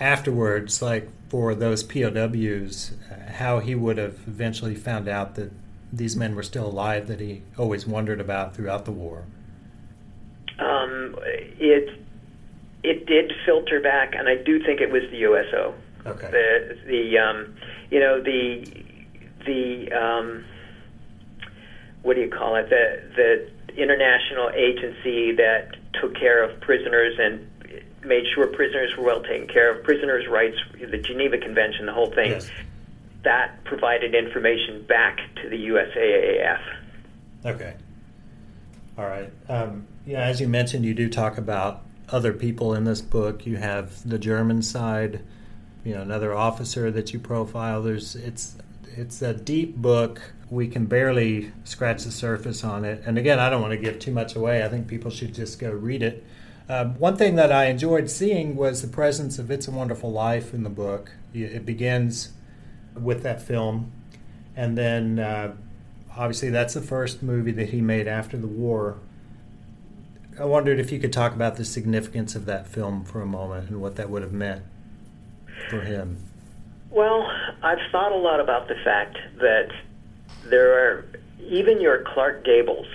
afterwards, 0.00 0.83
like 0.83 1.09
for 1.29 1.55
those 1.55 1.83
POWs, 1.83 2.92
uh, 3.11 3.33
how 3.33 3.61
he 3.61 3.74
would 3.74 3.98
have 3.98 4.18
eventually 4.26 4.74
found 4.74 5.09
out 5.09 5.35
that 5.37 5.52
these 5.92 6.16
men 6.16 6.35
were 6.35 6.42
still 6.42 6.66
alive 6.66 7.07
that 7.07 7.20
he 7.20 7.42
always 7.57 7.87
wondered 7.87 8.20
about 8.20 8.55
throughout 8.55 8.85
the 8.85 8.92
war? 8.92 9.24
Um, 10.59 11.14
it 11.59 12.06
it 12.87 13.05
did 13.05 13.33
filter 13.44 13.81
back, 13.81 14.14
and 14.14 14.29
I 14.29 14.37
do 14.37 14.62
think 14.62 14.81
it 14.81 14.90
was 14.90 15.03
the 15.11 15.18
USO. 15.18 15.75
Okay. 16.07 16.31
The 16.31 16.79
the 16.87 17.18
um, 17.18 17.57
you 17.90 17.99
know 17.99 18.22
the 18.22 18.64
the 19.44 19.92
um, 19.92 20.44
what 22.03 22.14
do 22.14 22.22
you 22.22 22.31
call 22.31 22.55
it? 22.55 22.70
The 22.70 23.03
the 23.16 23.83
international 23.83 24.51
agency 24.51 25.33
that 25.33 25.77
took 26.01 26.14
care 26.14 26.44
of 26.44 26.61
prisoners 26.61 27.16
and 27.18 27.51
made 28.05 28.25
sure 28.33 28.46
prisoners 28.46 28.96
were 28.96 29.05
well 29.05 29.22
taken 29.22 29.49
care 29.49 29.75
of, 29.75 29.83
prisoners' 29.83 30.29
rights, 30.29 30.57
the 30.79 30.99
Geneva 30.99 31.38
Convention, 31.38 31.87
the 31.87 31.92
whole 31.92 32.12
thing. 32.12 32.31
Yes. 32.31 32.49
That 33.25 33.64
provided 33.64 34.14
information 34.14 34.85
back 34.87 35.18
to 35.42 35.49
the 35.49 35.57
USAAF. 35.57 36.61
Okay. 37.44 37.75
All 38.96 39.07
right. 39.07 39.33
Um, 39.49 39.88
yeah, 40.07 40.20
as 40.20 40.40
you 40.40 40.46
mentioned, 40.46 40.85
you 40.85 40.94
do 40.94 41.09
talk 41.09 41.37
about 41.37 41.83
other 42.11 42.33
people 42.33 42.75
in 42.75 42.85
this 42.85 43.01
book. 43.01 43.47
You 43.47 43.57
have 43.57 44.09
the 44.09 44.19
German 44.19 44.62
side, 44.62 45.21
you 45.85 45.95
know, 45.95 46.03
another 46.03 46.35
officer 46.35 46.90
that 46.90 47.12
you 47.12 47.19
profile. 47.19 47.83
There's 47.83 48.16
it's 48.16 48.57
it's 48.97 49.23
a 49.23 49.35
deep 49.35 49.77
book. 49.77 50.21
We 50.49 50.69
can 50.69 50.87
barely 50.87 51.53
scratch 51.64 52.05
the 52.05 52.12
surface 52.12 52.62
on 52.62 52.85
it. 52.85 53.03
And 53.05 53.19
again, 53.19 53.38
I 53.38 53.51
don't 53.51 53.61
want 53.61 53.73
to 53.73 53.79
give 53.79 53.99
too 53.99 54.12
much 54.12 54.37
away. 54.37 54.64
I 54.64 54.69
think 54.69 54.87
people 54.87 55.11
should 55.11 55.35
just 55.35 55.59
go 55.59 55.71
read 55.71 56.03
it. 56.03 56.25
Um, 56.69 56.99
one 56.99 57.16
thing 57.16 57.37
that 57.37 57.53
I 57.53 57.66
enjoyed 57.66 58.11
seeing 58.11 58.57
was 58.57 58.83
the 58.83 58.88
presence 58.88 59.38
of 59.38 59.51
It's 59.51 59.69
a 59.69 59.71
Wonderful 59.71 60.11
Life 60.11 60.53
in 60.53 60.64
the 60.64 60.71
book. 60.71 61.12
It 61.33 61.64
begins 61.64 62.31
with 62.95 63.23
that 63.23 63.42
film, 63.42 63.92
and 64.57 64.77
then 64.77 65.19
uh, 65.19 65.55
obviously 66.16 66.51
that's 66.51 66.75
the 66.75 66.81
first 66.81 67.23
movie 67.23 67.53
that 67.53 67.69
he 67.69 67.81
made 67.81 68.09
after 68.09 68.37
the 68.37 68.47
war. 68.49 68.99
I 70.38 70.44
wondered 70.44 70.79
if 70.79 70.92
you 70.92 70.99
could 70.99 71.12
talk 71.12 71.35
about 71.35 71.57
the 71.57 71.64
significance 71.64 72.35
of 72.35 72.44
that 72.46 72.66
film 72.66 73.05
for 73.05 73.22
a 73.22 73.27
moment 73.27 73.70
and 73.70 73.81
what 73.81 73.96
that 73.96 74.11
would 74.11 74.22
have 74.22 74.33
meant 74.33 74.62
for 75.70 75.81
him. 75.81 76.18
Well, 76.90 77.27
I've 77.62 77.79
thought 77.90 78.12
a 78.12 78.16
lot 78.16 78.40
about 78.40 78.68
the 78.68 78.77
fact 78.85 79.16
that 79.38 79.68
there 80.44 80.72
are 80.72 81.05
even 81.40 81.81
your 81.81 82.05
Clark 82.14 82.44
Gables 82.44 82.87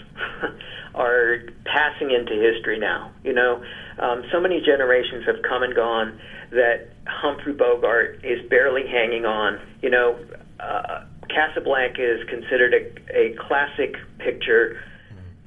are 0.95 1.39
passing 1.65 2.11
into 2.11 2.33
history 2.33 2.77
now. 2.79 3.11
You 3.23 3.33
know, 3.33 3.63
um, 3.99 4.23
so 4.31 4.39
many 4.39 4.61
generations 4.61 5.25
have 5.25 5.41
come 5.41 5.63
and 5.63 5.75
gone 5.75 6.19
that 6.51 6.89
Humphrey 7.07 7.53
Bogart 7.53 8.23
is 8.23 8.47
barely 8.49 8.87
hanging 8.87 9.25
on. 9.25 9.59
You 9.81 9.89
know, 9.89 10.19
uh, 10.59 11.05
Casablanca 11.29 12.03
is 12.03 12.27
considered 12.29 12.73
a, 12.73 13.17
a 13.17 13.35
classic 13.35 13.95
picture, 14.19 14.81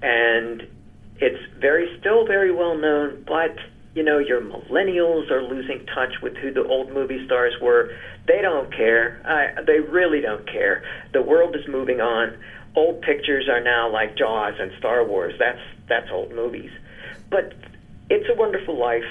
and 0.03 0.67
it's 1.17 1.41
very 1.59 1.97
still 2.01 2.27
very 2.27 2.53
well 2.53 2.77
known, 2.77 3.25
but 3.27 3.57
you 3.95 4.03
know, 4.03 4.19
your 4.19 4.41
millennials 4.41 5.31
are 5.31 5.43
losing 5.43 5.87
touch 5.87 6.15
with 6.21 6.37
who 6.37 6.53
the 6.53 6.65
old 6.65 6.93
movie 6.93 7.25
stars 7.27 7.55
were. 7.63 7.97
They 8.27 8.43
don't 8.43 8.75
care. 8.75 9.23
I, 9.25 9.63
they 9.63 9.79
really 9.79 10.21
don't 10.21 10.51
care. 10.51 10.83
The 11.13 11.23
world 11.23 11.55
is 11.55 11.69
moving 11.69 12.01
on 12.01 12.37
old 12.77 13.03
pictures 13.03 13.49
are 13.49 13.61
now 13.61 13.91
like 13.91 14.17
Jaws 14.17 14.55
and 14.59 14.73
Star 14.79 15.05
Wars. 15.05 15.35
That's 15.39 15.61
that's 15.89 16.11
old 16.11 16.33
movies. 16.35 16.71
But 17.31 17.55
It's 18.11 18.29
a 18.29 18.35
Wonderful 18.35 18.79
Life 18.79 19.05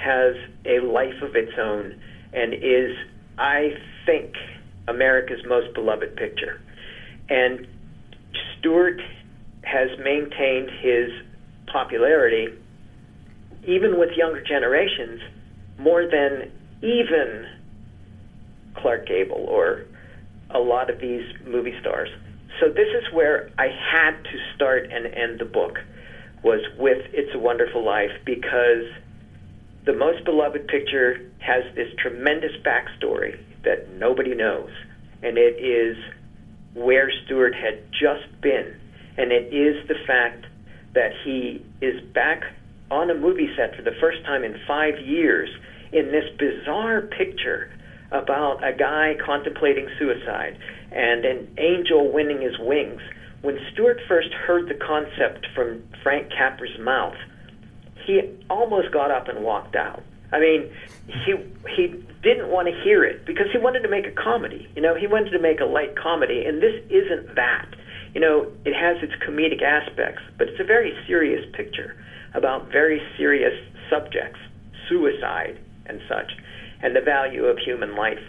has 0.00 0.36
a 0.64 0.80
life 0.80 1.22
of 1.22 1.34
its 1.34 1.52
own 1.58 2.00
and 2.32 2.52
is, 2.52 2.96
I 3.38 3.74
think, 4.04 4.34
America's 4.88 5.44
most 5.46 5.72
beloved 5.74 6.16
picture. 6.16 6.60
And 7.28 7.66
Stewart 8.58 9.00
has 9.62 9.88
maintained 9.98 10.70
his 10.80 11.10
popularity 11.66 12.48
even 13.66 13.98
with 13.98 14.10
younger 14.16 14.42
generations 14.42 15.20
more 15.78 16.06
than 16.06 16.50
even 16.82 17.46
Clark 18.76 19.06
Gable 19.06 19.46
or 19.48 19.84
a 20.50 20.58
lot 20.58 20.90
of 20.90 21.00
these 21.00 21.24
movie 21.46 21.74
stars. 21.80 22.08
So 22.60 22.68
this 22.68 22.88
is 22.88 23.12
where 23.12 23.50
I 23.58 23.68
had 23.68 24.22
to 24.22 24.54
start 24.54 24.90
and 24.90 25.06
end 25.06 25.40
the 25.40 25.44
book 25.44 25.78
was 26.42 26.60
with 26.78 26.98
It's 27.12 27.34
a 27.34 27.38
Wonderful 27.38 27.84
Life 27.84 28.12
because 28.24 28.84
the 29.86 29.94
most 29.94 30.24
beloved 30.24 30.68
picture 30.68 31.30
has 31.38 31.64
this 31.74 31.88
tremendous 31.98 32.52
backstory 32.64 33.38
that 33.64 33.90
nobody 33.94 34.34
knows, 34.34 34.70
and 35.22 35.38
it 35.38 35.56
is 35.58 35.96
where 36.74 37.10
Stewart 37.24 37.54
had 37.54 37.82
just 37.90 38.40
been, 38.40 38.76
and 39.16 39.32
it 39.32 39.52
is 39.54 39.86
the 39.88 39.94
fact 40.06 40.46
that 40.94 41.12
he 41.24 41.64
is 41.80 42.00
back 42.12 42.42
on 42.90 43.10
a 43.10 43.14
movie 43.14 43.50
set 43.56 43.74
for 43.76 43.82
the 43.82 43.94
first 44.00 44.24
time 44.24 44.44
in 44.44 44.58
five 44.66 44.98
years 44.98 45.48
in 45.92 46.10
this 46.10 46.24
bizarre 46.38 47.02
picture 47.02 47.70
about 48.10 48.62
a 48.66 48.72
guy 48.72 49.16
contemplating 49.24 49.88
suicide 49.98 50.58
and 50.92 51.24
an 51.24 51.48
angel 51.58 52.12
winning 52.12 52.40
his 52.40 52.58
wings. 52.58 53.00
When 53.42 53.58
Stewart 53.72 54.00
first 54.08 54.32
heard 54.32 54.68
the 54.68 54.74
concept 54.74 55.46
from 55.54 55.82
Frank 56.02 56.30
Capra's 56.30 56.78
mouth, 56.78 57.16
he 58.06 58.22
almost 58.48 58.92
got 58.92 59.10
up 59.10 59.28
and 59.28 59.44
walked 59.44 59.76
out. 59.76 60.02
I 60.32 60.40
mean, 60.40 60.70
he 61.06 61.34
he 61.76 61.86
didn't 62.22 62.48
want 62.48 62.68
to 62.68 62.74
hear 62.82 63.04
it 63.04 63.24
because 63.26 63.46
he 63.52 63.58
wanted 63.58 63.80
to 63.80 63.88
make 63.88 64.06
a 64.06 64.10
comedy. 64.10 64.68
You 64.74 64.82
know, 64.82 64.94
he 64.94 65.06
wanted 65.06 65.30
to 65.30 65.38
make 65.38 65.60
a 65.60 65.64
light 65.64 65.96
comedy, 65.96 66.44
and 66.44 66.62
this 66.62 66.82
isn't 66.90 67.34
that. 67.36 67.66
You 68.14 68.20
know, 68.20 68.52
it 68.64 68.74
has 68.74 69.02
its 69.02 69.12
comedic 69.22 69.62
aspects, 69.62 70.22
but 70.38 70.48
it's 70.48 70.60
a 70.60 70.64
very 70.64 70.96
serious 71.06 71.44
picture 71.52 71.96
about 72.34 72.70
very 72.70 73.02
serious 73.16 73.54
subjects, 73.90 74.38
suicide 74.88 75.58
and 75.86 76.00
such, 76.08 76.32
and 76.80 76.94
the 76.94 77.00
value 77.00 77.44
of 77.44 77.58
human 77.58 77.96
life. 77.96 78.22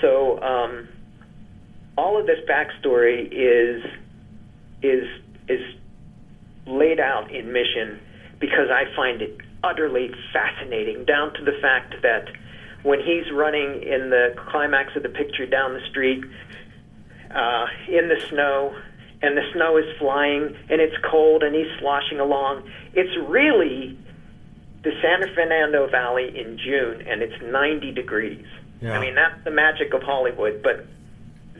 So, 0.00 0.40
um, 0.40 0.88
all 1.98 2.18
of 2.18 2.26
this 2.26 2.38
backstory 2.48 3.28
is 3.30 3.84
is 4.82 5.06
is 5.48 5.60
laid 6.66 7.00
out 7.00 7.30
in 7.30 7.52
Mission 7.52 8.00
because 8.38 8.70
I 8.70 8.84
find 8.96 9.20
it 9.20 9.38
utterly 9.62 10.10
fascinating, 10.32 11.04
down 11.04 11.34
to 11.34 11.44
the 11.44 11.58
fact 11.60 11.94
that 12.02 12.28
when 12.82 13.00
he's 13.00 13.30
running 13.32 13.82
in 13.82 14.08
the 14.08 14.34
climax 14.48 14.96
of 14.96 15.02
the 15.02 15.08
picture 15.10 15.44
down 15.44 15.74
the 15.74 15.86
street 15.90 16.24
uh, 17.34 17.66
in 17.88 18.08
the 18.08 18.18
snow, 18.28 18.74
and 19.22 19.36
the 19.36 19.42
snow 19.52 19.76
is 19.76 19.84
flying, 19.98 20.56
and 20.70 20.80
it's 20.80 20.96
cold, 21.10 21.42
and 21.42 21.54
he's 21.54 21.70
sloshing 21.78 22.20
along, 22.20 22.70
it's 22.94 23.14
really 23.28 23.98
the 24.82 24.92
San 25.02 25.34
Fernando 25.34 25.88
Valley 25.88 26.28
in 26.28 26.58
June, 26.58 27.06
and 27.06 27.22
it's 27.22 27.40
90 27.42 27.92
degrees. 27.92 28.46
Yeah. 28.80 28.96
I 28.96 29.00
mean, 29.00 29.14
that's 29.14 29.44
the 29.44 29.50
magic 29.50 29.92
of 29.92 30.02
Hollywood, 30.02 30.62
but 30.62 30.86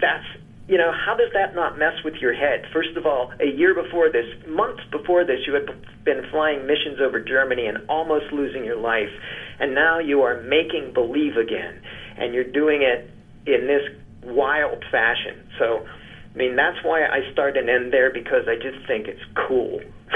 that's 0.00 0.24
you 0.68 0.78
know 0.78 0.92
how 0.92 1.16
does 1.16 1.32
that 1.34 1.54
not 1.54 1.78
mess 1.78 1.94
with 2.04 2.14
your 2.20 2.32
head 2.32 2.64
first 2.72 2.96
of 2.96 3.04
all 3.04 3.32
a 3.40 3.44
year 3.44 3.74
before 3.74 4.08
this 4.08 4.24
months 4.46 4.80
before 4.92 5.24
this 5.24 5.40
you 5.44 5.52
had 5.52 5.66
been 6.04 6.24
flying 6.30 6.64
missions 6.64 7.00
over 7.00 7.18
germany 7.18 7.66
and 7.66 7.78
almost 7.88 8.32
losing 8.32 8.64
your 8.64 8.78
life 8.78 9.10
and 9.58 9.74
now 9.74 9.98
you 9.98 10.22
are 10.22 10.40
making 10.42 10.92
believe 10.94 11.36
again 11.36 11.82
and 12.16 12.32
you're 12.32 12.44
doing 12.44 12.82
it 12.82 13.10
in 13.46 13.66
this 13.66 13.82
wild 14.22 14.84
fashion. 14.90 15.48
So, 15.58 15.86
I 16.34 16.38
mean, 16.38 16.56
that's 16.56 16.82
why 16.84 17.06
I 17.06 17.30
start 17.32 17.56
and 17.56 17.68
end 17.68 17.92
there 17.92 18.10
because 18.10 18.46
I 18.46 18.56
just 18.56 18.86
think 18.86 19.08
it's 19.08 19.24
cool. 19.34 19.80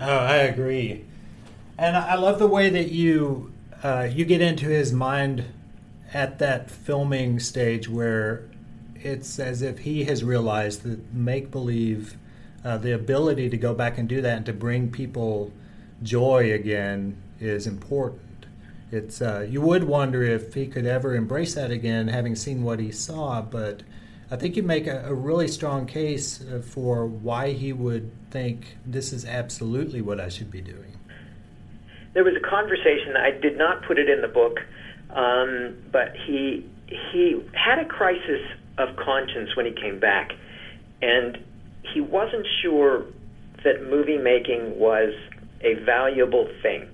oh, 0.00 0.18
I 0.18 0.36
agree, 0.36 1.04
and 1.78 1.96
I 1.96 2.14
love 2.16 2.38
the 2.38 2.46
way 2.46 2.68
that 2.70 2.90
you 2.90 3.52
uh, 3.82 4.08
you 4.10 4.24
get 4.24 4.40
into 4.40 4.66
his 4.66 4.92
mind 4.92 5.44
at 6.12 6.38
that 6.38 6.70
filming 6.70 7.38
stage 7.38 7.88
where 7.88 8.48
it's 8.96 9.38
as 9.38 9.62
if 9.62 9.80
he 9.80 10.04
has 10.04 10.22
realized 10.22 10.82
that 10.82 11.12
make 11.12 11.50
believe, 11.50 12.16
uh, 12.64 12.76
the 12.76 12.92
ability 12.92 13.48
to 13.48 13.56
go 13.56 13.74
back 13.74 13.96
and 13.96 14.08
do 14.08 14.20
that 14.20 14.36
and 14.38 14.46
to 14.46 14.52
bring 14.52 14.90
people 14.90 15.52
joy 16.02 16.52
again 16.52 17.16
is 17.38 17.66
important. 17.66 18.46
It's 18.92 19.22
uh, 19.22 19.46
you 19.48 19.60
would 19.60 19.84
wonder 19.84 20.22
if 20.22 20.54
he 20.54 20.66
could 20.66 20.84
ever 20.84 21.14
embrace 21.14 21.54
that 21.54 21.70
again, 21.70 22.08
having 22.08 22.34
seen 22.34 22.62
what 22.62 22.80
he 22.80 22.90
saw. 22.90 23.40
But 23.40 23.82
I 24.30 24.36
think 24.36 24.56
you 24.56 24.62
make 24.62 24.86
a, 24.86 25.06
a 25.06 25.14
really 25.14 25.48
strong 25.48 25.86
case 25.86 26.40
uh, 26.40 26.60
for 26.60 27.06
why 27.06 27.52
he 27.52 27.72
would 27.72 28.12
think 28.30 28.76
this 28.86 29.12
is 29.12 29.24
absolutely 29.24 30.00
what 30.00 30.20
I 30.20 30.28
should 30.28 30.50
be 30.50 30.60
doing. 30.60 30.96
There 32.14 32.22
was 32.22 32.34
a 32.36 32.48
conversation. 32.48 33.16
I 33.16 33.32
did 33.32 33.58
not 33.58 33.82
put 33.84 33.98
it 33.98 34.08
in 34.08 34.20
the 34.20 34.28
book, 34.28 34.58
um, 35.10 35.76
but 35.90 36.14
he 36.26 36.68
he 36.86 37.40
had 37.54 37.78
a 37.78 37.84
crisis 37.84 38.40
of 38.78 38.96
conscience 38.96 39.54
when 39.56 39.66
he 39.66 39.72
came 39.72 39.98
back, 40.00 40.32
and 41.02 41.38
he 41.92 42.00
wasn't 42.00 42.46
sure 42.62 43.04
that 43.64 43.82
movie 43.88 44.18
making 44.18 44.78
was 44.78 45.12
a 45.60 45.74
valuable 45.84 46.48
thing. 46.62 46.88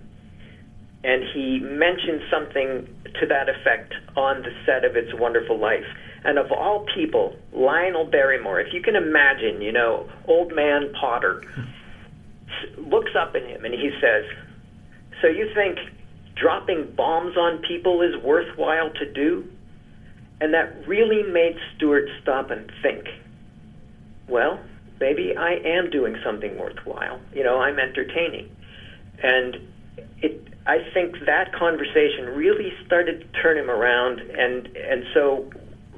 And 1.05 1.22
he 1.32 1.61
mentioned 1.61 2.22
something 2.30 2.89
to 3.20 3.26
that 3.26 3.49
effect 3.49 3.95
on 4.16 4.43
the 4.43 4.51
set 4.64 4.84
of 4.84 4.97
It's 4.97 5.12
a 5.12 5.16
Wonderful 5.16 5.59
Life. 5.59 5.87
And 6.26 6.38
of 6.38 6.50
all 6.50 6.84
people, 6.92 7.36
Lionel 7.52 8.04
Barrymore, 8.04 8.58
if 8.58 8.74
you 8.74 8.82
can 8.82 8.96
imagine, 8.96 9.62
you 9.62 9.70
know, 9.70 10.10
old 10.26 10.52
man 10.52 10.92
Potter, 11.00 11.44
looks 12.78 13.12
up 13.16 13.36
at 13.36 13.42
him 13.42 13.64
and 13.64 13.72
he 13.72 13.90
says, 14.00 14.24
So 15.22 15.28
you 15.28 15.48
think 15.54 15.78
dropping 16.34 16.92
bombs 16.96 17.36
on 17.36 17.62
people 17.62 18.02
is 18.02 18.20
worthwhile 18.24 18.90
to 18.94 19.12
do? 19.12 19.48
And 20.40 20.52
that 20.52 20.86
really 20.88 21.22
made 21.22 21.56
Stewart 21.76 22.08
stop 22.20 22.50
and 22.50 22.72
think. 22.82 23.06
Well, 24.28 24.58
maybe 24.98 25.36
I 25.36 25.60
am 25.64 25.90
doing 25.90 26.16
something 26.24 26.58
worthwhile. 26.58 27.20
You 27.32 27.44
know, 27.44 27.60
I'm 27.60 27.78
entertaining. 27.78 28.50
And 29.22 29.58
it 30.22 30.42
I 30.66 30.78
think 30.92 31.14
that 31.26 31.54
conversation 31.54 32.30
really 32.34 32.72
started 32.84 33.20
to 33.20 33.40
turn 33.40 33.56
him 33.56 33.70
around 33.70 34.18
and 34.18 34.66
and 34.76 35.04
so 35.14 35.48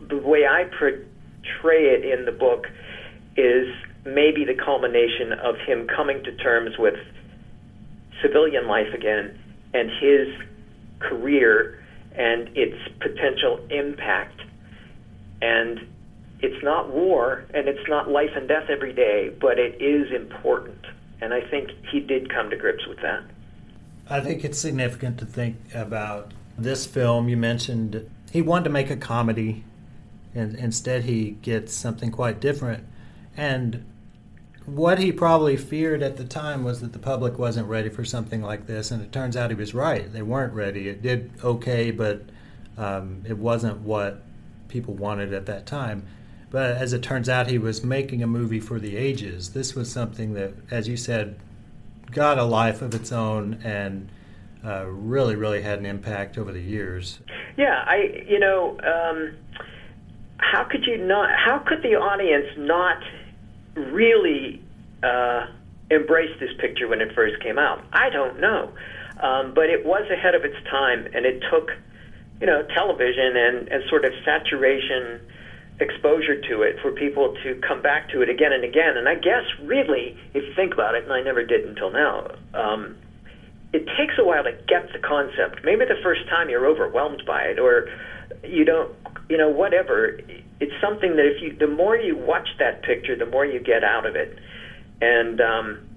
the 0.09 0.19
way 0.19 0.47
I 0.47 0.65
portray 0.65 1.87
it 1.87 2.05
in 2.05 2.25
the 2.25 2.33
book 2.33 2.67
is 3.37 3.69
maybe 4.05 4.45
the 4.45 4.55
culmination 4.55 5.33
of 5.33 5.57
him 5.67 5.87
coming 5.87 6.23
to 6.25 6.35
terms 6.37 6.79
with 6.79 6.95
civilian 8.23 8.67
life 8.67 8.93
again 8.95 9.39
and 9.75 9.91
his 10.01 10.29
career 10.99 11.83
and 12.15 12.49
its 12.57 12.77
potential 13.01 13.61
impact. 13.71 14.41
And 15.41 15.87
it's 16.41 16.63
not 16.65 16.91
war 16.91 17.45
and 17.55 17.69
it's 17.69 17.89
not 17.89 18.11
life 18.11 18.31
and 18.35 18.49
death 18.49 18.69
every 18.69 18.93
day, 18.93 19.31
but 19.41 19.59
it 19.59 19.81
is 19.81 20.13
important. 20.13 20.85
And 21.21 21.35
I 21.35 21.41
think 21.41 21.71
he 21.91 22.01
did 22.01 22.33
come 22.33 22.51
to 22.51 22.57
grips 22.57 22.87
with 22.87 23.01
that. 23.03 23.23
I 24.09 24.21
think 24.21 24.45
it's 24.45 24.59
significant 24.59 25.19
to 25.19 25.27
think 25.27 25.57
about 25.75 26.33
this 26.57 26.87
film. 26.87 27.29
You 27.29 27.37
mentioned 27.37 28.09
he 28.33 28.43
wanted 28.43 28.65
to 28.65 28.71
make 28.71 28.91
a 28.91 28.97
comedy, 28.97 29.65
and 30.39 30.55
instead 30.57 31.05
he 31.05 31.33
gets 31.43 31.75
something 31.75 32.11
quite 32.11 32.41
different. 32.41 32.85
And 33.37 33.85
what 34.67 34.99
he 34.99 35.13
probably 35.13 35.57
feared 35.57 36.03
at 36.03 36.17
the 36.17 36.25
time 36.25 36.63
was 36.63 36.81
that 36.81 36.93
the 36.93 36.99
public 36.99 37.39
wasn't 37.39 37.69
ready 37.69 37.89
for 37.89 38.05
something 38.05 38.43
like 38.43 38.67
this, 38.67 38.91
and 38.91 39.03
it 39.03 39.13
turns 39.13 39.37
out 39.37 39.51
he 39.51 39.57
was 39.57 39.75
right. 39.75 40.13
They 40.13 40.23
weren't 40.23 40.53
ready. 40.53 40.89
It 40.89 41.03
did 41.03 41.31
okay, 41.43 41.91
but 41.91 42.23
um, 42.77 43.23
it 43.27 43.39
wasn't 43.39 43.81
what 43.81 44.23
people 44.69 44.95
wanted 44.95 45.33
at 45.33 45.47
that 45.47 45.67
time. 45.67 46.07
But 46.51 46.77
as 46.77 46.93
it 46.93 47.03
turns 47.03 47.29
out, 47.29 47.49
he 47.49 47.59
was 47.59 47.85
making 47.85 48.23
a 48.23 48.27
movie 48.27 48.61
for 48.61 48.79
the 48.79 48.97
ages. 48.97 49.53
This 49.53 49.75
was 49.75 49.91
something 49.91 50.35
that, 50.35 50.55
as 50.71 50.89
you 50.89 50.97
said, 50.97 51.39
got 52.11 52.39
a 52.39 52.45
life 52.45 52.81
of 52.81 52.95
its 52.95 53.13
own 53.13 53.61
and 53.65 54.11
uh, 54.65 54.87
really, 54.87 55.37
really 55.37 55.63
had 55.63 55.79
an 55.79 55.87
impact 55.87 56.39
over 56.39 56.53
the 56.53 56.61
years. 56.61 57.21
Yeah, 57.57 57.85
I, 57.87 58.25
you 58.27 58.39
know, 58.39 58.79
um, 58.81 59.37
how 60.39 60.65
could 60.65 60.85
you 60.87 60.99
not? 60.99 61.31
How 61.37 61.59
could 61.59 61.83
the 61.83 61.95
audience 61.97 62.47
not 62.57 63.03
really 63.77 64.63
uh, 65.03 65.47
embrace 65.91 66.35
this 66.41 66.51
picture 66.59 66.89
when 66.89 67.01
it 67.01 67.15
first 67.15 67.43
came 67.43 67.59
out? 67.59 67.85
I 67.93 68.11
don't 68.11 68.41
know, 68.41 68.73
um, 69.21 69.53
but 69.55 69.69
it 69.69 69.85
was 69.85 70.09
ahead 70.11 70.35
of 70.35 70.45
its 70.45 70.57
time, 70.71 71.07
and 71.13 71.27
it 71.27 71.43
took, 71.51 71.71
you 72.41 72.47
know, 72.47 72.63
television 72.75 73.37
and, 73.37 73.69
and 73.69 73.83
sort 73.89 74.05
of 74.05 74.13
saturation 74.25 75.21
exposure 75.81 76.41
to 76.41 76.63
it 76.63 76.77
for 76.83 76.91
people 76.91 77.37
to 77.45 77.55
come 77.67 77.81
back 77.83 78.09
to 78.11 78.21
it 78.23 78.29
again 78.29 78.53
and 78.53 78.65
again. 78.65 78.97
And 78.97 79.09
I 79.09 79.15
guess, 79.15 79.45
really, 79.63 80.17
if 80.35 80.43
you 80.43 80.55
think 80.55 80.73
about 80.73 80.95
it, 80.95 81.05
and 81.05 81.13
I 81.13 81.21
never 81.23 81.45
did 81.45 81.65
until 81.65 81.91
now, 81.91 82.31
um, 82.55 82.97
it 83.73 83.87
takes 83.99 84.15
a 84.19 84.25
while 84.25 84.45
to 84.45 84.53
get 84.67 84.93
the 84.93 84.99
concept. 84.99 85.65
Maybe 85.65 85.85
the 85.85 86.01
first 86.03 86.27
time 86.29 86.49
you're 86.49 86.67
overwhelmed 86.67 87.23
by 87.27 87.43
it, 87.43 87.59
or 87.59 87.89
you 88.43 88.65
don't, 88.65 88.91
you 89.29 89.37
know, 89.37 89.49
whatever. 89.49 90.19
It's 90.61 90.75
something 90.81 91.17
that 91.17 91.27
if 91.27 91.43
you, 91.43 91.57
the 91.57 91.73
more 91.73 91.97
you 91.97 92.17
watch 92.17 92.49
that 92.59 92.83
picture, 92.83 93.17
the 93.17 93.27
more 93.27 93.47
you 93.47 93.61
get 93.61 93.85
out 93.85 94.07
of 94.07 94.17
it. 94.17 94.39
And 95.01 95.41
um, 95.41 95.89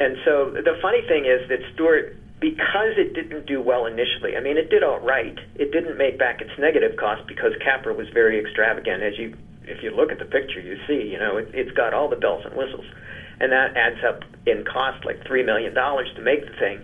and 0.00 0.16
so 0.24 0.50
the 0.50 0.78
funny 0.82 1.02
thing 1.06 1.26
is 1.26 1.48
that 1.48 1.60
Stewart 1.74 2.16
because 2.40 2.98
it 2.98 3.14
didn't 3.14 3.46
do 3.46 3.62
well 3.62 3.86
initially. 3.86 4.36
I 4.36 4.40
mean, 4.40 4.58
it 4.58 4.68
did 4.68 4.82
all 4.82 4.98
right. 4.98 5.38
It 5.54 5.70
didn't 5.70 5.96
make 5.96 6.18
back 6.18 6.40
its 6.40 6.50
negative 6.58 6.96
cost 6.96 7.22
because 7.28 7.52
Capra 7.62 7.94
was 7.94 8.08
very 8.12 8.40
extravagant. 8.40 9.00
As 9.00 9.16
you, 9.16 9.36
if 9.62 9.80
you 9.80 9.92
look 9.94 10.10
at 10.10 10.18
the 10.18 10.24
picture, 10.24 10.58
you 10.58 10.76
see, 10.88 11.06
you 11.06 11.20
know, 11.20 11.36
it, 11.36 11.50
it's 11.54 11.70
got 11.70 11.94
all 11.94 12.08
the 12.08 12.16
bells 12.16 12.44
and 12.44 12.56
whistles, 12.56 12.84
and 13.38 13.52
that 13.52 13.76
adds 13.76 14.02
up 14.02 14.24
in 14.44 14.64
cost 14.64 15.04
like 15.04 15.24
three 15.24 15.44
million 15.44 15.72
dollars 15.72 16.08
to 16.16 16.22
make 16.22 16.44
the 16.44 16.52
thing. 16.58 16.82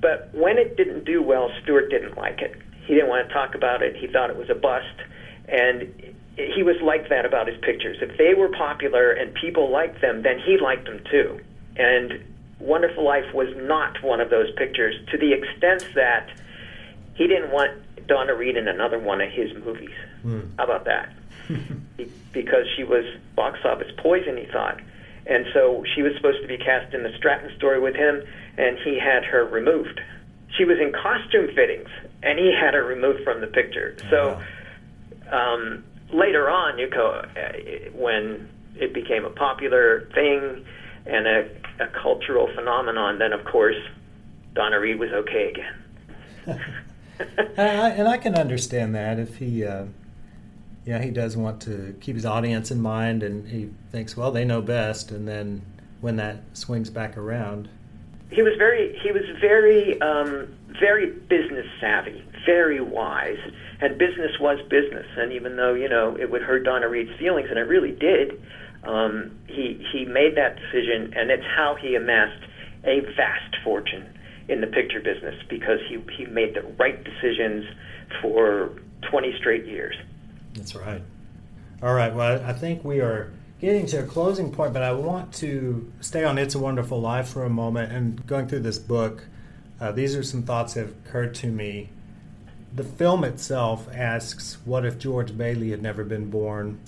But 0.00 0.30
when 0.32 0.58
it 0.58 0.76
didn't 0.76 1.04
do 1.04 1.22
well, 1.22 1.50
Stewart 1.64 1.90
didn't 1.90 2.16
like 2.16 2.40
it. 2.40 2.54
He 2.86 2.94
didn't 2.94 3.08
want 3.08 3.28
to 3.28 3.34
talk 3.34 3.54
about 3.54 3.82
it. 3.82 3.96
He 3.96 4.06
thought 4.06 4.30
it 4.30 4.36
was 4.36 4.50
a 4.50 4.54
bust, 4.54 4.96
and 5.48 5.92
he 6.36 6.62
was 6.62 6.76
like 6.82 7.08
that 7.08 7.24
about 7.24 7.46
his 7.46 7.56
pictures. 7.62 7.98
If 8.00 8.18
they 8.18 8.34
were 8.34 8.48
popular 8.48 9.12
and 9.12 9.34
people 9.34 9.70
liked 9.70 10.00
them, 10.00 10.22
then 10.22 10.38
he 10.38 10.58
liked 10.58 10.86
them 10.86 11.00
too. 11.10 11.40
And 11.76 12.24
Wonderful 12.58 13.04
Life 13.04 13.32
was 13.34 13.48
not 13.56 14.02
one 14.02 14.20
of 14.20 14.30
those 14.30 14.50
pictures 14.56 14.94
to 15.10 15.18
the 15.18 15.32
extent 15.32 15.86
that 15.94 16.30
he 17.14 17.26
didn't 17.26 17.50
want 17.50 17.72
Donna 18.06 18.34
Reed 18.34 18.56
in 18.56 18.68
another 18.68 18.98
one 18.98 19.20
of 19.20 19.30
his 19.30 19.54
movies. 19.64 19.94
Mm. 20.24 20.50
How 20.58 20.64
about 20.64 20.84
that? 20.86 21.12
because 22.32 22.66
she 22.76 22.84
was 22.84 23.04
box 23.36 23.60
office 23.64 23.92
poison, 23.98 24.36
he 24.36 24.46
thought. 24.46 24.80
And 25.26 25.46
so 25.54 25.84
she 25.94 26.02
was 26.02 26.14
supposed 26.16 26.42
to 26.42 26.48
be 26.48 26.58
cast 26.58 26.92
in 26.92 27.02
the 27.02 27.12
Stratton 27.16 27.50
story 27.56 27.80
with 27.80 27.94
him, 27.94 28.22
and 28.58 28.76
he 28.84 28.98
had 28.98 29.24
her 29.24 29.44
removed. 29.44 30.00
She 30.56 30.64
was 30.64 30.78
in 30.78 30.92
costume 30.92 31.54
fittings, 31.54 31.88
and 32.22 32.38
he 32.38 32.52
had 32.52 32.74
her 32.74 32.84
removed 32.84 33.24
from 33.24 33.40
the 33.40 33.46
picture. 33.46 33.96
So 34.10 34.40
um, 35.30 35.84
later 36.12 36.48
on, 36.48 36.78
you 36.78 36.88
go, 36.88 37.08
uh, 37.08 37.90
when 37.92 38.48
it 38.76 38.92
became 38.92 39.24
a 39.24 39.30
popular 39.30 40.08
thing 40.14 40.64
and 41.06 41.26
a 41.26 41.48
a 41.80 41.86
cultural 41.88 42.48
phenomenon, 42.54 43.18
then 43.18 43.32
of 43.32 43.44
course 43.44 43.76
Donna 44.54 44.78
Reed 44.78 44.98
was 44.98 45.10
okay 45.10 45.50
again. 45.50 45.74
and, 47.56 47.80
I, 47.80 47.88
and, 47.90 48.08
I, 48.08 48.18
can 48.18 48.34
understand 48.34 48.94
that 48.94 49.18
if 49.18 49.36
he, 49.36 49.64
uh, 49.64 49.86
yeah, 50.84 51.02
he 51.02 51.10
does 51.10 51.36
want 51.36 51.60
to 51.62 51.96
keep 52.00 52.14
his 52.14 52.26
audience 52.26 52.70
in 52.70 52.80
mind, 52.80 53.22
and 53.22 53.48
he 53.48 53.70
thinks, 53.90 54.16
well, 54.16 54.30
they 54.30 54.44
know 54.44 54.60
best, 54.60 55.10
and 55.10 55.26
then 55.26 55.62
when 56.00 56.16
that 56.16 56.42
swings 56.52 56.90
back 56.90 57.16
around, 57.16 57.68
he 58.30 58.42
was 58.42 58.54
very, 58.58 58.98
he 59.02 59.12
was 59.12 59.24
very, 59.40 60.00
um, 60.00 60.48
very 60.80 61.10
business 61.10 61.66
savvy, 61.80 62.24
very 62.44 62.80
wise, 62.80 63.38
and 63.80 63.98
business 63.98 64.32
was 64.40 64.60
business. 64.68 65.06
And 65.16 65.32
even 65.32 65.56
though 65.56 65.74
you 65.74 65.88
know 65.88 66.16
it 66.18 66.30
would 66.30 66.42
hurt 66.42 66.64
Donna 66.64 66.88
Reed's 66.88 67.16
feelings, 67.18 67.48
and 67.50 67.58
it 67.58 67.68
really 67.68 67.92
did, 67.92 68.42
um, 68.84 69.38
he 69.46 69.84
he 69.92 70.04
made 70.04 70.36
that 70.36 70.56
decision, 70.56 71.12
and 71.16 71.30
it's 71.30 71.44
how 71.56 71.76
he 71.80 71.94
amassed 71.94 72.44
a 72.84 73.00
vast 73.16 73.56
fortune 73.62 74.06
in 74.48 74.60
the 74.60 74.66
picture 74.66 75.00
business 75.00 75.34
because 75.48 75.78
he 75.88 75.98
he 76.16 76.26
made 76.26 76.54
the 76.54 76.62
right 76.78 77.02
decisions 77.04 77.64
for 78.20 78.70
20 79.10 79.36
straight 79.38 79.64
years. 79.66 79.96
That's 80.54 80.74
right. 80.74 81.02
All 81.82 81.94
right. 81.94 82.14
Well, 82.14 82.42
I 82.44 82.52
think 82.52 82.84
we 82.84 83.00
are 83.00 83.32
getting 83.64 83.86
to 83.86 84.00
a 84.00 84.06
closing 84.06 84.52
point, 84.52 84.72
but 84.72 84.82
I 84.82 84.92
want 84.92 85.32
to 85.34 85.90
stay 86.00 86.24
on 86.24 86.38
It's 86.38 86.54
a 86.54 86.58
Wonderful 86.58 87.00
Life 87.00 87.28
for 87.28 87.44
a 87.44 87.50
moment 87.50 87.92
and 87.92 88.26
going 88.26 88.46
through 88.46 88.60
this 88.60 88.78
book. 88.78 89.24
Uh, 89.80 89.90
these 89.90 90.14
are 90.14 90.22
some 90.22 90.42
thoughts 90.42 90.74
that 90.74 90.80
have 90.80 90.90
occurred 91.06 91.34
to 91.36 91.46
me 91.48 91.88
the 92.74 92.84
film 92.84 93.22
itself 93.22 93.88
asks, 93.94 94.58
"What 94.64 94.84
if 94.84 94.98
George 94.98 95.36
Bailey 95.36 95.70
had 95.70 95.82
never 95.82 96.04
been 96.04 96.28
born?" 96.28 96.78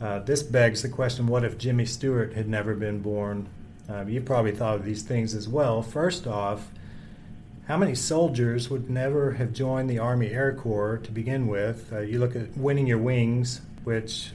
Uh, 0.00 0.20
this 0.20 0.42
begs 0.42 0.82
the 0.82 0.88
question: 0.88 1.26
What 1.26 1.44
if 1.44 1.58
Jimmy 1.58 1.84
Stewart 1.84 2.32
had 2.32 2.48
never 2.48 2.74
been 2.74 3.00
born? 3.00 3.48
Uh, 3.88 4.04
you 4.06 4.20
probably 4.20 4.52
thought 4.52 4.76
of 4.76 4.84
these 4.84 5.02
things 5.02 5.34
as 5.34 5.48
well. 5.48 5.82
First 5.82 6.26
off, 6.26 6.68
how 7.66 7.76
many 7.76 7.94
soldiers 7.94 8.70
would 8.70 8.88
never 8.88 9.32
have 9.32 9.52
joined 9.52 9.90
the 9.90 9.98
Army 9.98 10.30
Air 10.30 10.54
Corps 10.54 10.98
to 10.98 11.12
begin 11.12 11.46
with? 11.46 11.92
Uh, 11.92 12.00
you 12.00 12.18
look 12.18 12.34
at 12.34 12.56
Winning 12.56 12.86
Your 12.86 12.98
Wings, 12.98 13.60
which 13.84 14.32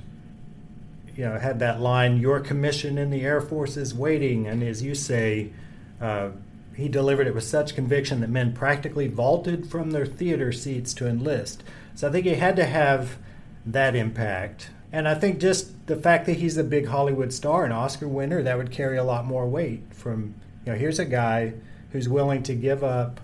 you 1.16 1.26
know 1.26 1.38
had 1.38 1.60
that 1.60 1.82
line, 1.82 2.18
"Your 2.18 2.40
commission 2.40 2.98
in 2.98 3.10
the 3.10 3.22
Air 3.22 3.42
Force 3.42 3.78
is 3.78 3.94
waiting," 3.94 4.48
and 4.48 4.64
as 4.64 4.82
you 4.82 4.96
say, 4.96 5.52
uh, 6.02 6.30
he 6.76 6.90
delivered 6.90 7.28
it 7.28 7.36
with 7.36 7.44
such 7.44 7.76
conviction 7.76 8.22
that 8.22 8.30
men 8.30 8.54
practically 8.54 9.08
vaulted 9.08 9.68
from 9.68 9.92
their 9.92 10.06
theater 10.06 10.52
seats 10.52 10.94
to 10.96 11.08
enlist. 11.08 11.64
So 11.96 12.08
I 12.08 12.12
think 12.12 12.26
he 12.26 12.36
had 12.36 12.56
to 12.56 12.66
have 12.66 13.18
that 13.66 13.96
impact. 13.96 14.70
And 14.92 15.08
I 15.08 15.16
think 15.16 15.40
just 15.40 15.88
the 15.88 15.96
fact 15.96 16.26
that 16.26 16.38
he's 16.38 16.58
a 16.58 16.64
big 16.64 16.88
Hollywood 16.88 17.34
star, 17.34 17.66
an 17.66 17.72
Oscar 17.72 18.08
winner, 18.08 18.44
that 18.44 18.58
would 18.58 18.72
carry 18.72 18.98
a 18.98 19.04
lot 19.04 19.26
more 19.26 19.48
weight 19.48 19.82
from, 19.92 20.36
you 20.66 20.72
know, 20.72 20.78
here's 20.78 21.00
a 21.00 21.06
guy 21.06 21.54
who's 21.92 22.10
willing 22.10 22.44
to 22.44 22.54
give 22.54 22.84
up 22.84 23.20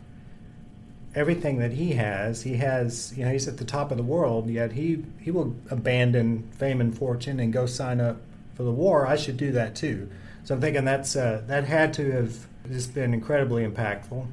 everything 1.16 1.60
that 1.60 1.74
he 1.74 1.94
has. 1.94 2.44
He 2.44 2.58
has, 2.58 3.14
you 3.18 3.26
know, 3.26 3.32
he's 3.32 3.48
at 3.48 3.58
the 3.58 3.66
top 3.66 3.92
of 3.92 3.98
the 3.98 4.04
world, 4.04 4.50
yet 4.50 4.74
he, 4.74 5.04
he 5.20 5.32
will 5.32 5.56
abandon 5.70 6.50
fame 6.52 6.82
and 6.82 6.96
fortune 6.96 7.40
and 7.40 7.52
go 7.52 7.66
sign 7.66 8.00
up 8.00 8.18
for 8.56 8.64
the 8.64 8.72
war. 8.72 9.08
I 9.08 9.16
should 9.16 9.38
do 9.38 9.52
that 9.54 9.76
too. 9.76 10.10
So 10.44 10.56
I'm 10.56 10.62
thinking 10.62 10.86
that's 10.86 11.16
uh, 11.16 11.44
that 11.48 11.66
had 11.66 11.94
to 11.96 12.12
have 12.12 12.48
just 12.72 12.94
been 12.94 13.14
incredibly 13.14 13.66
impactful. 13.66 14.28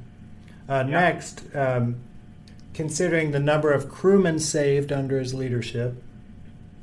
Uh, 0.69 0.73
yeah. 0.73 0.83
Next, 0.83 1.45
um, 1.55 1.97
considering 2.75 3.31
the 3.31 3.41
number 3.41 3.73
of 3.73 3.89
crewmen 3.89 4.39
saved 4.39 4.93
under 4.93 5.19
his 5.19 5.35
leadership, 5.35 6.03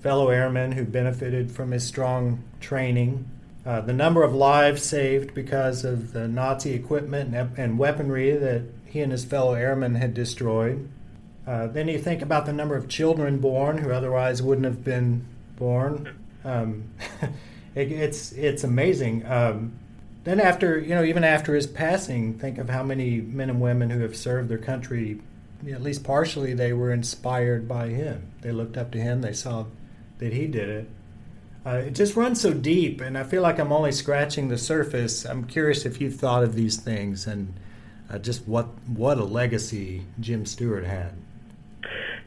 fellow 0.01 0.29
airmen 0.29 0.73
who 0.73 0.83
benefited 0.83 1.51
from 1.51 1.71
his 1.71 1.85
strong 1.85 2.43
training, 2.59 3.29
uh, 3.65 3.79
the 3.81 3.93
number 3.93 4.23
of 4.23 4.33
lives 4.33 4.83
saved 4.83 5.33
because 5.33 5.85
of 5.85 6.11
the 6.11 6.27
Nazi 6.27 6.73
equipment 6.73 7.33
and, 7.33 7.57
and 7.57 7.79
weaponry 7.79 8.31
that 8.31 8.63
he 8.93 9.01
and 9.01 9.11
his 9.11 9.25
fellow 9.25 9.55
airmen 9.55 9.95
had 9.95 10.13
destroyed. 10.13 10.87
Uh, 11.47 11.65
then 11.65 11.87
you 11.87 11.97
think 11.97 12.21
about 12.21 12.45
the 12.45 12.53
number 12.53 12.75
of 12.75 12.87
children 12.87 13.39
born 13.39 13.79
who 13.79 13.91
otherwise 13.91 14.43
wouldn't 14.43 14.65
have 14.65 14.83
been 14.83 15.25
born. 15.55 16.15
Um, 16.45 16.91
it, 17.75 17.91
it's 17.91 18.33
it's 18.33 18.63
amazing. 18.63 19.25
Um, 19.25 19.73
then 20.25 20.39
after 20.39 20.77
you 20.77 20.93
know 20.93 21.03
even 21.03 21.23
after 21.23 21.55
his 21.55 21.65
passing, 21.65 22.37
think 22.37 22.59
of 22.59 22.69
how 22.69 22.83
many 22.83 23.19
men 23.19 23.49
and 23.49 23.59
women 23.59 23.89
who 23.89 24.01
have 24.01 24.15
served 24.15 24.47
their 24.47 24.59
country. 24.59 25.19
At 25.71 25.81
least 25.81 26.03
partially, 26.03 26.53
they 26.53 26.71
were 26.71 26.91
inspired 26.91 27.67
by 27.67 27.87
him. 27.87 28.31
They 28.41 28.51
looked 28.51 28.77
up 28.77 28.91
to 28.91 28.99
him. 28.99 29.21
They 29.21 29.33
saw 29.33 29.65
that 30.19 30.33
he 30.33 30.45
did 30.45 30.69
it. 30.69 30.89
Uh, 31.65 31.81
it 31.87 31.95
just 31.95 32.15
runs 32.15 32.41
so 32.41 32.53
deep, 32.53 33.01
and 33.01 33.17
I 33.17 33.23
feel 33.23 33.41
like 33.41 33.57
I'm 33.57 33.71
only 33.71 33.91
scratching 33.91 34.49
the 34.49 34.57
surface. 34.57 35.25
I'm 35.25 35.45
curious 35.45 35.83
if 35.83 35.99
you've 35.99 36.17
thought 36.17 36.43
of 36.43 36.53
these 36.53 36.77
things 36.77 37.25
and 37.25 37.55
uh, 38.09 38.19
just 38.19 38.47
what 38.47 38.67
what 38.87 39.17
a 39.17 39.23
legacy 39.23 40.03
Jim 40.19 40.45
Stewart 40.45 40.85
had. 40.85 41.13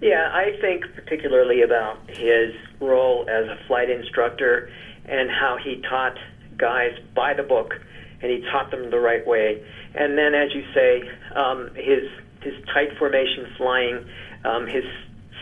Yeah, 0.01 0.31
I 0.33 0.59
think 0.61 0.85
particularly 0.95 1.63
about 1.63 1.99
his 2.11 2.55
role 2.81 3.27
as 3.31 3.47
a 3.47 3.59
flight 3.67 3.89
instructor 3.89 4.71
and 5.07 5.31
how 5.31 5.57
he 5.63 5.83
taught 5.89 6.19
guys 6.59 6.93
by 7.15 7.33
the 7.33 7.43
book 7.43 7.75
and 8.23 8.31
he 8.31 8.41
taught 8.51 8.71
them 8.71 8.91
the 8.91 8.99
right 8.99 9.27
way. 9.27 9.63
And 9.95 10.19
then, 10.19 10.35
as 10.35 10.55
you 10.55 10.65
say, 10.75 11.09
um, 11.35 11.71
his 11.75 12.11
his 12.43 12.55
tight 12.73 12.97
formation 12.99 13.47
flying, 13.57 14.05
um, 14.45 14.67
his 14.67 14.85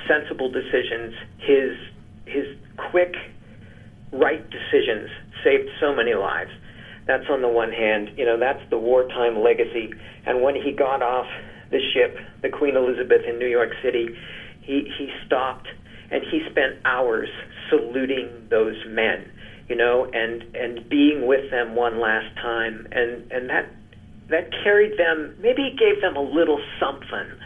sensible 0.07 0.51
decisions, 0.51 1.14
his 1.39 1.76
his 2.26 2.47
quick, 2.91 3.14
right 4.12 4.45
decisions 4.51 5.11
saved 5.43 5.68
so 5.80 5.95
many 5.95 6.14
lives. 6.14 6.51
That's 7.07 7.25
on 7.29 7.43
the 7.43 7.49
one 7.49 7.73
hand, 7.73 8.11
you 8.17 8.25
know, 8.25 8.39
that's 8.39 8.63
the 8.71 8.79
wartime 8.79 9.43
legacy. 9.43 9.93
And 10.27 10.43
when 10.43 10.55
he 10.55 10.73
got 10.73 11.03
off 11.03 11.27
the 11.71 11.81
ship, 11.93 12.17
the 12.43 12.49
Queen 12.49 12.77
Elizabeth 12.77 13.23
in 13.29 13.39
New 13.39 13.49
York 13.49 13.71
City, 13.83 14.09
he 14.63 14.91
he 14.99 15.11
stopped 15.27 15.69
and 16.11 16.23
he 16.31 16.41
spent 16.51 16.77
hours 16.85 17.29
saluting 17.69 18.49
those 18.49 18.77
men, 18.87 19.31
you 19.69 19.77
know, 19.77 20.09
and 20.13 20.43
and 20.55 20.89
being 20.89 21.27
with 21.27 21.51
them 21.51 21.75
one 21.75 22.01
last 22.01 22.35
time, 22.37 22.87
and 22.93 23.31
and 23.31 23.51
that 23.51 23.69
that 24.31 24.51
carried 24.63 24.99
them. 24.99 25.37
Maybe 25.41 25.63
it 25.63 25.79
gave 25.79 26.01
them 26.01 26.17
a 26.17 26.23
little 26.23 26.61
something 26.81 27.39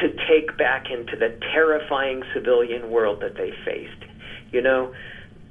to 0.00 0.08
take 0.28 0.56
back 0.56 0.86
into 0.90 1.16
the 1.16 1.36
terrifying 1.52 2.22
civilian 2.32 2.90
world 2.90 3.20
that 3.20 3.34
they 3.34 3.52
faced 3.64 4.02
you 4.52 4.60
know, 4.60 4.94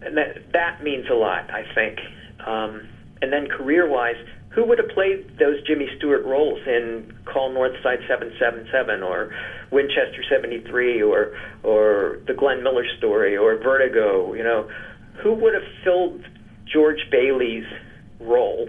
and 0.02 0.16
that 0.16 0.52
that 0.54 0.84
means 0.84 1.08
a 1.10 1.16
lot, 1.16 1.52
I 1.52 1.66
think. 1.76 1.99
Um, 2.45 2.88
and 3.22 3.32
then 3.32 3.47
career-wise, 3.47 4.15
who 4.49 4.65
would 4.67 4.78
have 4.80 4.89
played 4.89 5.38
those 5.39 5.65
Jimmy 5.65 5.88
Stewart 5.97 6.26
roles 6.26 6.59
in 6.67 7.13
Call 7.26 7.51
Northside 7.51 8.05
777 8.07 9.01
or 9.01 9.32
Winchester 9.72 10.24
73 10.30 11.01
or 11.01 11.34
or 11.63 12.19
the 12.28 12.34
Glenn 12.34 12.61
Miller 12.63 12.84
story 12.97 13.38
or 13.38 13.55
Vertigo? 13.57 14.34
You 14.34 14.43
know, 14.43 14.69
who 15.24 15.34
would 15.34 15.53
have 15.53 15.63
filled 15.84 16.22
George 16.72 16.99
Bailey's 17.09 17.65
role? 18.19 18.67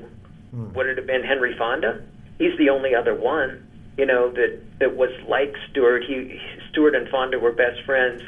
Hmm. 0.50 0.72
Would 0.74 0.86
it 0.86 0.98
have 0.98 1.06
been 1.06 1.22
Henry 1.24 1.56
Fonda? 1.58 2.04
He's 2.38 2.56
the 2.58 2.70
only 2.70 2.94
other 2.94 3.14
one, 3.14 3.66
you 3.96 4.06
know, 4.06 4.30
that 4.32 4.60
that 4.78 4.96
was 4.96 5.10
like 5.28 5.52
Stewart. 5.70 6.04
He 6.06 6.38
Stewart 6.70 6.94
and 6.94 7.08
Fonda 7.08 7.40
were 7.40 7.52
best 7.52 7.82
friends 7.84 8.22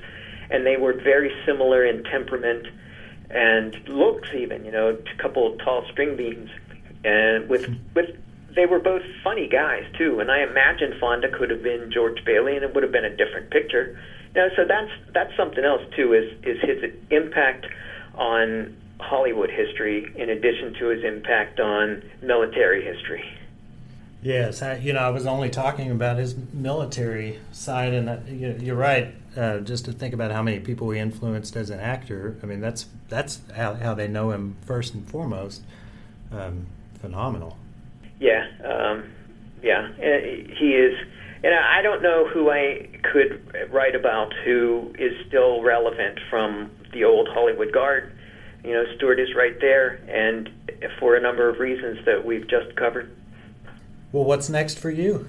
and 0.51 0.67
they 0.67 0.77
were 0.77 0.93
very 0.93 1.31
similar 1.47 1.85
in 1.85 2.05
temperament 2.05 2.67
and 3.31 3.77
looks 3.89 4.29
even 4.37 4.65
you 4.65 4.73
know 4.73 4.91
a 4.91 5.23
couple 5.23 5.57
tall 5.59 5.85
string 5.93 6.17
beans. 6.17 6.51
And 7.05 7.49
with 7.49 7.69
with 7.95 8.17
they 8.55 8.67
were 8.67 8.79
both 8.79 9.03
funny 9.23 9.49
guys 9.49 9.85
too. 9.99 10.21
And 10.21 10.31
i 10.31 10.43
imagine 10.43 10.95
fonda 11.01 11.29
could 11.29 11.51
have 11.51 11.63
been 11.63 11.91
george 11.93 12.25
bailey 12.25 12.57
and 12.57 12.65
it 12.65 12.75
would 12.75 12.83
have 12.83 12.93
been 12.93 13.05
a 13.05 13.17
different 13.17 13.51
picture. 13.51 13.99
You 14.35 14.41
know 14.43 14.49
so 14.57 14.65
that's 14.65 14.91
that's 15.13 15.37
something 15.37 15.65
else 15.65 15.83
too 15.97 16.13
is 16.15 16.33
is 16.43 16.61
his 16.63 16.93
impact 17.11 17.67
on 18.15 18.77
hollywood 19.01 19.51
history 19.51 20.11
in 20.17 20.31
addition 20.31 20.73
to 20.75 20.87
his 20.87 21.05
impact 21.05 21.61
on 21.61 22.03
military 22.23 22.85
history. 22.85 23.25
Yes, 24.25 24.63
I, 24.63 24.77
you 24.77 24.95
know, 24.95 25.01
I 25.01 25.11
was 25.11 25.27
only 25.27 25.51
talking 25.51 25.91
about 25.91 26.17
his 26.17 26.35
military 26.55 27.41
side, 27.53 27.93
and 27.93 28.09
uh, 28.09 28.17
you're 28.27 28.75
right. 28.75 29.15
Uh, 29.37 29.59
just 29.59 29.85
to 29.85 29.93
think 29.93 30.15
about 30.15 30.31
how 30.31 30.43
many 30.43 30.61
people 30.61 30.91
he 30.91 31.01
influenced 31.01 31.57
as 31.57 31.71
an 31.71 31.81
actor, 31.81 32.37
I 32.43 32.47
mean, 32.47 32.61
that's 32.61 32.87
that's 33.09 33.41
how, 33.55 33.75
how 33.75 33.95
they 33.95 34.07
know 34.07 34.31
him 34.31 34.57
first 34.65 34.95
and 34.95 35.09
foremost. 35.09 35.63
Um, 36.31 36.67
phenomenal. 37.01 37.59
Yeah, 38.21 38.47
um, 38.65 39.11
yeah, 39.63 39.89
uh, 39.99 40.55
he 40.59 40.75
is. 40.75 40.95
And 41.43 41.53
I 41.55 41.83
don't 41.83 42.03
know 42.03 42.27
who 42.27 42.51
I 42.51 42.89
could 43.03 43.71
write 43.71 43.95
about 43.95 44.33
who 44.45 44.95
is 44.99 45.13
still 45.27 45.63
relevant 45.63 46.19
from 46.31 46.71
the 46.93 47.05
old 47.05 47.29
Hollywood 47.29 47.73
guard. 47.73 48.13
You 48.63 48.73
know, 48.73 48.85
Stewart 48.97 49.21
is 49.21 49.35
right 49.35 49.61
there, 49.61 50.01
and 50.09 50.49
for 50.99 51.17
a 51.17 51.21
number 51.21 51.49
of 51.51 51.59
reasons 51.59 51.99
that 52.07 52.25
we've 52.25 52.49
just 52.49 52.75
covered. 52.77 53.15
Well, 54.13 54.25
what's 54.25 54.49
next 54.49 54.79
for 54.79 54.91
you? 54.91 55.29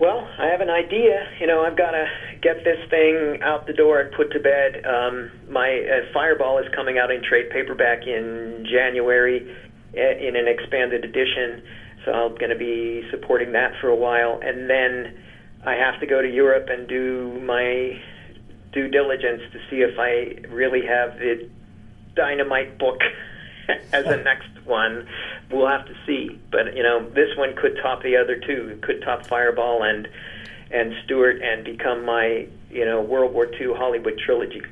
Well, 0.00 0.28
I 0.38 0.46
have 0.46 0.60
an 0.60 0.70
idea. 0.70 1.26
You 1.40 1.48
know, 1.48 1.64
I've 1.64 1.76
got 1.76 1.90
to 1.90 2.06
get 2.40 2.62
this 2.62 2.78
thing 2.88 3.42
out 3.42 3.66
the 3.66 3.72
door 3.72 4.00
and 4.00 4.14
put 4.14 4.30
to 4.30 4.38
bed. 4.38 4.86
Um, 4.86 5.30
my 5.50 5.66
uh, 5.66 6.12
Fireball 6.14 6.58
is 6.58 6.66
coming 6.74 6.98
out 6.98 7.10
in 7.10 7.20
trade 7.28 7.50
paperback 7.50 8.06
in 8.06 8.64
January 8.70 9.42
uh, 9.98 10.28
in 10.28 10.36
an 10.36 10.46
expanded 10.46 11.04
edition, 11.04 11.62
so 12.04 12.12
I'm 12.12 12.36
going 12.36 12.50
to 12.50 12.58
be 12.58 13.02
supporting 13.10 13.50
that 13.52 13.72
for 13.80 13.88
a 13.88 13.96
while. 13.96 14.38
And 14.40 14.70
then 14.70 15.18
I 15.66 15.74
have 15.74 15.98
to 15.98 16.06
go 16.06 16.22
to 16.22 16.30
Europe 16.30 16.68
and 16.70 16.86
do 16.86 17.40
my 17.42 17.98
due 18.72 18.88
diligence 18.88 19.42
to 19.52 19.58
see 19.68 19.82
if 19.82 19.98
I 19.98 20.46
really 20.54 20.86
have 20.86 21.18
the 21.18 21.50
dynamite 22.14 22.78
book 22.78 23.00
as 23.92 24.06
a 24.06 24.16
next 24.22 24.48
one. 24.64 25.06
We'll 25.50 25.68
have 25.68 25.86
to 25.86 25.94
see. 26.06 26.38
But 26.50 26.76
you 26.76 26.82
know, 26.82 27.08
this 27.10 27.36
one 27.36 27.54
could 27.56 27.78
top 27.82 28.02
the 28.02 28.16
other 28.16 28.36
two. 28.36 28.70
It 28.72 28.82
could 28.82 29.02
top 29.02 29.26
Fireball 29.26 29.82
and 29.82 30.08
and 30.70 30.94
Stewart 31.04 31.40
and 31.42 31.64
become 31.64 32.04
my 32.04 32.46
you 32.70 32.84
know 32.84 33.00
World 33.00 33.32
War 33.32 33.46
II 33.46 33.74
Hollywood 33.74 34.18
trilogy. 34.18 34.62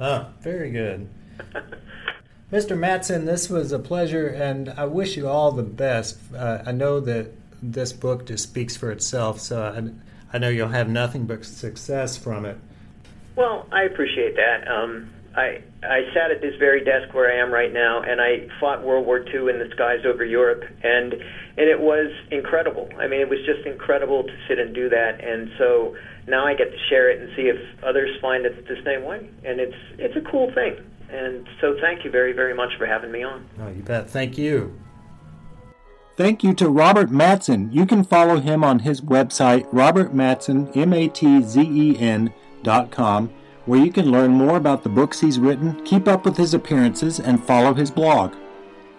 Oh, 0.00 0.26
very 0.40 0.70
good. 0.70 1.08
Mr. 2.52 2.78
Matzen, 2.78 3.24
this 3.24 3.48
was 3.48 3.72
a 3.72 3.78
pleasure, 3.78 4.28
and 4.28 4.68
I 4.70 4.84
wish 4.84 5.16
you 5.16 5.26
all 5.26 5.50
the 5.50 5.62
best. 5.62 6.18
Uh, 6.32 6.62
I 6.64 6.72
know 6.72 7.00
that 7.00 7.32
this 7.62 7.92
book 7.92 8.26
just 8.26 8.44
speaks 8.44 8.76
for 8.76 8.92
itself, 8.92 9.40
so 9.40 9.62
I, 9.62 10.36
I 10.36 10.38
know 10.38 10.50
you'll 10.50 10.68
have 10.68 10.88
nothing 10.88 11.26
but 11.26 11.44
success 11.44 12.16
from 12.16 12.44
it. 12.44 12.58
Well, 13.34 13.66
I 13.72 13.82
appreciate 13.82 14.36
that. 14.36 14.68
Um, 14.68 15.10
I 15.36 15.62
I 15.82 16.02
sat 16.14 16.30
at 16.30 16.40
this 16.40 16.54
very 16.58 16.84
desk 16.84 17.12
where 17.12 17.30
I 17.30 17.42
am 17.42 17.52
right 17.52 17.72
now, 17.72 18.02
and 18.02 18.20
I 18.20 18.48
fought 18.60 18.82
World 18.84 19.06
War 19.06 19.18
II 19.18 19.50
in 19.50 19.58
the 19.58 19.68
skies 19.72 20.04
over 20.06 20.24
Europe, 20.24 20.62
and 20.82 21.12
and 21.12 21.68
it 21.68 21.80
was 21.80 22.10
incredible. 22.30 22.88
I 22.98 23.06
mean, 23.06 23.20
it 23.20 23.28
was 23.28 23.40
just 23.44 23.66
incredible 23.66 24.22
to 24.22 24.36
sit 24.48 24.58
and 24.58 24.74
do 24.74 24.88
that, 24.88 25.22
and 25.22 25.50
so 25.58 25.96
now 26.26 26.46
I 26.46 26.54
get 26.54 26.70
to 26.70 26.78
share 26.88 27.10
it 27.10 27.20
and 27.20 27.30
see 27.36 27.42
if 27.42 27.58
others 27.84 28.10
find 28.20 28.46
it 28.46 28.66
the 28.66 28.80
same 28.84 29.04
way, 29.04 29.28
and 29.44 29.60
it's 29.60 29.76
it's 29.98 30.16
a 30.16 30.30
cool 30.30 30.52
thing. 30.52 30.76
And 31.10 31.46
so, 31.60 31.76
thank 31.80 32.04
you 32.04 32.10
very 32.10 32.32
very 32.32 32.54
much 32.54 32.76
for 32.78 32.86
having 32.86 33.12
me 33.12 33.22
on. 33.22 33.46
Oh, 33.60 33.68
you 33.68 33.82
bet. 33.82 34.08
Thank 34.08 34.38
you. 34.38 34.78
Thank 36.16 36.44
you 36.44 36.54
to 36.54 36.68
Robert 36.68 37.10
Matzen. 37.10 37.74
You 37.74 37.86
can 37.86 38.04
follow 38.04 38.38
him 38.38 38.62
on 38.62 38.80
his 38.80 39.00
website, 39.00 39.68
robertmatzen, 39.72 40.76
M-A-T-Z-E-N 40.76 42.32
dot 42.62 42.92
com, 42.92 43.30
where 43.66 43.80
you 43.80 43.90
can 43.90 44.10
learn 44.10 44.30
more 44.30 44.56
about 44.56 44.82
the 44.82 44.88
books 44.88 45.20
he's 45.20 45.38
written, 45.38 45.82
keep 45.84 46.06
up 46.06 46.24
with 46.24 46.36
his 46.36 46.54
appearances, 46.54 47.18
and 47.18 47.44
follow 47.44 47.74
his 47.74 47.90
blog. 47.90 48.34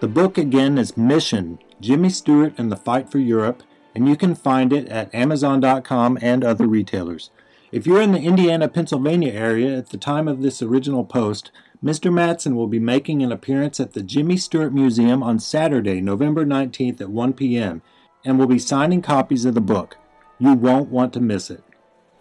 The 0.00 0.08
book 0.08 0.36
again 0.36 0.76
is 0.78 0.96
Mission, 0.96 1.58
Jimmy 1.80 2.10
Stewart 2.10 2.54
and 2.58 2.70
the 2.70 2.76
Fight 2.76 3.10
for 3.10 3.18
Europe, 3.18 3.62
and 3.94 4.08
you 4.08 4.16
can 4.16 4.34
find 4.34 4.72
it 4.72 4.88
at 4.88 5.14
Amazon.com 5.14 6.18
and 6.20 6.44
other 6.44 6.66
retailers. 6.66 7.30
If 7.72 7.86
you're 7.86 8.02
in 8.02 8.12
the 8.12 8.20
Indiana, 8.20 8.68
Pennsylvania 8.68 9.32
area 9.32 9.76
at 9.76 9.90
the 9.90 9.96
time 9.96 10.28
of 10.28 10.42
this 10.42 10.62
original 10.62 11.04
post, 11.04 11.50
Mr. 11.82 12.12
Matzen 12.12 12.54
will 12.54 12.66
be 12.66 12.78
making 12.78 13.22
an 13.22 13.32
appearance 13.32 13.80
at 13.80 13.92
the 13.92 14.02
Jimmy 14.02 14.36
Stewart 14.36 14.72
Museum 14.72 15.22
on 15.22 15.38
Saturday, 15.38 16.00
November 16.00 16.44
19th 16.44 17.00
at 17.00 17.10
1 17.10 17.32
p.m., 17.34 17.82
and 18.24 18.38
will 18.38 18.46
be 18.46 18.58
signing 18.58 19.02
copies 19.02 19.44
of 19.44 19.54
the 19.54 19.60
book. 19.60 19.96
You 20.38 20.54
won't 20.54 20.90
want 20.90 21.12
to 21.14 21.20
miss 21.20 21.50
it. 21.50 21.62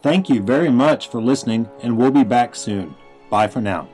Thank 0.06 0.30
you 0.30 0.40
very 0.40 0.70
much 0.70 1.08
for 1.08 1.20
listening, 1.20 1.68
and 1.82 1.98
we'll 1.98 2.12
be 2.12 2.24
back 2.24 2.54
soon. 2.54 2.94
Bye 3.32 3.48
for 3.48 3.60
now. 3.60 3.90